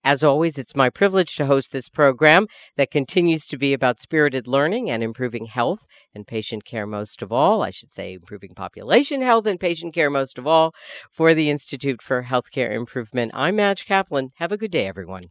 As 0.04 0.24
always, 0.24 0.58
it's 0.58 0.74
my 0.74 0.90
privilege 0.90 1.36
to 1.36 1.46
host 1.46 1.70
this 1.70 1.88
program 1.88 2.48
that 2.76 2.90
continues 2.90 3.46
to 3.46 3.56
be 3.56 3.72
about 3.72 4.00
spirited 4.00 4.48
learning 4.48 4.90
and 4.90 5.00
improving 5.00 5.44
health 5.44 5.86
and 6.12 6.26
patient 6.26 6.64
care 6.64 6.88
most 6.88 7.22
of 7.22 7.30
all. 7.30 7.62
I 7.62 7.70
should 7.70 7.92
say 7.92 8.14
improving 8.14 8.52
population 8.56 9.22
health 9.22 9.46
and 9.46 9.60
patient 9.60 9.94
care 9.94 10.10
most 10.10 10.38
of 10.38 10.46
all 10.48 10.74
for 11.12 11.34
the 11.34 11.48
Institute 11.48 12.02
for 12.02 12.24
Healthcare 12.24 12.72
Improvement. 12.72 13.30
I'm 13.32 13.54
Madge 13.54 13.86
Kaplan. 13.86 14.30
Have 14.38 14.50
a 14.50 14.56
good 14.56 14.72
day, 14.72 14.88
everyone. 14.88 15.26